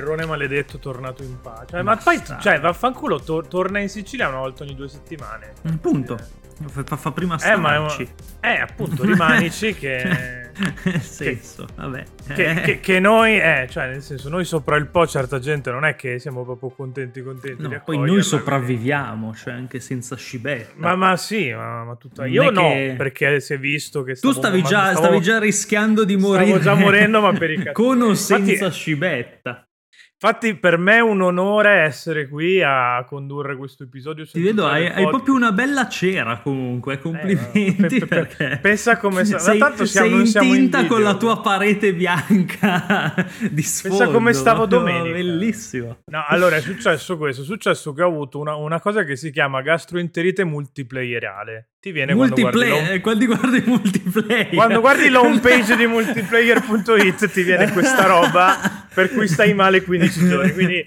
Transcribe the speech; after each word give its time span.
Terrone 0.00 0.24
maledetto 0.26 0.78
tornato 0.78 1.22
in 1.22 1.38
pace. 1.40 1.66
Cioè, 1.70 1.82
ma 1.82 1.96
poi, 1.96 2.20
cioè, 2.40 2.58
vaffanculo, 2.58 3.20
to- 3.20 3.42
torna 3.46 3.78
in 3.80 3.88
Sicilia 3.90 4.28
una 4.28 4.38
volta 4.38 4.62
ogni 4.64 4.74
due 4.74 4.88
settimane. 4.88 5.52
Un 5.62 5.78
punto. 5.78 6.18
Fa, 6.84 6.96
fa 6.96 7.10
prima 7.12 7.36
Eh, 7.42 7.56
ma 7.56 7.88
starci. 7.88 8.08
Eh, 8.40 8.60
appunto, 8.60 9.04
rimanici 9.04 9.72
che... 9.76 10.48
Nel 10.84 11.00
senso, 11.00 11.66
vabbè. 11.74 12.04
che, 12.34 12.54
che- 12.62 12.80
che 12.80 13.00
noi, 13.00 13.38
eh, 13.40 13.66
cioè, 13.70 13.86
nel 13.88 14.02
senso, 14.02 14.28
noi 14.28 14.44
sopra 14.44 14.76
il 14.76 14.88
po' 14.88 15.06
certa 15.06 15.38
gente 15.38 15.70
non 15.70 15.86
è 15.86 15.96
che 15.96 16.18
siamo 16.18 16.44
proprio 16.44 16.68
contenti, 16.68 17.22
contenti 17.22 17.62
No, 17.62 17.80
poi 17.82 17.96
noi 17.96 18.20
sopravviviamo, 18.22 19.34
cioè 19.34 19.54
anche 19.54 19.80
senza 19.80 20.16
scibetta. 20.16 20.72
Ma, 20.76 20.96
ma 20.96 21.16
sì, 21.16 21.50
ma, 21.50 21.84
ma 21.84 21.94
tutta... 21.96 22.26
Io 22.26 22.50
no, 22.50 22.68
che- 22.72 22.94
perché 22.94 23.40
si 23.40 23.54
è 23.54 23.58
visto 23.58 24.02
che 24.02 24.12
Tu 24.12 24.32
stavo- 24.32 24.38
stavi 24.38 24.62
già, 24.62 24.90
stavo- 24.90 25.06
stavi 25.06 25.20
già 25.22 25.38
rischiando 25.38 26.04
di 26.04 26.18
stavo 26.18 26.34
morire. 26.36 26.60
già 26.60 26.74
morendo, 26.74 27.20
ma 27.22 27.32
per 27.32 27.50
i 27.52 27.56
cazzi. 27.62 27.72
Con 27.72 28.02
o 28.02 28.08
Infatti- 28.08 28.44
senza 28.44 28.70
scibetta. 28.70 29.64
Infatti, 30.22 30.54
per 30.54 30.76
me 30.76 30.96
è 30.96 31.00
un 31.00 31.22
onore 31.22 31.80
essere 31.80 32.28
qui 32.28 32.62
a 32.62 33.02
condurre 33.08 33.56
questo 33.56 33.84
episodio. 33.84 34.26
Ti 34.26 34.38
vedo, 34.38 34.66
hai, 34.66 34.86
hai 34.86 35.08
proprio 35.08 35.32
una 35.32 35.50
bella 35.50 35.88
cera 35.88 36.40
comunque, 36.40 36.98
complimenti 36.98 37.68
Eh, 37.68 37.72
pe- 37.74 37.86
pe- 37.86 37.98
pe- 38.00 38.06
perché 38.06 38.58
pensa 38.60 38.98
come 38.98 39.24
sa- 39.24 39.38
sei, 39.38 39.58
tanto 39.58 39.86
siamo- 39.86 40.08
sei 40.08 40.16
non 40.18 40.26
siamo 40.26 40.52
in 40.54 40.86
con 40.88 41.02
la 41.02 41.16
tua 41.16 41.40
parete 41.40 41.94
bianca 41.94 43.14
di 43.50 43.62
sfondo. 43.62 44.10
come 44.10 44.34
stavo 44.34 44.66
domenica. 44.66 45.14
Bellissimo. 45.14 46.00
No, 46.04 46.24
allora 46.28 46.56
è 46.56 46.60
successo 46.60 47.16
questo. 47.16 47.40
È 47.40 47.44
successo 47.46 47.94
che 47.94 48.02
ho 48.02 48.08
avuto 48.08 48.38
una, 48.40 48.54
una 48.56 48.78
cosa 48.78 49.04
che 49.04 49.16
si 49.16 49.30
chiama 49.30 49.62
gastroenterite 49.62 50.44
multiplayerale. 50.44 51.70
Ti 51.80 51.92
viene 51.92 52.14
quando 52.14 52.34
guardi, 52.34 52.58
Multiplayer, 52.58 52.82
l'home- 52.82 52.94
eh, 52.94 53.00
quando 53.00 53.24
guardi 53.26 53.62
multiplayer. 53.66 54.54
quando 54.54 54.80
guardi 54.80 55.08
l'home 55.08 55.40
page 55.40 55.76
di 55.76 55.86
multiplayer.it 55.86 57.30
ti 57.30 57.42
viene 57.42 57.72
questa 57.72 58.06
roba 58.06 58.58
per 58.92 59.10
cui 59.10 59.26
stai 59.26 59.54
male 59.54 59.82
15 59.82 60.28
giorni. 60.28 60.52
Quindi, 60.52 60.84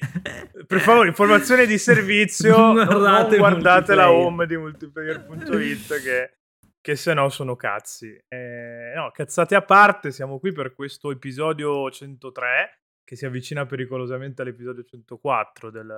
per 0.68 0.80
favore, 0.82 1.08
informazione 1.08 1.66
di 1.66 1.80
servizio, 1.80 2.56
non 2.56 2.74
Guardate 2.86 3.30
non 3.30 3.38
guardate 3.40 3.96
la 3.96 4.06
multiplayer. 4.08 4.26
home 4.28 4.46
di 4.46 4.58
multiplayer.it 4.58 6.02
che, 6.04 6.38
che 6.80 6.96
se 6.96 7.14
no 7.16 7.30
sono 7.30 7.56
cazzi. 7.56 8.16
Eh, 8.28 8.94
no, 8.96 9.10
cazzate 9.12 9.56
a 9.56 9.62
parte, 9.64 10.12
siamo 10.12 10.38
qui 10.40 10.52
per 10.52 10.74
questo 10.76 11.10
episodio 11.12 11.90
103 11.90 12.82
che 13.04 13.16
si 13.16 13.26
avvicina 13.26 13.66
pericolosamente 13.66 14.44
all'episodio 14.44 14.84
104 14.84 15.72
del, 15.72 15.92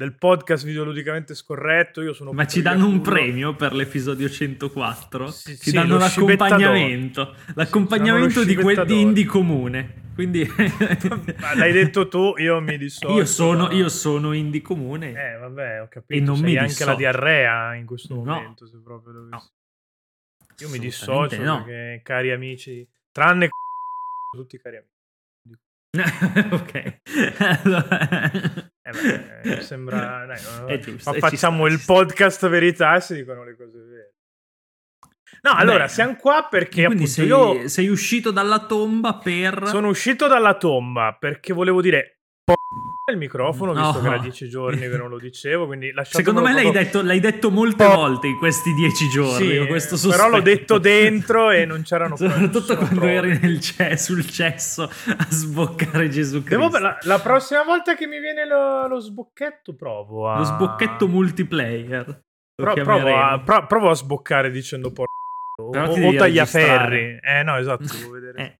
del 0.00 0.14
podcast 0.16 0.64
videoludicamente 0.64 1.34
scorretto. 1.34 2.00
Io 2.00 2.14
sono 2.14 2.32
Ma 2.32 2.46
ci 2.46 2.62
danno 2.62 2.86
un 2.86 3.02
premio 3.02 3.54
per 3.54 3.74
l'episodio 3.74 4.30
104? 4.30 5.30
Sì, 5.30 5.56
ci 5.58 5.64
sì, 5.64 5.72
danno 5.72 5.98
l'accompagnamento. 5.98 7.34
L'accompagnamento 7.54 8.40
Sì, 8.40 8.46
di, 8.46 8.52
ci 8.52 8.56
danno 8.56 8.60
lo 8.60 8.64
que- 8.64 8.74
scibetta 8.74 8.84
di. 8.94 8.98
Indie 9.00 9.24
Comune. 9.26 9.94
Quindi 10.14 10.48
Ma 11.38 11.54
l'hai 11.54 11.72
detto 11.72 12.08
tu, 12.08 12.32
io 12.38 12.60
mi 12.62 12.78
dissocio. 12.78 13.14
io 13.14 13.26
sono, 13.26 13.68
da- 13.68 13.74
io 13.74 13.90
sono 13.90 14.32
Indie 14.32 14.62
Comune. 14.62 15.10
Eh, 15.12 15.36
vabbè, 15.36 15.82
ho 15.82 15.88
capito. 15.88 16.14
E 16.14 16.20
non 16.24 16.36
Sei 16.36 16.44
mi 16.44 16.56
anche 16.56 16.68
dissocio. 16.68 16.90
la 16.90 16.96
diarrea 16.96 17.74
in 17.74 17.84
questo 17.84 18.14
No. 18.14 18.24
momento, 18.24 18.66
se 18.66 18.80
proprio 18.82 19.12
dovessi. 19.12 19.30
No. 19.32 19.50
Io 20.60 20.68
mi 20.70 20.78
dissocio 20.78 21.42
no. 21.42 21.62
perché, 21.64 22.00
cari 22.02 22.30
amici, 22.32 22.88
tranne 23.12 23.48
tutti 24.34 24.58
cari 24.58 24.76
amici. 24.76 24.88
ok. 26.54 27.00
Eh 28.90 29.40
beh, 29.42 29.58
eh, 29.58 29.60
sembra... 29.62 30.24
dai, 30.26 30.40
no, 30.42 30.66
È 30.68 30.78
giusto, 30.78 31.10
ma 31.10 31.14
ci 31.14 31.20
facciamo 31.20 31.66
sta, 31.66 31.74
il 31.74 31.82
podcast 31.84 32.48
verità 32.48 32.96
e 32.96 33.00
si 33.00 33.14
dicono 33.14 33.44
le 33.44 33.56
cose 33.56 33.78
vere. 33.78 34.14
No, 35.42 35.52
allora, 35.54 35.84
Beh, 35.84 35.88
siamo 35.88 36.16
qua 36.16 36.48
perché 36.50 36.84
Quindi 36.84 37.04
appunto 37.04 37.10
sei, 37.10 37.26
io 37.26 37.68
sei 37.68 37.88
uscito 37.88 38.30
dalla 38.30 38.66
tomba 38.66 39.14
per... 39.14 39.62
sono 39.66 39.88
uscito 39.88 40.26
dalla 40.26 40.54
tomba 40.54 41.16
perché 41.18 41.52
volevo 41.52 41.80
dire 41.80 42.19
il 43.10 43.16
microfono, 43.18 43.72
visto 43.72 43.96
No. 43.96 44.00
che 44.00 44.06
era 44.06 44.18
dieci 44.18 44.48
giorni 44.48 44.80
che 44.80 44.96
non 44.96 45.08
lo 45.08 45.18
dicevo, 45.18 45.66
quindi 45.66 45.92
Secondo 46.02 46.40
me 46.42 46.52
l'hai 46.52 46.70
detto, 46.70 47.02
l'hai 47.02 47.20
detto 47.20 47.50
molte 47.50 47.84
Po- 47.84 47.94
volte 47.94 48.26
in 48.28 48.38
questi 48.38 48.72
dieci 48.74 49.08
giorni. 49.08 49.78
Sì, 49.88 50.08
però 50.08 50.28
l'ho 50.28 50.40
detto 50.40 50.78
dentro 50.78 51.50
e 51.50 51.64
non 51.64 51.82
c'erano 51.82 52.16
Soprattutto 52.16 52.76
quando 52.76 52.94
prova. 53.00 53.12
eri 53.12 53.38
nel 53.40 53.60
ce- 53.60 53.96
sul 53.96 54.26
cesso 54.26 54.84
a 54.84 55.26
sboccare 55.28 56.08
Gesù 56.08 56.42
Cristo. 56.42 56.68
Devo- 56.68 56.78
la, 56.78 56.98
la 57.02 57.18
prossima 57.20 57.62
volta 57.64 57.94
che 57.94 58.06
mi 58.06 58.18
viene 58.20 58.46
lo, 58.46 58.86
lo 58.86 58.98
sbocchetto 59.00 59.74
provo 59.74 60.28
a... 60.28 60.38
Lo 60.38 60.44
sbocchetto 60.44 61.06
multiplayer. 61.08 62.22
Pro- 62.54 62.74
provo, 62.74 63.16
a, 63.16 63.40
pro- 63.40 63.66
provo 63.66 63.90
a 63.90 63.94
sboccare 63.94 64.50
dicendo 64.50 64.92
por... 64.92 65.06
Però 65.70 65.88
o, 65.88 66.06
o 66.08 66.14
tagliaferri. 66.14 67.18
Eh 67.22 67.42
no, 67.42 67.56
esatto, 67.56 67.84
devo 67.98 68.10
vedere. 68.12 68.58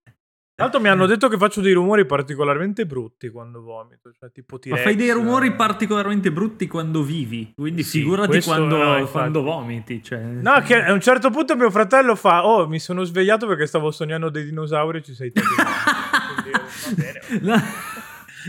Tra 0.61 0.69
l'altro 0.69 0.79
mi 0.79 0.89
hanno 0.89 1.07
detto 1.07 1.27
che 1.27 1.37
faccio 1.37 1.59
dei 1.59 1.73
rumori 1.73 2.05
particolarmente 2.05 2.85
brutti 2.85 3.29
quando 3.29 3.61
vomito, 3.61 4.11
cioè 4.17 4.31
tipo 4.31 4.55
Ma 4.55 4.61
T-Rex, 4.61 4.83
fai 4.83 4.95
dei 4.95 5.09
rumori 5.09 5.47
eh. 5.47 5.53
particolarmente 5.53 6.31
brutti 6.31 6.67
quando 6.67 7.01
vivi, 7.01 7.53
quindi 7.55 7.81
Sì, 7.81 7.99
figurati 7.99 8.41
quando, 8.41 8.77
no, 8.77 9.07
quando 9.07 9.41
vomiti. 9.41 10.03
Cioè... 10.03 10.19
No, 10.19 10.61
che 10.61 10.83
a 10.83 10.93
un 10.93 11.01
certo 11.01 11.31
punto 11.31 11.55
mio 11.55 11.71
fratello 11.71 12.15
fa: 12.15 12.45
Oh, 12.45 12.67
mi 12.67 12.77
sono 12.77 13.03
svegliato 13.03 13.47
perché 13.47 13.65
stavo 13.65 13.89
sognando 13.89 14.29
dei 14.29 14.45
dinosauri 14.45 14.99
e 14.99 15.01
ci 15.01 15.15
sei 15.15 15.31
te. 15.33 15.41
Quindi, 15.41 16.51
va 16.51 16.93
bene. 16.95 17.19
No. 17.41 17.55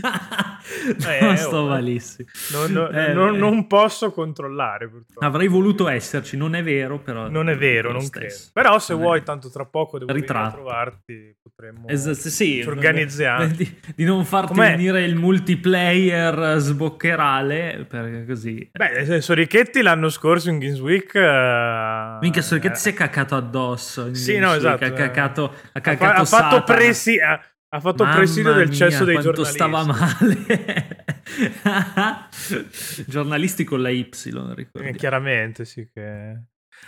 Eh, 1.05 1.35
sto 1.35 1.57
oh. 1.57 1.67
malissimo. 1.67 2.27
Non, 2.53 2.71
non- 2.71 2.95
Eh, 2.95 3.13
non- 3.13 3.35
eh. 3.35 3.37
non 3.37 3.67
posso 3.67 4.11
controllare, 4.11 4.87
purtroppo. 4.87 5.25
Avrei 5.25 5.47
voluto 5.47 5.87
esserci, 5.89 6.37
non 6.37 6.55
è 6.55 6.63
vero, 6.63 6.99
però. 6.99 7.27
Non 7.29 7.49
è 7.49 7.57
vero, 7.57 7.91
non 7.91 8.01
stesso. 8.01 8.49
credo. 8.51 8.67
Però 8.69 8.79
se 8.79 8.93
Non 8.93 9.01
è- 9.01 9.05
vuoi, 9.05 9.23
tanto 9.23 9.49
tra 9.51 9.65
poco 9.65 9.99
devo 9.99 10.11
venire 10.13 10.31
a 10.31 10.33
Ritratto. 10.35 10.55
trovarti. 10.55 11.35
Potremmo. 11.43 11.87
Esatto, 11.87 12.29
sì, 12.29 12.61
ci 12.61 12.67
organizziamo. 12.67 13.45
Di, 13.53 13.77
di 13.95 14.03
non 14.05 14.23
farti 14.25 14.53
Com'è? 14.53 14.69
venire 14.71 15.03
il 15.03 15.15
multiplayer 15.15 16.55
sboccherale, 16.59 17.85
perché 17.87 18.25
così. 18.25 18.69
Beh, 18.71 18.91
nel 18.91 19.05
senso, 19.05 19.33
Richetti 19.33 19.81
l'anno 19.81 20.09
scorso 20.09 20.49
in 20.49 20.59
Games 20.59 20.79
Week. 20.79 21.13
eh, 21.15 22.17
Minchia, 22.21 22.41
so 22.41 22.57
che 22.59 22.67
eh, 22.67 22.71
ti 22.71 22.79
si 22.79 22.89
è 22.89 22.93
cacato 22.93 23.35
addosso. 23.35 24.13
Sì, 24.13 24.37
no, 24.37 24.53
esatto, 24.53 24.83
Ha 24.83 24.87
eh. 24.87 24.93
cacato, 24.93 25.45
ha 25.45 25.69
ha, 25.73 25.79
cacato 25.81 26.25
fa- 26.25 26.37
ha 26.37 26.49
fatto 26.49 26.63
presi- 26.63 27.19
ha, 27.19 27.39
ha 27.73 27.79
fatto 27.79 28.03
Mamma 28.03 28.15
presidio 28.17 28.53
del 28.53 28.69
cesso 28.71 29.03
dei 29.03 29.19
giornalisti. 29.19 29.53
stava 29.55 29.83
male. 29.83 31.05
Giornalisti 33.07 33.63
con 33.63 33.81
la 33.81 33.89
Y, 33.89 34.09
Eh, 34.25 34.53
ricordi. 34.53 34.93
chiaramente, 34.97 35.65
sì 35.65 35.89
che... 35.91 36.41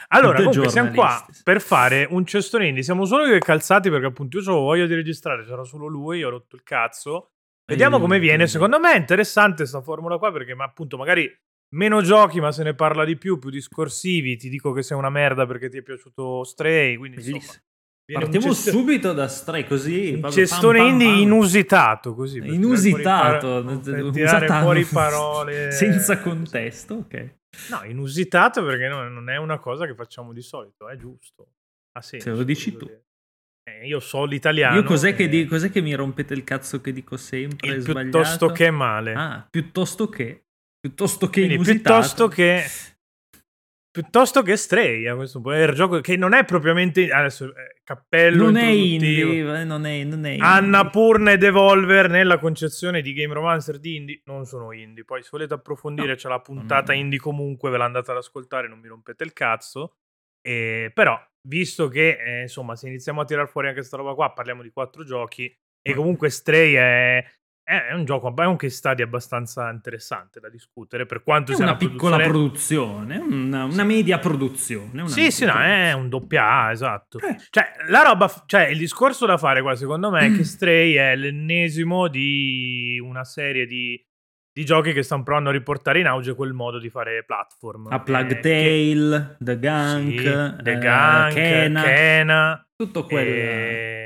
Allora, 0.10 0.34
Tutti 0.38 0.48
comunque 0.50 0.70
siamo 0.70 0.92
qua 0.92 1.26
per 1.44 1.62
fare 1.62 2.06
un 2.10 2.26
cestone 2.26 2.68
indie. 2.68 2.84
Siamo 2.84 3.06
solo 3.06 3.26
io 3.26 3.36
e 3.36 3.40
Calzati 3.40 3.90
perché 3.90 4.06
appunto 4.08 4.38
io 4.38 4.44
avevo 4.44 4.62
voglia 4.66 4.86
di 4.86 4.94
registrare, 4.94 5.44
c'era 5.46 5.64
solo 5.64 5.88
lui, 5.88 6.24
ho 6.24 6.30
rotto 6.30 6.56
il 6.56 6.64
cazzo. 6.64 7.32
Vediamo 7.66 7.98
Eh, 7.98 8.02
come 8.02 8.20
viene. 8.20 8.46
Secondo 8.48 8.80
me 8.80 8.94
è 8.94 8.98
interessante 8.98 9.66
sta 9.66 9.82
formula 9.82 10.18
qua 10.18 10.32
perché 10.32 10.54
ma 10.54 10.66
appunto 10.66 10.98
magari 10.98 11.28
meno 11.76 12.02
giochi 12.02 12.40
ma 12.40 12.52
se 12.52 12.64
ne 12.64 12.74
parla 12.76 13.06
di 13.06 13.18
più, 13.18 13.40
più 13.40 13.50
discorsivi. 13.50 14.36
Ti 14.38 14.50
dico 14.50 14.72
che 14.74 14.84
sei 14.84 14.98
una 14.98 15.10
merda 15.10 15.46
perché 15.48 15.70
ti 15.70 15.78
è 15.78 15.82
piaciuto 15.82 16.44
Stray, 16.44 16.96
quindi 16.98 17.18
insomma... 17.18 17.54
Partiamo 18.14 18.54
subito 18.54 19.14
da 19.14 19.28
Stray 19.28 19.66
così. 19.66 20.20
Un 20.22 20.32
cestone 20.32 20.78
pam, 20.78 20.88
indie 20.90 21.22
inusitato 21.22 22.14
così. 22.14 22.38
Inusitato, 22.38 23.64
per 23.64 23.80
tirare 24.12 24.46
usata- 24.46 24.62
fuori 24.62 24.84
parole 24.86 25.72
senza 25.74 26.20
contesto, 26.20 26.94
ok. 26.96 27.36
No, 27.72 27.84
inusitato 27.86 28.64
perché 28.64 28.88
no- 28.88 29.08
non 29.10 29.30
è 29.30 29.38
una 29.38 29.58
cosa 29.58 29.86
che 29.88 29.96
facciamo 29.96 30.34
di 30.34 30.42
solito, 30.42 30.88
è 30.88 30.96
giusto. 30.98 31.48
Ha 31.98 32.02
senso. 32.02 32.30
Se 32.32 32.36
lo 32.36 32.44
dici 32.44 32.76
tu. 32.76 32.86
Eh, 33.68 33.88
io 33.88 34.00
so 34.00 34.26
l'italiano. 34.26 34.76
Io 34.76 34.84
cos'è 34.84 35.10
e- 35.10 35.14
che, 35.16 35.28
di- 35.28 35.46
cos'è 35.46 35.72
che 35.72 35.82
mi 35.82 35.96
rompete 35.96 36.34
il 36.36 36.44
cazzo 36.44 36.82
che 36.82 36.92
dico 36.94 37.18
sempre? 37.18 37.70
il 37.70 37.82
sbagliato? 37.82 38.02
piuttosto 38.20 38.48
che 38.52 38.70
male. 38.70 39.14
Ah, 39.14 39.48
piuttosto 39.50 40.10
che. 40.10 40.44
Piuttosto 40.80 41.26
che 41.26 41.40
Quindi 41.40 41.54
inusitato. 41.56 41.96
piuttosto 42.00 42.28
che 42.28 42.64
piuttosto 44.02 44.42
che 44.42 44.58
Stray 44.58 45.08
a 45.08 45.16
questo 45.16 45.40
punto 45.40 45.58
è 45.58 45.64
il 45.64 45.74
gioco 45.74 46.02
che 46.02 46.18
non 46.18 46.34
è 46.34 46.44
propriamente 46.44 47.10
adesso 47.10 47.46
eh, 47.46 47.80
cappello 47.82 48.44
Non 48.44 48.58
è 48.58 48.66
indie, 48.68 49.40
eh, 49.40 49.64
non 49.64 49.86
è, 49.86 50.04
non 50.04 50.26
è 50.26 50.32
indie. 50.32 50.46
Annapurna 50.46 51.32
e 51.32 51.38
Devolver 51.38 52.10
nella 52.10 52.38
concezione 52.38 53.02
di 53.02 53.14
Game 53.14 53.34
Romancer 53.34 53.80
di 53.80 53.96
indie 53.96 54.22
non 54.26 54.46
sono 54.46 54.74
indie. 54.74 55.06
Poi 55.06 55.24
se 55.24 55.30
volete 55.32 55.54
approfondire 55.54 56.10
No. 56.10 56.16
c'è 56.16 56.28
la 56.28 56.42
puntata 56.42 56.92
Mm. 56.92 56.98
indie 56.98 57.20
comunque, 57.20 57.70
ve 57.70 57.78
l'andate 57.78 58.12
ad 58.12 58.18
ascoltare, 58.18 58.68
non 58.68 58.80
mi 58.80 58.90
rompete 58.90 59.24
il 59.24 59.32
cazzo. 59.32 59.96
Eh, 60.42 60.92
però, 60.94 61.18
visto 61.48 61.88
che 61.88 62.18
eh, 62.20 62.42
insomma, 62.42 62.76
se 62.76 62.88
iniziamo 62.90 63.22
a 63.22 63.26
tirar 63.26 63.48
fuori 63.48 63.68
anche 63.68 63.80
questa 63.80 63.96
roba 63.98 64.14
qua, 64.14 64.34
parliamo 64.34 64.62
di 64.62 64.72
quattro 64.72 65.06
giochi 65.06 65.46
e 65.82 65.94
comunque 65.94 66.30
Stray 66.30 66.74
è, 66.74 67.26
è 67.66 67.94
un 67.94 68.06
gioco, 68.06 68.32
è 68.36 68.46
un 68.46 68.56
case 68.58 68.76
study 68.76 69.02
abbastanza 69.02 69.70
interessante 69.72 70.40
da 70.40 70.50
discutere 70.50 71.06
per 71.08 71.24
quanto 71.24 71.52
È 71.52 71.56
sia 71.56 71.64
una 71.66 71.76
piccola 71.76 72.18
produzione 72.18 73.16
produzione, 73.16 73.36
una, 73.36 73.64
una 73.64 73.84
media 73.84 74.20
produzione. 74.20 75.02
una 75.02 75.08
sì, 75.10 75.22
media 75.22 75.32
sì, 75.32 75.46
no, 75.46 75.52
produzione. 75.54 75.90
è 75.90 75.94
un 75.94 76.10
doppia 76.10 76.50
A, 76.50 76.72
esatto. 76.72 77.20
Eh. 77.20 77.36
Cioè, 77.50 77.72
la 77.90 78.04
roba, 78.04 78.32
cioè, 78.46 78.68
il 78.68 78.78
discorso 78.78 79.26
da 79.26 79.38
fare 79.38 79.62
qua, 79.62 79.76
secondo 79.76 80.12
me, 80.12 80.28
è 80.28 80.32
che 80.32 80.44
Stray 80.46 80.94
è 80.94 81.16
l'ennesimo 81.16 82.08
di 82.08 83.02
una 83.04 83.24
serie 83.24 83.66
di, 83.66 84.00
di 84.54 84.64
giochi 84.64 84.94
che 84.94 85.02
stanno 85.02 85.24
provando 85.24 85.50
a 85.50 85.54
riportare 85.54 86.00
in 86.00 86.06
auge 86.06 86.36
quel 86.36 86.54
modo 86.54 86.78
di 86.78 86.90
fare 86.90 87.24
platform. 87.26 87.88
A 87.92 88.00
Plug 88.00 88.32
Eh, 88.32 88.40
che- 88.40 88.42
Tale, 88.42 89.36
The 89.40 89.60
Gunk, 89.60 90.20
sì, 90.20 90.64
The 90.64 90.72
eh, 90.72 90.78
Gunk, 90.78 91.34
Kena, 91.34 91.82
Kena, 91.84 92.68
tutto 92.76 93.06
quello. 93.06 93.30
eh, 93.30 94.05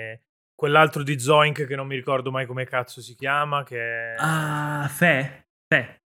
quell'altro 0.60 1.04
di 1.04 1.18
Zoink 1.18 1.66
che 1.66 1.76
non 1.78 1.88
mi 1.88 1.96
ricordo 1.96 2.32
mai 2.32 2.46
come 2.46 2.66
cazzo 2.66 3.00
si 3.00 3.16
chiama, 3.16 3.64
che 3.64 3.80
è... 3.80 4.16
Ah, 4.18 4.86
Fe. 4.92 5.46
Fe. 5.74 6.02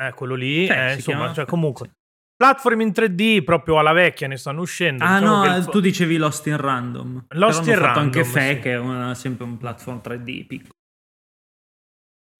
Eh, 0.00 0.12
quello 0.12 0.36
lì, 0.36 0.68
Fe, 0.68 0.90
eh, 0.90 0.94
insomma, 0.94 1.16
chiama 1.16 1.34
cioè 1.34 1.44
comunque... 1.44 1.86
sì. 1.88 1.92
Platform 2.36 2.82
in 2.82 2.90
3D 2.90 3.42
proprio 3.42 3.80
alla 3.80 3.90
vecchia 3.90 4.28
ne 4.28 4.36
stanno 4.36 4.60
uscendo. 4.60 5.02
Ah 5.02 5.18
diciamo 5.18 5.44
no, 5.44 5.56
il 5.56 5.64
eh, 5.66 5.70
tu 5.72 5.80
dicevi 5.80 6.18
Lost 6.18 6.46
in 6.46 6.56
Random. 6.56 7.26
Lost 7.30 7.64
Però 7.64 7.72
in 7.74 7.82
fatto 7.82 7.98
anche 7.98 8.20
Random, 8.22 8.32
Fe, 8.40 8.54
sì. 8.54 8.60
che 8.60 8.72
è 8.74 8.78
una- 8.78 9.14
sempre 9.16 9.44
un 9.44 9.56
platform 9.56 10.00
3D 10.04 10.46
piccolo. 10.46 10.74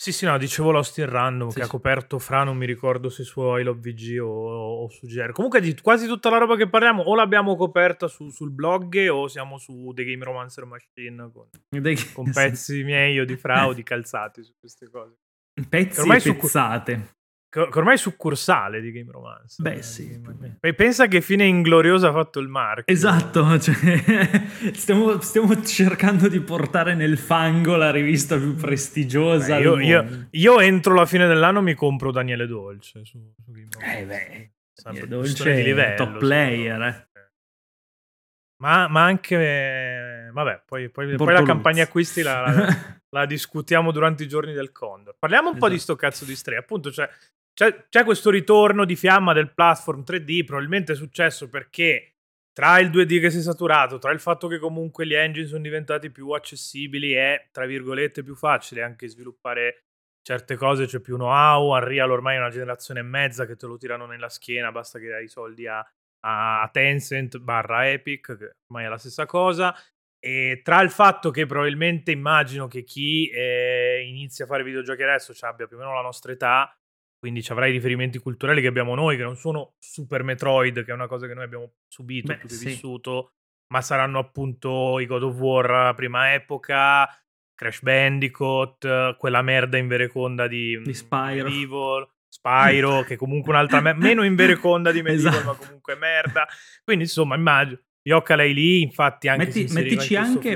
Sì, 0.01 0.13
sì, 0.13 0.27
no, 0.27 0.39
dicevo 0.39 0.71
Lost 0.71 0.97
in 0.99 1.09
Random 1.11 1.49
Sì, 1.49 1.57
che 1.57 1.63
ha 1.63 1.65
sì. 1.65 1.71
coperto 1.71 2.21
fra, 2.21 2.45
non 2.45 2.57
mi 2.57 2.67
ricordo 2.67 3.09
se 3.09 3.25
su 3.25 3.41
I 3.57 3.65
Love 3.65 3.81
VG 3.81 4.21
o, 4.23 4.85
o 4.85 4.89
su 4.91 5.09
Gero. 5.09 5.33
Comunque 5.33 5.61
di 5.61 5.75
quasi 5.81 6.07
tutta 6.07 6.31
la 6.31 6.39
roba 6.39 6.55
che 6.55 6.69
parliamo 6.69 7.03
o 7.03 7.17
l'abbiamo 7.17 7.57
coperta 7.57 8.07
su- 8.07 8.31
sul 8.31 8.53
blog 8.53 9.09
o 9.11 9.27
siamo 9.27 9.59
su 9.59 9.91
The 9.97 10.05
Game 10.05 10.23
Romancer 10.23 10.65
Machine 10.67 11.31
con, 11.33 11.49
Dai- 11.83 12.13
con 12.13 12.31
pezzi 12.31 12.85
miei 12.85 13.19
o 13.19 13.25
di 13.25 13.37
Fra 13.37 13.67
o 13.67 13.73
di 13.73 13.83
calzati 13.83 14.45
su 14.45 14.53
queste 14.61 14.89
cose. 14.89 15.17
Pezzi 15.69 16.09
e 16.09 16.21
su- 16.21 16.37
pezzate. 16.37 16.93
Che 16.95 17.17
ormai 17.55 17.95
è 17.95 17.99
succursale 17.99 18.81
di 18.81 18.93
Game 18.93 19.11
Romancer. 19.11 19.63
Beh, 19.63 19.79
eh, 19.79 19.83
sì, 19.83 20.21
Game 20.21 20.21
pensa 20.75 21.07
che 21.07 21.21
fine 21.21 21.45
ingloriosa 21.45 22.09
ha 22.09 22.13
fatto 22.13 22.41
il 22.41 22.49
marchio. 22.49 22.85
Esatto, 22.95 23.59
cioè, 23.61 23.75
stiamo, 24.75 25.21
stiamo 25.21 25.63
cercando 25.63 26.29
di 26.29 26.41
portare 26.41 26.95
nel 26.95 27.17
fango 27.19 27.77
la 27.77 27.91
rivista 27.91 28.37
più 28.37 28.55
prestigiosa. 28.55 29.57
Beh, 29.57 29.63
io, 29.63 29.79
io- 29.81 30.27
io 30.31 30.61
entro 30.61 30.95
la 30.95 31.07
fine 31.07 31.27
dell'anno 31.27 31.63
mi 31.63 31.75
compro 31.75 32.11
Daniele 32.13 32.47
Dolce 32.47 33.05
su, 33.05 33.19
su 33.43 33.51
Game 33.53 33.69
Romancer. 33.71 34.03
Eh 34.03 34.07
beh, 34.07 34.51
Daniele 34.83 35.09
Dolce 35.09 35.55
di 35.55 35.63
livello, 35.63 35.97
top 35.97 36.19
player, 36.19 36.83
eh. 36.83 37.07
Ma, 38.61 38.89
ma 38.89 39.05
anche, 39.05 40.31
vabbè, 40.33 40.63
poi, 40.67 40.89
poi- 40.91 41.15
poi 41.15 41.33
la 41.33 41.43
campagna 41.45 41.85
acquisti 41.85 42.23
la, 42.23 42.41
la- 42.41 42.99
la 43.11 43.25
discutiamo 43.27 43.93
durante 43.93 44.25
i 44.25 44.29
giorni 44.29 44.53
del 44.53 44.73
Condor. 44.73 45.15
Parliamo 45.17 45.51
un 45.51 45.59
po' 45.59 45.69
di 45.69 45.77
Esatto. 45.77 45.95
sto 45.95 46.07
cazzo 46.07 46.25
di 46.25 46.35
Stray. 46.35 46.59
Appunto, 46.59 46.91
c'è, 46.91 47.09
c'è- 47.59 47.89
c'è 47.89 48.05
questo 48.05 48.31
ritorno 48.31 48.85
di 48.85 48.95
fiamma 48.95 49.33
del 49.33 49.53
platform 49.53 50.05
3D. 50.05 50.45
Probabilmente 50.45 50.93
è 50.93 50.95
successo 50.95 51.49
perché 51.49 52.13
tra 52.53 52.79
il 52.79 52.89
2D 52.89 53.19
che 53.19 53.31
si 53.31 53.39
è 53.39 53.41
saturato, 53.43 53.99
tra 53.99 54.13
il 54.13 54.21
fatto 54.21 54.47
che 54.47 54.61
comunque 54.61 55.05
gli 55.05 55.15
engine 55.15 55.49
sono 55.49 55.63
diventati 55.63 56.11
più 56.11 56.31
accessibili 56.31 57.15
e, 57.15 57.49
tra 57.51 57.67
virgolette, 57.67 58.23
più 58.23 58.37
facile 58.37 58.85
anche 58.85 59.09
sviluppare 59.09 59.87
certe 60.23 60.55
cose, 60.55 60.87
c'è 60.87 61.01
più 61.01 61.17
know-how. 61.17 61.73
Unreal 61.73 62.13
ormai 62.13 62.37
è 62.37 62.39
una 62.39 62.51
generazione 62.51 63.01
e 63.01 63.03
mezza 63.03 63.45
che 63.45 63.57
te 63.57 63.67
lo 63.67 63.77
tirano 63.77 64.07
nella 64.07 64.29
schiena, 64.29 64.71
basta 64.71 65.01
che 65.01 65.09
dai 65.09 65.25
i 65.25 65.29
soldi 65.29 65.67
a, 65.67 65.85
a 66.27 66.69
Tencent 66.73 67.39
barra 67.39 67.91
Epic, 67.91 68.37
che 68.37 68.53
ormai 68.69 68.87
è 68.87 68.89
la 68.89 68.99
stessa 68.99 69.27
cosa. 69.27 69.75
E 70.21 70.61
tra 70.63 70.81
il 70.83 70.91
fatto 70.91 71.33
che 71.33 71.45
probabilmente 71.47 72.13
immagino 72.13 72.69
che 72.69 72.85
chi 72.85 73.29
eh, 73.31 74.05
inizia 74.07 74.45
a 74.45 74.49
fare 74.49 74.63
videogiochi 74.63 75.03
adesso 75.03 75.35
ci 75.35 75.45
abbia 75.45 75.67
più 75.67 75.77
o 75.77 75.81
meno 75.81 75.93
la 75.95 76.03
nostra 76.03 76.31
età, 76.31 76.73
quindi 77.19 77.43
ci 77.43 77.53
avrai 77.53 77.73
riferimenti 77.73 78.19
culturali 78.19 78.61
che 78.61 78.67
abbiamo 78.69 78.95
noi, 78.95 79.17
che 79.17 79.23
non 79.23 79.37
sono 79.37 79.75
Super 79.79 80.23
Metroid, 80.23 80.85
che 80.85 80.91
è 80.91 80.95
una 80.95 81.07
cosa 81.09 81.27
che 81.27 81.35
noi 81.35 81.45
abbiamo 81.45 81.73
subito 81.89 82.29
Beh, 82.33 82.39
più 82.39 82.49
che 82.49 82.55
sì. 82.55 82.67
vissuto, 82.67 83.33
ma 83.73 83.81
saranno 83.83 84.19
appunto 84.19 84.99
i 85.01 85.07
God 85.07 85.23
of 85.25 85.37
War 85.39 85.95
prima 85.95 86.33
epoca, 86.35 87.09
Crash 87.55 87.83
Bandicoot, 87.83 89.17
quella 89.17 89.43
merda 89.43 89.79
in 89.79 89.89
vereconda 89.89 90.47
di, 90.47 90.81
Di 90.83 90.95
Spyro. 90.95 91.49
Medieval, 91.49 92.09
Spyro, 92.29 93.03
che 93.03 93.17
comunque 93.17 93.51
un'altra 93.53 93.81
me- 93.81 93.95
meno 93.95 94.23
in 94.23 94.37
vereconda 94.37 94.93
di 94.93 95.03
Medieval, 95.03 95.33
ma 95.45 95.51
Esatto. 95.51 95.65
comunque 95.67 95.97
merda. 95.97 96.47
Quindi 96.85 97.05
insomma, 97.05 97.35
immagino. 97.35 97.81
Yooka-Laylee 98.03 98.55
lì, 98.55 98.83
infatti, 98.83 99.29
anche 99.29 99.47
Metti- 99.47 99.73
mettici 99.73 100.15
anche-. 100.17 100.55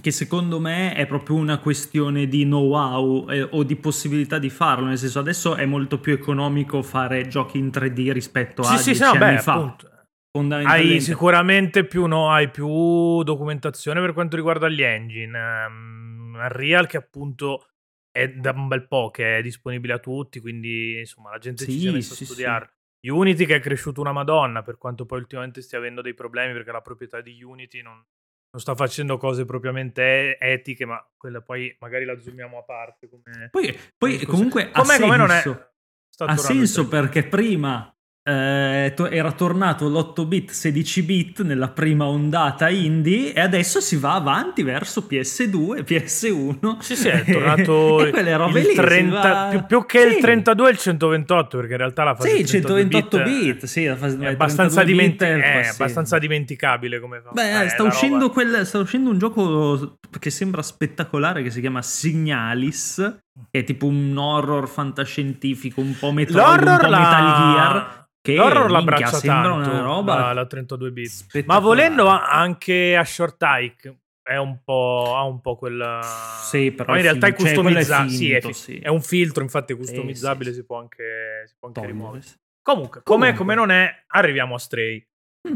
Che 0.00 0.10
secondo 0.10 0.60
me 0.60 0.94
è 0.94 1.06
proprio 1.06 1.36
una 1.36 1.58
questione 1.58 2.26
di 2.28 2.44
know-how 2.44 3.28
eh, 3.30 3.42
o 3.42 3.62
di 3.64 3.76
possibilità 3.76 4.38
di 4.38 4.50
farlo. 4.50 4.86
Nel 4.86 4.98
senso, 4.98 5.18
adesso 5.18 5.54
è 5.56 5.64
molto 5.66 5.98
più 5.98 6.12
economico 6.12 6.82
fare 6.82 7.26
giochi 7.26 7.58
in 7.58 7.68
3D 7.68 8.12
rispetto 8.12 8.62
a 8.62 8.76
Sì, 8.76 8.76
sì, 8.76 8.84
10 8.92 8.96
sì, 8.96 9.02
no, 9.04 9.10
anni 9.10 9.34
beh, 9.34 9.40
fa. 9.40 9.52
appunto. 9.54 9.90
Hai 10.30 11.00
sicuramente 11.00 11.84
più, 11.84 12.06
no, 12.06 12.30
hai 12.30 12.48
più 12.50 13.22
documentazione 13.24 14.00
per 14.00 14.12
quanto 14.12 14.36
riguarda 14.36 14.68
gli 14.68 14.82
engine. 14.82 15.36
Um, 15.66 16.34
Unreal 16.38 16.86
che 16.86 16.96
appunto 16.96 17.70
è 18.10 18.28
da 18.28 18.52
un 18.52 18.68
bel 18.68 18.86
po' 18.86 19.10
che 19.10 19.38
è 19.38 19.42
disponibile 19.42 19.94
a 19.94 19.98
tutti, 19.98 20.38
quindi 20.38 20.98
insomma 20.98 21.30
la 21.30 21.38
gente 21.38 21.64
ci 21.64 21.72
si 21.72 21.86
è 21.86 21.88
Sì, 21.88 21.94
messa 21.94 22.14
sì, 22.14 22.22
a 22.22 22.26
sì. 22.26 22.32
studiare. 22.32 22.72
Unity 23.00 23.46
che 23.46 23.56
è 23.56 23.60
cresciuto 23.60 24.00
una 24.00 24.12
madonna, 24.12 24.62
per 24.62 24.76
quanto 24.76 25.06
poi 25.06 25.18
ultimamente 25.20 25.62
stia 25.62 25.78
avendo 25.78 26.02
dei 26.02 26.14
problemi 26.14 26.52
perché 26.52 26.70
la 26.72 26.82
proprietà 26.82 27.20
di 27.20 27.42
Unity 27.42 27.80
non, 27.80 28.04
non 28.50 28.60
sta 28.60 28.74
facendo 28.74 29.18
cose 29.18 29.44
propriamente 29.44 30.38
etiche, 30.38 30.86
ma 30.86 31.04
quella 31.16 31.42
poi 31.42 31.74
magari 31.80 32.04
la 32.04 32.18
zoomiamo 32.18 32.58
a 32.58 32.62
parte. 32.62 33.08
Come, 33.08 33.48
Poi, 33.50 33.78
poi 33.96 34.24
comunque 34.24 34.70
ha 34.72 34.82
com'è 34.82 34.98
non 35.16 35.30
è... 35.30 35.40
senso. 35.40 35.72
Ha 36.20 36.36
senso 36.36 36.80
il 36.80 36.86
3D. 36.86 36.90
perché 36.90 37.24
prima 37.28 37.96
eh, 38.28 38.92
to- 38.94 39.08
era 39.08 39.32
tornato 39.32 39.88
l'8 39.88 40.26
bit 40.26 40.50
16 40.50 41.02
bit 41.02 41.42
nella 41.42 41.68
prima 41.68 42.06
ondata 42.06 42.68
indie 42.68 43.32
e 43.32 43.40
adesso 43.40 43.80
si 43.80 43.96
va 43.96 44.14
avanti 44.14 44.62
verso 44.62 45.06
PS2 45.08 45.82
PS1 45.84 46.76
Sì, 46.80 46.94
sì, 46.96 47.08
è 47.08 47.24
tornato 47.24 48.04
e 48.14 48.36
robe 48.36 48.60
il 48.60 48.66
lì 48.66 48.70
si 48.72 48.76
30, 48.76 49.20
va- 49.20 49.46
più, 49.50 49.64
più 49.66 49.86
che 49.86 50.00
il 50.00 50.12
Sì. 50.14 50.20
32 50.20 50.68
e 50.68 50.72
il 50.72 50.78
128, 50.78 51.56
perché 51.56 51.72
in 51.72 51.78
realtà 51.78 52.04
la 52.04 52.14
fase 52.14 52.28
sì 52.28 52.44
32 52.44 52.80
128 52.82 53.22
bit, 53.22 53.52
bit, 53.54 53.64
sì, 53.64 53.84
la 53.84 53.96
fase 53.96 54.18
è, 54.18 54.26
abbastanza, 54.26 54.82
32 54.82 55.08
bit 55.08 55.22
è- 55.22 55.60
è 55.60 55.62
sì. 55.64 55.70
abbastanza 55.70 56.18
dimenticabile 56.18 57.00
come 57.00 57.20
fa. 57.24 57.30
Beh, 57.32 57.62
eh, 57.64 57.68
sta, 57.70 57.82
uscendo 57.82 58.30
quel- 58.30 58.66
sta 58.66 58.78
uscendo 58.78 59.10
un 59.10 59.18
gioco 59.18 59.98
che 60.18 60.30
sembra 60.30 60.62
spettacolare 60.62 61.42
che 61.42 61.50
si 61.50 61.60
chiama 61.60 61.80
Signalis, 61.82 63.18
è 63.50 63.64
tipo 63.64 63.86
un 63.86 64.16
horror 64.16 64.68
fantascientifico, 64.68 65.80
un 65.80 65.96
po' 65.98 66.12
Metroid, 66.12 66.44
un 66.44 66.64
L'horror 66.64 66.80
po' 66.80 66.86
la... 66.86 66.98
Metal 66.98 67.36
Gear. 67.36 68.06
Che 68.20 68.34
L'horror 68.34 68.70
l'abbraccia 68.70 69.06
sembra 69.16 69.50
tanto 69.52 69.70
una 69.70 69.80
roba 69.80 70.16
la, 70.18 70.32
la 70.32 70.46
32 70.46 70.90
bit. 70.90 71.44
Ma 71.46 71.58
volendo 71.60 72.06
anche 72.08 72.96
a 72.96 73.04
Short 73.04 73.36
Hike 73.40 74.00
è 74.22 74.36
un 74.36 74.58
po', 74.62 75.14
ha 75.16 75.22
un 75.24 75.40
po' 75.40 75.56
quella... 75.56 76.00
Sì, 76.02 76.70
però 76.72 76.92
Ma 76.92 76.98
in 76.98 77.04
è 77.04 77.08
realtà 77.08 77.28
è 77.28 77.34
fin- 77.34 77.46
cioè, 77.46 77.52
è 77.52 77.56
customizzato. 77.56 78.08
sì, 78.10 78.30
è, 78.30 78.40
finto, 78.40 78.48
fi- 78.48 78.54
sì. 78.54 78.78
è 78.78 78.88
un 78.88 79.00
filtro, 79.00 79.42
infatti 79.42 79.72
è 79.72 79.76
customizzabile, 79.76 80.50
sì, 80.50 80.56
sì. 80.56 80.60
si 80.60 80.66
può 80.66 80.78
anche, 80.78 81.44
si 81.46 81.54
può 81.58 81.68
anche 81.68 81.86
rimuovere. 81.86 82.24
Comunque, 82.60 83.00
come, 83.02 83.32
Comunque. 83.32 83.38
come 83.38 83.54
non 83.54 83.70
è, 83.70 84.04
arriviamo 84.08 84.54
a 84.54 84.58
Stray. 84.58 85.06
Mm. 85.48 85.54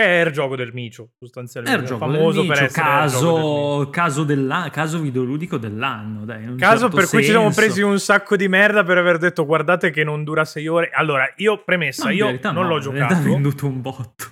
Che 0.00 0.22
è 0.22 0.26
il 0.26 0.32
gioco 0.32 0.56
del 0.56 0.72
micio, 0.72 1.10
sostanzialmente. 1.18 1.80
il 1.80 1.86
gioco 1.86 2.06
famoso 2.06 2.40
del 2.40 2.48
per 2.48 2.60
Micio, 2.62 2.64
il 2.64 2.70
gioco 2.70 2.88
del 2.90 3.00
caso, 3.00 3.88
caso, 3.90 4.24
della- 4.24 4.68
caso 4.72 4.98
videoludico 4.98 5.56
dell'anno, 5.58 6.24
dai, 6.24 6.54
Caso 6.56 6.78
certo 6.80 6.96
per 6.96 7.06
cui 7.08 7.18
ci 7.22 7.30
siamo 7.30 7.44
senso. 7.50 7.60
presi 7.60 7.82
un 7.82 7.98
sacco 7.98 8.36
di 8.36 8.48
merda 8.48 8.82
per 8.84 8.98
aver 8.98 9.18
detto 9.18 9.44
guardate 9.44 9.90
che 9.90 10.04
non 10.04 10.24
dura 10.24 10.44
sei 10.44 10.66
ore. 10.68 10.90
Allora, 10.92 11.30
io 11.36 11.62
premessa, 11.64 12.04
No, 12.06 12.10
io 12.12 12.38
non 12.42 12.54
no, 12.54 12.62
l'ho 12.66 12.78
giocato. 12.80 13.12
ha 13.14 13.16
venduto 13.18 13.66
un 13.66 13.80
botto. 13.80 14.28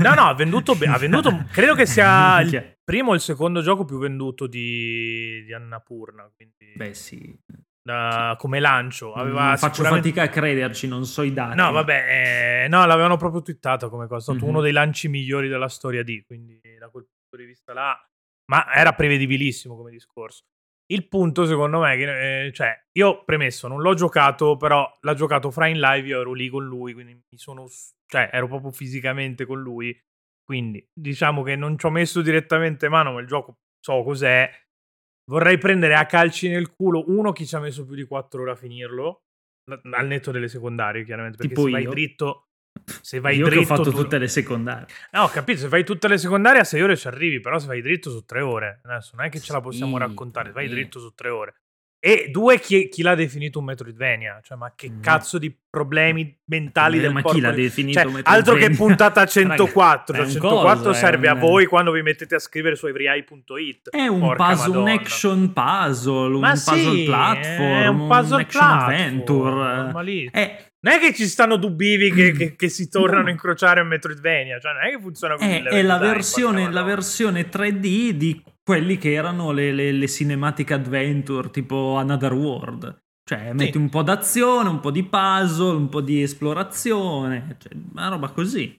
No, 0.00 0.14
no, 0.14 0.22
ha 0.28 0.34
venduto, 0.34 0.74
be- 0.74 0.86
ha 0.86 0.98
venduto 0.98 1.44
credo 1.52 1.74
che 1.74 1.86
sia 1.86 2.40
il 2.42 2.76
primo 2.84 3.10
o 3.10 3.14
il 3.14 3.20
secondo 3.20 3.60
gioco 3.62 3.84
più 3.84 3.98
venduto 3.98 4.46
di, 4.46 5.42
di 5.44 5.52
Annapurna, 5.52 6.30
quindi 6.34 6.72
Beh, 6.76 6.94
sì. 6.94 7.36
Da- 7.84 8.34
come 8.38 8.60
lancio. 8.60 9.12
Aveva 9.12 9.52
Mm, 9.52 9.56
faccio 9.56 9.74
sicuramente- 9.74 10.08
fatica 10.08 10.22
a 10.22 10.28
crederci, 10.32 10.88
non 10.88 11.04
so 11.04 11.22
i 11.22 11.32
dati. 11.32 11.54
No, 11.56 11.70
vabbè, 11.70 12.64
eh, 12.64 12.68
no, 12.68 12.86
l'avevano 12.86 13.16
proprio 13.18 13.42
twittato 13.42 13.90
come 13.90 14.06
cosa. 14.06 14.18
È 14.32 14.34
stato 14.34 14.44
Mhm. 14.44 14.50
uno 14.50 14.60
dei 14.62 14.72
lanci 14.72 15.08
migliori 15.08 15.48
della 15.48 15.68
storia 15.68 16.02
di, 16.02 16.22
quindi 16.26 16.58
da 16.78 16.88
quel 16.88 17.04
punto 17.04 17.36
di 17.36 17.44
vista 17.44 17.72
là, 17.74 17.96
ma 18.50 18.72
era 18.74 18.92
prevedibilissimo 18.94 19.76
come 19.76 19.90
discorso. 19.90 20.42
Il 20.86 21.08
punto, 21.08 21.46
secondo 21.46 21.80
me, 21.80 21.96
che, 21.96 22.46
eh, 22.46 22.52
cioè, 22.52 22.74
io 22.92 23.24
premesso, 23.24 23.68
non 23.68 23.80
l'ho 23.80 23.94
giocato, 23.94 24.56
però 24.56 24.86
l'ha 25.00 25.14
giocato 25.14 25.50
Fra 25.50 25.66
in 25.66 25.78
live, 25.80 26.06
io 26.08 26.20
ero 26.20 26.32
lì 26.32 26.48
con 26.48 26.64
lui, 26.64 26.92
quindi 26.92 27.12
mi 27.14 27.38
sono, 27.38 27.66
cioè, 28.06 28.28
ero 28.32 28.48
proprio 28.48 28.70
fisicamente 28.70 29.46
con 29.46 29.60
lui, 29.60 29.98
quindi 30.42 30.86
diciamo 30.92 31.42
che 31.42 31.56
non 31.56 31.78
ci 31.78 31.86
ho 31.86 31.90
messo 31.90 32.20
direttamente 32.20 32.88
mano, 32.90 33.12
ma 33.12 33.20
il 33.20 33.26
gioco 33.26 33.58
so 33.80 34.02
cos'è. 34.02 34.50
Vorrei 35.26 35.56
prendere 35.58 35.94
a 35.94 36.04
calci 36.06 36.48
nel 36.48 36.70
culo 36.70 37.04
uno 37.08 37.32
chi 37.32 37.46
ci 37.46 37.54
ha 37.54 37.60
messo 37.60 37.84
più 37.86 37.94
di 37.94 38.04
4 38.04 38.42
ore 38.42 38.50
a 38.52 38.56
finirlo, 38.56 39.22
al 39.92 40.06
netto 40.06 40.30
delle 40.30 40.48
secondarie, 40.48 41.04
chiaramente, 41.04 41.38
perché 41.38 41.54
Tipo 41.54 41.66
se 41.66 41.72
vai 41.72 41.82
io. 41.82 41.90
dritto 41.90 42.48
se 43.00 43.20
vai 43.20 43.36
Io 43.36 43.46
dritto 43.46 43.60
ho 43.62 43.64
fatto 43.76 43.90
tu- 43.90 43.96
tutte 44.02 44.18
le 44.18 44.28
secondarie. 44.28 44.86
No, 45.12 45.22
ho 45.22 45.28
capito, 45.28 45.60
se 45.60 45.68
fai 45.68 45.84
tutte 45.84 46.08
le 46.08 46.18
secondarie 46.18 46.60
a 46.60 46.64
6 46.64 46.82
ore 46.82 46.96
ci 46.96 47.06
arrivi, 47.06 47.40
però 47.40 47.58
se 47.58 47.66
vai 47.68 47.80
dritto 47.80 48.10
su 48.10 48.24
3 48.24 48.40
ore, 48.42 48.80
adesso 48.82 49.12
non 49.16 49.24
è 49.24 49.28
che 49.30 49.40
ce 49.40 49.52
la 49.52 49.60
possiamo 49.60 49.96
Sì, 49.96 50.02
raccontare, 50.02 50.50
vai 50.52 50.66
sì. 50.66 50.74
dritto 50.74 50.98
su 50.98 51.14
3 51.14 51.28
ore. 51.30 51.54
E 52.06 52.28
due, 52.30 52.60
chi, 52.60 52.90
chi 52.90 53.00
l'ha 53.00 53.14
definito 53.14 53.60
un 53.60 53.64
Metroidvania? 53.64 54.38
Cioè, 54.42 54.58
ma 54.58 54.74
che 54.76 54.90
Mm. 54.90 55.00
cazzo 55.00 55.38
di 55.38 55.56
problemi 55.70 56.38
mentali 56.44 56.98
Eh, 56.98 57.00
del 57.00 57.12
ma 57.12 57.20
chi 57.20 57.24
porco 57.24 57.40
l'ha 57.40 57.50
definito 57.52 57.98
Cioè, 57.98 58.04
Metroidvania? 58.10 58.38
altro 58.38 58.54
che 58.56 58.70
puntata 58.76 59.24
104, 59.24 60.12
Raga, 60.14 60.28
cioè 60.28 60.34
è 60.40 60.44
un 60.44 60.50
104 60.50 60.76
coso, 60.82 60.90
è 60.90 60.94
serve 60.94 61.28
a 61.28 61.32
un- 61.32 61.38
voi 61.40 61.64
quando 61.64 61.92
vi 61.92 62.02
mettete 62.02 62.34
a 62.34 62.38
scrivere 62.38 62.76
su 62.76 62.86
everyeye.it. 62.88 63.88
È 63.88 64.06
un 64.06 64.34
puzzle, 64.36 64.76
un 64.76 64.88
action 64.88 65.52
puzzle, 65.54 66.34
un 66.34 66.40
Ma 66.40 66.50
puzzle 66.50 66.76
sì, 66.94 67.04
platform, 67.04 67.82
è 67.82 67.86
un 67.86 68.06
puzzle 68.06 68.42
action 68.42 68.66
platform, 68.66 68.90
adventure. 68.92 70.30
È 70.30 70.72
Non 70.80 70.92
è 70.92 70.98
che 70.98 71.14
ci 71.14 71.24
stanno 71.26 71.56
dubbivi 71.56 72.12
che, 72.12 72.32
che, 72.36 72.54
che 72.54 72.68
si 72.68 72.90
tornano 72.90 73.22
no. 73.22 73.28
a 73.28 73.30
incrociare 73.30 73.80
in 73.80 73.86
Metroidvania, 73.86 74.58
cioè 74.60 74.74
non 74.74 74.82
è 74.82 74.90
che 74.90 75.00
funziona 75.00 75.36
così. 75.36 75.48
È, 75.48 75.62
è 75.62 75.80
la, 75.82 75.96
versione, 75.96 76.70
la 76.70 76.82
versione 76.82 77.48
3D 77.48 78.10
di 78.10 78.42
quelli 78.64 78.96
che 78.96 79.12
erano 79.12 79.52
le, 79.52 79.72
le, 79.72 79.92
le 79.92 80.08
cinematic 80.08 80.70
adventure 80.72 81.50
tipo 81.50 81.96
Another 81.96 82.32
World. 82.32 83.02
Cioè, 83.26 83.48
sì. 83.48 83.54
metti 83.54 83.76
un 83.76 83.88
po' 83.88 84.02
d'azione, 84.02 84.68
un 84.68 84.80
po' 84.80 84.90
di 84.90 85.02
puzzle, 85.02 85.76
un 85.76 85.88
po' 85.88 86.00
di 86.00 86.22
esplorazione, 86.22 87.56
cioè, 87.58 87.72
una 87.92 88.08
roba 88.08 88.28
così. 88.30 88.76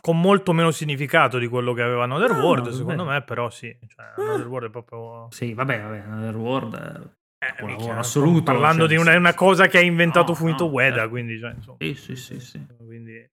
Con 0.00 0.20
molto 0.20 0.52
meno 0.52 0.70
significato 0.70 1.38
di 1.38 1.48
quello 1.48 1.72
che 1.72 1.82
aveva 1.82 2.04
Another 2.04 2.32
no, 2.32 2.44
World, 2.44 2.68
secondo 2.68 3.04
me, 3.04 3.22
però 3.22 3.50
sì. 3.50 3.76
Cioè, 3.86 4.12
Another 4.16 4.46
World 4.46 4.68
è 4.68 4.70
proprio. 4.70 5.26
Sì, 5.30 5.52
vabbè, 5.52 5.80
vabbè, 5.80 5.98
Another 5.98 6.36
World. 6.36 7.14
Eh, 7.38 7.64
mica, 7.64 7.98
assoluto. 7.98 8.44
Parlando 8.44 8.86
cioè, 8.86 8.96
di 8.96 9.00
una, 9.00 9.16
una, 9.16 9.34
cosa 9.34 9.66
che 9.66 9.78
ha 9.78 9.82
inventato 9.82 10.32
no, 10.32 10.34
Fumito 10.34 10.66
no, 10.66 10.72
Ueda, 10.72 10.94
certo. 10.94 11.10
quindi. 11.10 11.38
Cioè, 11.38 11.52
insomma, 11.54 11.76
sì, 11.80 11.94
sì, 11.94 12.16
sì. 12.16 12.40
sì. 12.40 12.66
Quindi... 12.84 13.28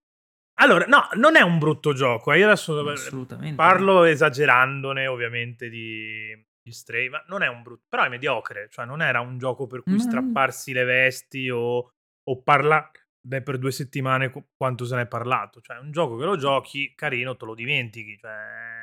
Allora, 0.61 0.85
no, 0.85 1.09
non 1.13 1.35
è 1.35 1.41
un 1.41 1.57
brutto 1.57 1.93
gioco. 1.93 2.31
Eh. 2.31 2.39
Io 2.39 2.45
adesso 2.45 2.83
parlo 3.55 4.03
esagerandone, 4.03 5.07
ovviamente, 5.07 5.69
di, 5.69 6.29
di 6.61 6.71
Stray, 6.71 7.09
ma 7.09 7.23
non 7.27 7.41
è 7.41 7.47
un 7.47 7.63
brutto. 7.63 7.85
Però 7.89 8.03
è 8.03 8.09
mediocre. 8.09 8.67
Cioè, 8.69 8.85
non 8.85 9.01
era 9.01 9.19
un 9.19 9.37
gioco 9.37 9.67
per 9.67 9.81
cui 9.81 9.93
mm. 9.93 9.97
strapparsi 9.97 10.73
le 10.73 10.83
vesti 10.83 11.49
o, 11.49 11.91
o 12.23 12.41
parlare 12.43 12.91
per 13.25 13.57
due 13.57 13.71
settimane 13.71 14.31
quanto 14.55 14.85
se 14.85 14.95
ne 14.95 15.01
è 15.03 15.07
parlato. 15.07 15.61
Cioè, 15.61 15.77
è 15.77 15.79
un 15.79 15.91
gioco 15.91 16.17
che 16.17 16.25
lo 16.25 16.37
giochi, 16.37 16.93
carino, 16.95 17.35
te 17.35 17.45
lo 17.45 17.55
dimentichi. 17.55 18.17
Cioè... 18.17 18.81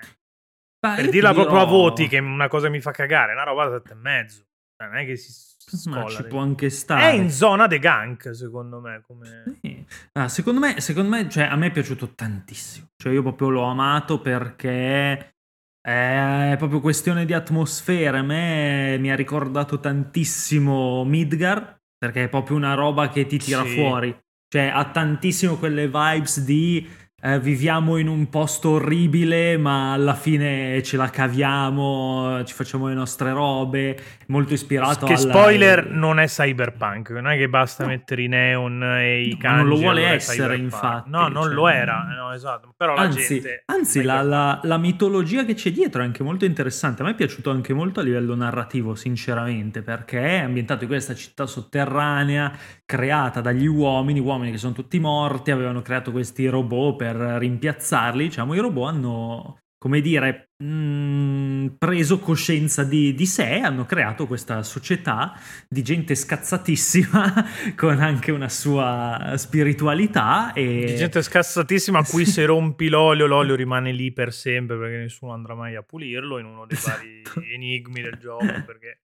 Per 0.81 1.09
dirla 1.11 1.31
dirò... 1.31 1.43
proprio 1.43 1.61
a 1.61 1.67
voti, 1.67 2.09
che 2.09 2.19
una 2.19 2.49
cosa 2.49 2.69
mi 2.69 2.81
fa 2.81 2.91
cagare, 2.91 3.33
è 3.33 3.35
una 3.35 3.45
roba 3.45 3.67
da 3.67 3.77
sette 3.77 3.93
e 3.93 3.97
mezzo. 3.97 4.45
Cioè, 4.81 4.89
non 4.89 4.97
è 4.97 5.05
che 5.05 5.17
si 5.17 5.89
ma 5.91 6.09
ci 6.09 6.25
può 6.25 6.41
anche 6.41 6.71
stare. 6.71 7.11
È 7.11 7.13
in 7.13 7.31
zona 7.31 7.67
de 7.67 7.79
gank, 7.79 8.35
secondo 8.35 8.81
me. 8.81 9.03
Come... 9.07 9.59
Sì. 9.61 9.85
Ah, 10.13 10.27
secondo 10.29 10.59
me, 10.59 10.81
secondo 10.81 11.11
me 11.11 11.29
cioè, 11.29 11.45
a 11.45 11.57
me 11.57 11.67
è 11.67 11.71
piaciuto 11.71 12.15
tantissimo. 12.15 12.87
Cioè, 12.97 13.13
io 13.13 13.21
proprio 13.21 13.51
l'ho 13.51 13.65
amato 13.65 14.21
perché 14.21 15.35
è 15.83 16.55
proprio 16.57 16.81
questione 16.81 17.27
di 17.27 17.35
atmosfera. 17.35 18.21
A 18.21 18.23
me 18.23 18.97
mi 18.99 19.13
ha 19.13 19.15
ricordato 19.15 19.81
tantissimo 19.81 21.05
Midgar, 21.05 21.79
perché 21.99 22.25
è 22.25 22.29
proprio 22.31 22.57
una 22.57 22.73
roba 22.73 23.11
che 23.11 23.27
ti 23.27 23.37
tira 23.37 23.63
sì. 23.65 23.75
fuori. 23.75 24.19
Cioè, 24.49 24.73
ha 24.75 24.91
tantissimo 24.91 25.57
quelle 25.57 25.89
vibes 25.89 26.43
di 26.43 26.89
eh, 27.23 27.39
viviamo 27.39 27.99
in 27.99 28.09
un 28.09 28.31
posto 28.31 28.71
orribile, 28.71 29.59
ma 29.59 29.93
alla 29.93 30.15
fine 30.15 30.83
ce 30.83 30.97
la 30.97 31.11
caviamo, 31.11 32.43
ci 32.45 32.55
facciamo 32.55 32.89
le 32.89 32.95
nostre 32.95 33.33
robe. 33.33 33.99
Molto 34.29 34.55
ispirato 34.55 35.05
Che 35.05 35.15
alla... 35.15 35.21
spoiler 35.21 35.91
non 35.91 36.19
è 36.19 36.27
cyberpunk, 36.27 37.11
non 37.11 37.29
è 37.29 37.37
che 37.37 37.49
basta 37.49 37.85
no. 37.85 37.91
mettere 37.91 38.23
i 38.23 38.29
neon 38.29 38.83
e 38.83 39.23
i 39.23 39.37
kanji. 39.37 39.59
non 39.59 39.69
lo 39.69 39.77
vuole 39.77 40.07
essere, 40.07 40.57
infatti. 40.57 41.11
No, 41.11 41.29
non 41.29 41.45
cioè... 41.45 41.53
lo 41.53 41.69
era, 41.69 42.05
no, 42.17 42.33
esatto. 42.33 42.73
Però 42.75 42.95
anzi, 42.95 43.19
la 43.19 43.27
gente... 43.27 43.63
anzi 43.67 44.03
la, 44.03 44.23
la, 44.23 44.61
la, 44.63 44.79
mitologia 44.79 45.45
che 45.45 45.55
c'è 45.55 45.73
dietro 45.73 46.01
è 46.01 46.05
anche 46.05 46.23
molto 46.23 46.47
interessante. 46.47 47.03
A 47.03 47.05
me 47.05 47.11
è 47.11 47.15
piaciuto 47.15 47.51
anche 47.51 47.75
molto 47.75 48.01
a 48.01 48.03
livello 48.03 48.35
narrativo, 48.35 48.95
sinceramente, 48.95 49.83
perché 49.83 50.23
è 50.23 50.39
ambientato 50.39 50.85
in 50.85 50.89
questa 50.89 51.15
città 51.15 51.47
sotterranea 51.47 52.53
creata 52.87 53.41
dagli 53.41 53.67
uomini, 53.67 54.21
uomini 54.21 54.53
che 54.53 54.59
sono 54.59 54.73
tutti 54.73 54.99
morti, 54.99 55.51
avevano 55.51 55.83
creato 55.83 56.13
questi 56.13 56.47
robot 56.49 56.97
per 56.97 57.10
per 57.13 57.39
rimpiazzarli, 57.39 58.25
diciamo, 58.25 58.55
i 58.55 58.59
robot 58.59 58.89
hanno, 58.89 59.59
come 59.79 60.01
dire, 60.01 60.51
mh, 60.59 60.65
mm, 60.65 61.67
preso 61.79 62.19
coscienza 62.19 62.85
di, 62.85 63.15
di, 63.15 63.27
sé, 63.27 63.59
hanno 63.59 63.85
creato 63.85 64.27
questa 64.27 64.63
società 64.63 65.39
di 65.69 65.83
gente 65.83 66.15
scazzatissima 66.15 67.45
con 67.77 68.01
anche 68.01 68.31
una 68.31 68.49
sua 68.49 69.35
spiritualità. 69.37 70.53
E... 70.53 70.85
Di 70.87 70.97
gente 70.97 71.23
scazzatissima 71.23 71.99
a 71.99 72.05
cui 72.05 72.25
se 72.25 72.45
rompi 72.45 72.89
l'olio, 72.89 73.27
l'olio 73.27 73.55
rimane 73.57 73.93
lì 73.93 74.13
per 74.13 74.33
sempre 74.33 74.77
perché 74.79 74.97
nessuno 74.99 75.33
andrà 75.33 75.55
mai 75.55 75.75
a 75.77 75.83
pulirlo 75.83 76.39
in 76.39 76.47
uno 76.47 76.67
dei 76.67 76.79
vari 76.85 77.23
esatto. 77.25 77.43
enigmi 77.43 78.03
del 78.03 78.19
gioco. 78.19 78.45
Perché 78.45 79.01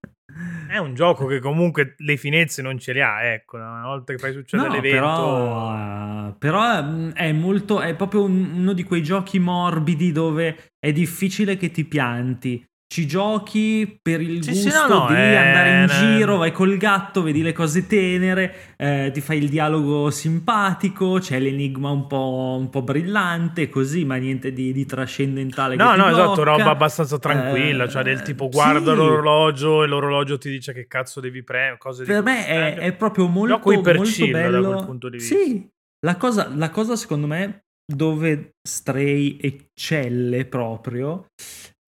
è 0.69 0.79
un 0.79 0.95
gioco 0.95 1.27
che 1.27 1.39
comunque 1.39 1.95
le 1.99 2.17
finezze 2.17 2.63
non 2.63 2.79
ce 2.79 2.93
le 2.93 3.03
ha, 3.03 3.25
ecco, 3.25 3.57
una 3.57 3.85
volta 3.85 4.13
che 4.13 4.19
fai 4.19 4.33
succedere 4.33 4.69
no, 4.69 4.75
l'evento... 4.75 6.37
Però, 6.39 6.73
però 6.73 7.13
è, 7.13 7.33
molto, 7.33 7.81
è 7.81 7.95
proprio 7.95 8.25
uno 8.25 8.73
di 8.73 8.83
quei 8.83 9.03
giochi 9.03 9.39
morbidi 9.39 10.13
dove 10.13 10.73
è 10.79 10.93
difficile 10.93 11.57
che 11.57 11.71
ti 11.71 11.85
pianti, 11.85 12.65
ci 12.89 13.07
giochi 13.07 13.99
per 14.01 14.21
il 14.21 14.43
sì, 14.45 14.51
gusto 14.51 14.71
sì, 14.71 14.77
no, 14.77 14.87
no, 14.87 15.07
di 15.09 15.15
è... 15.15 15.35
andare 15.35 15.81
in 15.83 15.87
giro, 15.89 16.37
vai 16.37 16.53
col 16.53 16.77
gatto, 16.77 17.23
vedi 17.23 17.43
le 17.43 17.53
cose 17.53 17.87
tenere, 17.87 18.75
eh, 18.77 19.11
ti 19.13 19.21
fai 19.21 19.39
il 19.39 19.49
dialogo 19.49 20.11
simpatico, 20.11 21.19
c'è 21.19 21.41
l'enigma 21.41 21.91
un 21.91 22.07
po', 22.07 22.57
un 22.59 22.71
po 22.71 22.83
brillante, 22.83 23.69
così, 23.69 24.05
ma 24.05 24.17
niente 24.17 24.53
di, 24.53 24.73
di 24.73 24.87
trascendentale. 24.87 25.75
No, 25.75 25.97
no, 25.97 26.09
esatto, 26.09 26.45
roba 26.45 26.71
abbastanza 26.71 27.19
tranquilla, 27.19 27.85
eh, 27.85 27.89
cioè 27.89 28.05
del 28.05 28.23
tipo 28.23 28.49
guarda 28.49 28.93
sì. 28.93 28.97
l'orologio 28.97 29.83
e 29.83 29.87
l'orologio 29.89 30.39
ti 30.39 30.49
dice 30.49 30.73
che 30.73 30.87
cazzo 30.87 31.21
devi 31.21 31.43
premere, 31.43 31.79
cose 31.79 32.05
Per 32.05 32.23
me 32.23 32.47
è, 32.47 32.75
è, 32.77 32.93
proprio 32.93 33.27
molto, 33.27 33.61
molto 33.65 34.27
bello. 34.31 34.61
Da 34.63 34.69
quel 34.75 34.87
punto 34.87 35.09
di 35.09 35.17
vista. 35.19 35.35
Sì, 35.35 35.69
la 36.07 36.17
cosa, 36.17 36.51
la 36.55 36.71
cosa 36.71 36.95
secondo 36.95 37.27
me 37.27 37.63
dove 37.85 38.57
Stray 38.67 39.39
eccelle 39.41 40.45
proprio 40.45 41.27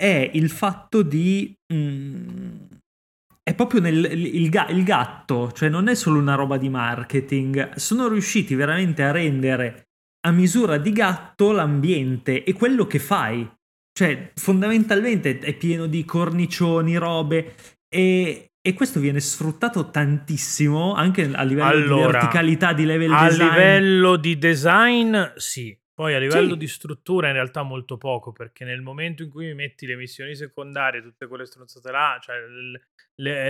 è 0.00 0.30
il 0.32 0.48
fatto 0.48 1.02
di... 1.02 1.52
Mm, 1.72 2.66
è 3.42 3.54
proprio 3.54 3.80
nel, 3.80 4.04
il, 4.04 4.44
il, 4.44 4.84
gatto, 4.84 5.50
cioè 5.52 5.68
non 5.68 5.88
è 5.88 5.94
solo 5.94 6.18
una 6.18 6.34
roba 6.34 6.58
di 6.58 6.68
marketing, 6.68 7.74
sono 7.74 8.06
riusciti 8.06 8.54
veramente 8.54 9.02
a 9.02 9.10
rendere 9.10 9.88
a 10.26 10.30
misura 10.30 10.76
di 10.76 10.92
gatto 10.92 11.52
l'ambiente 11.52 12.44
e 12.44 12.52
quello 12.52 12.86
che 12.86 12.98
fai. 12.98 13.50
Cioè, 13.90 14.32
fondamentalmente 14.34 15.38
è 15.38 15.54
pieno 15.54 15.86
di 15.86 16.04
cornicioni, 16.04 16.96
robe 16.96 17.54
e, 17.88 18.50
e 18.60 18.74
questo 18.74 19.00
viene 19.00 19.18
sfruttato 19.18 19.90
tantissimo 19.90 20.92
anche 20.94 21.30
a 21.32 21.42
livello 21.42 21.68
allora, 21.70 22.06
di 22.06 22.12
verticalità, 22.12 22.72
di 22.74 22.84
level 22.84 23.12
a 23.12 23.28
design. 23.28 23.48
A 23.48 23.50
livello 23.50 24.16
di 24.16 24.38
design, 24.38 25.16
sì. 25.36 25.76
Poi 25.98 26.14
a 26.14 26.20
livello 26.20 26.52
sì. 26.52 26.58
di 26.58 26.68
struttura 26.68 27.26
in 27.26 27.32
realtà 27.32 27.64
molto 27.64 27.96
poco, 27.96 28.30
perché 28.30 28.64
nel 28.64 28.82
momento 28.82 29.24
in 29.24 29.30
cui 29.30 29.46
mi 29.46 29.54
metti 29.54 29.84
le 29.84 29.96
missioni 29.96 30.36
secondarie, 30.36 31.02
tutte 31.02 31.26
quelle 31.26 31.44
stronzate 31.44 31.90
là, 31.90 32.20
cioè 32.22 32.36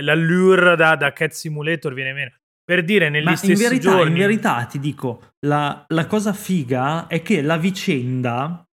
l'allure 0.01 0.75
da, 0.75 0.95
da 0.95 1.13
Cat 1.13 1.29
Simulator 1.29 1.93
viene 1.93 2.11
meno. 2.11 2.31
Per 2.63 2.83
dire, 2.83 3.09
negli 3.09 3.25
Ma 3.25 3.35
stessi 3.35 3.51
in 3.51 3.69
verità, 3.69 3.91
giorni... 3.91 4.13
in 4.13 4.17
verità 4.17 4.65
ti 4.65 4.79
dico, 4.79 5.33
la, 5.45 5.85
la 5.89 6.07
cosa 6.07 6.33
figa 6.33 7.05
è 7.05 7.21
che 7.21 7.43
la 7.43 7.57
vicenda 7.57 8.67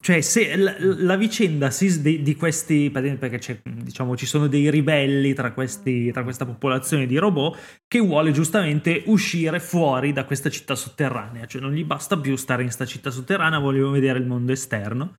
cioè, 0.00 0.20
se 0.20 0.54
la, 0.54 0.76
la 0.78 1.16
vicenda 1.16 1.70
si, 1.70 2.00
di, 2.00 2.22
di, 2.22 2.36
questi, 2.36 2.88
perché 2.90 3.60
diciamo, 3.64 4.16
ci 4.16 4.26
sono 4.26 4.46
dei 4.46 4.70
ribelli 4.70 5.34
tra, 5.34 5.52
questi, 5.52 6.12
tra, 6.12 6.22
questa 6.22 6.46
popolazione 6.46 7.04
di 7.04 7.16
robot 7.16 7.82
che 7.88 7.98
vuole 7.98 8.30
giustamente 8.30 9.02
uscire 9.06 9.58
fuori 9.58 10.12
da 10.12 10.24
questa 10.24 10.50
città 10.50 10.76
sotterranea, 10.76 11.46
cioè 11.46 11.60
non 11.60 11.72
gli 11.72 11.84
basta 11.84 12.16
più 12.16 12.36
stare 12.36 12.62
in 12.62 12.68
questa 12.68 12.86
città 12.86 13.10
sotterranea, 13.10 13.58
vogliono 13.58 13.90
vedere 13.90 14.20
il 14.20 14.26
mondo 14.26 14.52
esterno. 14.52 15.16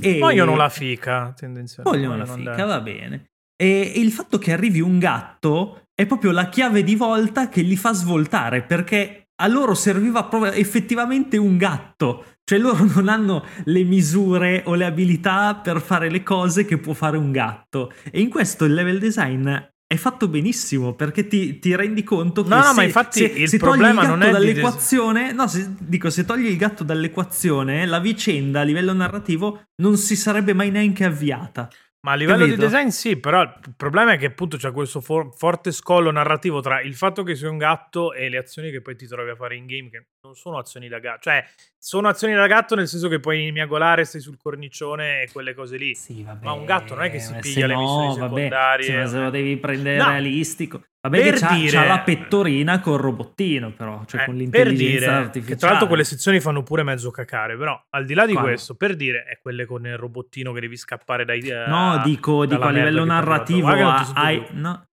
E 0.00 0.18
vogliono 0.18 0.56
la 0.56 0.70
fica, 0.70 1.32
tendenzialmente. 1.34 1.98
Vogliono 1.98 2.18
la 2.18 2.26
fica, 2.26 2.50
andare. 2.50 2.68
va 2.68 2.80
bene. 2.80 3.24
E, 3.56 3.92
e 3.94 4.00
il 4.00 4.10
fatto 4.10 4.38
che 4.38 4.52
arrivi 4.52 4.80
un 4.80 4.98
gatto 4.98 5.84
è 5.94 6.04
proprio 6.04 6.32
la 6.32 6.48
chiave 6.48 6.82
di 6.82 6.96
volta 6.96 7.48
che 7.48 7.62
li 7.62 7.76
fa 7.76 7.92
svoltare, 7.92 8.62
perché 8.62 9.28
a 9.36 9.46
loro 9.46 9.74
serviva 9.74 10.24
proprio 10.24 10.52
effettivamente 10.52 11.36
un 11.36 11.56
gatto 11.56 12.24
cioè 12.46 12.58
loro 12.58 12.84
non 12.94 13.08
hanno 13.08 13.44
le 13.64 13.82
misure 13.82 14.62
o 14.66 14.76
le 14.76 14.84
abilità 14.84 15.56
per 15.56 15.80
fare 15.80 16.08
le 16.08 16.22
cose 16.22 16.64
che 16.64 16.78
può 16.78 16.92
fare 16.92 17.16
un 17.16 17.32
gatto. 17.32 17.92
E 18.08 18.20
in 18.20 18.30
questo 18.30 18.64
il 18.64 18.72
level 18.72 19.00
design 19.00 19.52
è 19.88 19.96
fatto 19.96 20.28
benissimo 20.28 20.94
perché 20.94 21.26
ti, 21.26 21.58
ti 21.58 21.74
rendi 21.74 22.04
conto 22.04 22.44
che 22.44 22.48
no, 22.48 22.62
se, 22.62 22.74
ma 22.74 22.82
infatti 22.84 23.18
se, 23.18 23.24
il 23.24 23.48
se 23.48 23.58
problema 23.58 24.02
togli 24.02 24.12
il 24.12 24.18
gatto 24.18 24.30
dall'equazione, 24.30 25.32
no, 25.32 25.48
se, 25.48 25.74
dico, 25.80 26.08
se 26.08 26.24
togli 26.24 26.46
il 26.46 26.56
gatto 26.56 26.84
dall'equazione, 26.84 27.84
la 27.84 27.98
vicenda 27.98 28.60
a 28.60 28.62
livello 28.62 28.92
narrativo 28.92 29.66
non 29.82 29.96
si 29.96 30.14
sarebbe 30.14 30.54
mai 30.54 30.70
neanche 30.70 31.04
avviata. 31.04 31.68
Ma 32.06 32.12
a 32.12 32.14
livello 32.14 32.44
Capito? 32.44 32.56
di 32.56 32.62
design 32.62 32.88
sì, 32.90 33.16
però 33.16 33.42
il 33.42 33.74
problema 33.76 34.12
è 34.12 34.16
che 34.16 34.26
appunto 34.26 34.56
c'è 34.56 34.70
questo 34.70 35.00
for- 35.00 35.34
forte 35.34 35.72
scollo 35.72 36.12
narrativo 36.12 36.60
tra 36.60 36.80
il 36.80 36.94
fatto 36.94 37.24
che 37.24 37.34
sei 37.34 37.48
un 37.48 37.58
gatto 37.58 38.12
e 38.12 38.28
le 38.28 38.36
azioni 38.36 38.70
che 38.70 38.80
poi 38.80 38.94
ti 38.94 39.08
trovi 39.08 39.30
a 39.30 39.34
fare 39.34 39.56
in 39.56 39.66
game, 39.66 39.90
che 39.90 40.06
non 40.22 40.36
sono 40.36 40.56
azioni 40.56 40.86
da 40.86 41.00
gatto. 41.00 41.22
Cioè, 41.22 41.44
sono 41.76 42.06
azioni 42.06 42.34
da 42.34 42.46
gatto 42.46 42.76
nel 42.76 42.86
senso 42.86 43.08
che 43.08 43.18
puoi 43.18 43.50
miagolare, 43.50 44.04
stai 44.04 44.20
sul 44.20 44.36
cornicione 44.36 45.22
e 45.22 45.32
quelle 45.32 45.52
cose 45.52 45.78
lì. 45.78 45.96
Sì, 45.96 46.22
vabbè, 46.22 46.44
Ma 46.44 46.52
un 46.52 46.64
gatto 46.64 46.94
non 46.94 47.02
è 47.02 47.10
che 47.10 47.18
si 47.18 47.34
piglia 47.40 47.66
no, 47.66 47.72
le 47.72 47.80
missioni 47.80 48.18
vabbè, 48.20 48.34
secondarie. 48.34 49.08
Se 49.08 49.18
lo 49.18 49.30
devi 49.30 49.56
prendere 49.56 49.96
no. 49.96 50.08
realistico. 50.10 50.82
Vabbè, 51.08 51.22
per 51.22 51.38
c'ha, 51.38 51.54
dire, 51.54 51.70
c'ha 51.70 51.84
la 51.86 52.00
pettorina 52.00 52.80
col 52.80 52.98
robottino, 52.98 53.72
però, 53.72 54.04
cioè 54.06 54.22
eh, 54.22 54.24
con 54.24 54.34
l'intelligenza 54.34 55.16
artificiale. 55.16 55.54
Che 55.54 55.56
tra 55.56 55.70
l'altro 55.70 55.86
quelle 55.86 56.04
sezioni 56.04 56.40
fanno 56.40 56.62
pure 56.62 56.82
mezzo 56.82 57.10
cacare, 57.10 57.56
però 57.56 57.80
al 57.90 58.04
di 58.04 58.14
là 58.14 58.26
di 58.26 58.32
Quando? 58.32 58.50
questo, 58.50 58.74
per 58.74 58.96
dire, 58.96 59.24
è 59.24 59.38
quelle 59.40 59.66
con 59.66 59.86
il 59.86 59.96
robottino 59.96 60.52
che 60.52 60.60
devi 60.60 60.76
scappare 60.76 61.24
dai... 61.24 61.40
No, 61.66 61.94
uh, 61.94 62.02
dico, 62.02 62.44
dico 62.46 62.62
a 62.62 62.70
livello 62.70 63.04
narrativo, 63.04 63.68
hai... 63.68 64.44
No. 64.52 64.84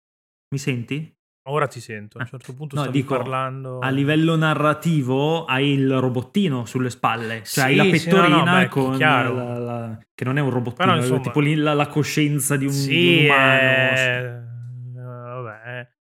Mi 0.54 0.60
senti? 0.60 1.12
Ora 1.46 1.68
ti 1.68 1.82
sento, 1.82 2.20
a 2.20 2.22
un 2.22 2.28
certo 2.28 2.54
punto 2.54 2.78
no, 2.78 2.88
dico, 2.88 3.18
parlando... 3.18 3.80
A 3.80 3.90
livello 3.90 4.38
narrativo 4.38 5.44
hai 5.44 5.74
il 5.74 6.00
robottino 6.00 6.64
sulle 6.64 6.90
spalle, 6.90 7.44
cioè 7.44 7.44
sì, 7.44 7.60
hai 7.60 7.76
la 7.76 7.84
pettorina 7.84 8.24
sì, 8.24 8.32
no, 8.32 8.46
no, 8.46 8.60
beh, 8.60 8.68
con 8.70 8.98
la, 8.98 9.58
la, 9.58 10.00
che 10.16 10.24
non 10.24 10.38
è 10.38 10.42
un 10.42 10.50
robottino, 10.50 10.86
Però, 10.86 10.96
insomma, 10.96 11.20
è 11.20 11.24
tipo 11.24 11.42
la, 11.42 11.74
la, 11.74 11.88
coscienza 11.88 12.56
di 12.56 12.66
un, 12.66 12.72
sì, 12.72 12.88
di 12.88 13.18
un 13.18 13.26
umano. 13.26 13.60
È... 13.60 14.42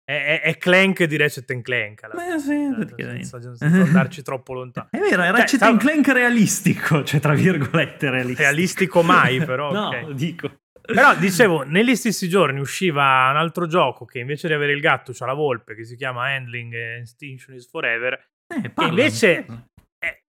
Vabbè, 0.09 0.25
è, 0.25 0.41
è, 0.41 0.57
Clank 0.57 1.03
di 1.03 1.17
Ratchet 1.17 1.61
Clank. 1.61 2.03
Alla 2.03 2.15
Beh, 2.15 2.39
sì, 2.39 3.25
senza, 3.25 3.55
senza 3.55 3.81
andarci 3.81 4.23
troppo 4.23 4.53
lontano. 4.53 4.87
È 4.89 4.97
vero, 4.97 5.21
è 5.21 5.27
cioè, 5.27 5.37
Ratchet 5.37 5.59
cioè, 5.59 5.77
Clank 5.77 6.07
realistico, 6.07 7.03
cioè 7.05 7.19
tra 7.19 7.33
virgolette 7.33 8.09
realistico. 8.09 8.41
Realistico 8.41 9.03
mai, 9.03 9.43
però. 9.45 9.71
no, 9.71 9.87
okay. 9.87 10.13
dico. 10.15 10.51
Però 10.81 11.13
dicevo, 11.15 11.61
negli 11.61 11.95
stessi 11.95 12.27
giorni 12.27 12.59
usciva 12.59 13.29
un 13.29 13.37
altro 13.37 13.67
gioco 13.67 14.05
che 14.05 14.17
invece 14.17 14.47
di 14.47 14.53
avere 14.53 14.71
il 14.71 14.79
gatto 14.79 15.11
c'ha 15.13 15.27
la 15.27 15.33
volpe, 15.33 15.75
che 15.75 15.85
si 15.85 15.95
chiama 15.95 16.33
Handling 16.33 16.73
Extinction 16.73 17.55
is 17.55 17.69
Forever. 17.69 18.13
Eh, 18.47 18.73
che 18.73 18.85
invece, 18.85 19.45
eh, 19.45 19.45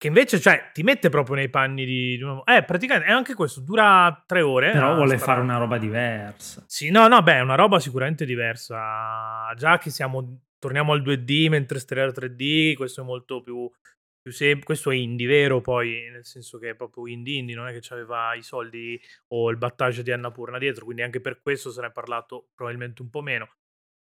che 0.05 0.09
invece 0.09 0.39
cioè, 0.39 0.71
ti 0.75 0.83
mette 0.83 1.09
proprio 1.09 1.35
nei 1.35 1.49
panni 1.49 1.87
di, 1.87 2.17
di 2.19 2.23
un 2.23 2.29
uomo. 2.29 2.45
Eh, 2.45 2.63
praticamente, 2.63 3.09
è 3.09 3.13
anche 3.13 3.33
questo, 3.33 3.61
dura 3.61 4.23
tre 4.27 4.43
ore. 4.43 4.71
Però 4.71 4.95
vuole 4.95 5.17
fare 5.17 5.41
una 5.41 5.57
roba 5.57 5.79
diversa. 5.79 6.63
Sì, 6.67 6.91
no, 6.91 7.09
no, 7.09 7.23
beh, 7.23 7.37
è 7.37 7.41
una 7.41 7.55
roba 7.55 7.81
sicuramente 7.81 8.27
diversa. 8.27 9.51
Già 9.57 9.79
che 9.79 9.89
siamo, 9.89 10.43
torniamo 10.59 10.93
al 10.93 11.01
2D 11.01 11.49
mentre 11.49 11.79
Stellar 11.79 12.13
3D, 12.13 12.75
questo 12.75 13.01
è 13.01 13.05
molto 13.05 13.41
più 13.41 13.71
più 14.21 14.33
sem- 14.33 14.63
questo 14.63 14.91
è 14.91 14.95
indie 14.95 15.27
vero 15.27 15.61
poi, 15.61 16.09
nel 16.11 16.25
senso 16.25 16.59
che 16.59 16.71
è 16.71 16.75
proprio 16.75 17.07
indie 17.07 17.37
indie, 17.37 17.55
non 17.55 17.69
è 17.69 17.79
che 17.79 17.93
aveva 17.93 18.35
i 18.35 18.43
soldi 18.43 18.99
o 19.29 19.51
il 19.51 19.59
battage 19.59 20.03
di 20.03 20.13
Annapurna 20.13 20.57
dietro, 20.57 20.85
quindi 20.85 21.03
anche 21.03 21.21
per 21.21 21.43
questo 21.43 21.71
se 21.71 21.83
ne 21.83 21.89
è 21.89 21.93
parlato 21.93 22.49
probabilmente 22.55 23.03
un 23.03 23.11
po' 23.11 23.21
meno. 23.21 23.51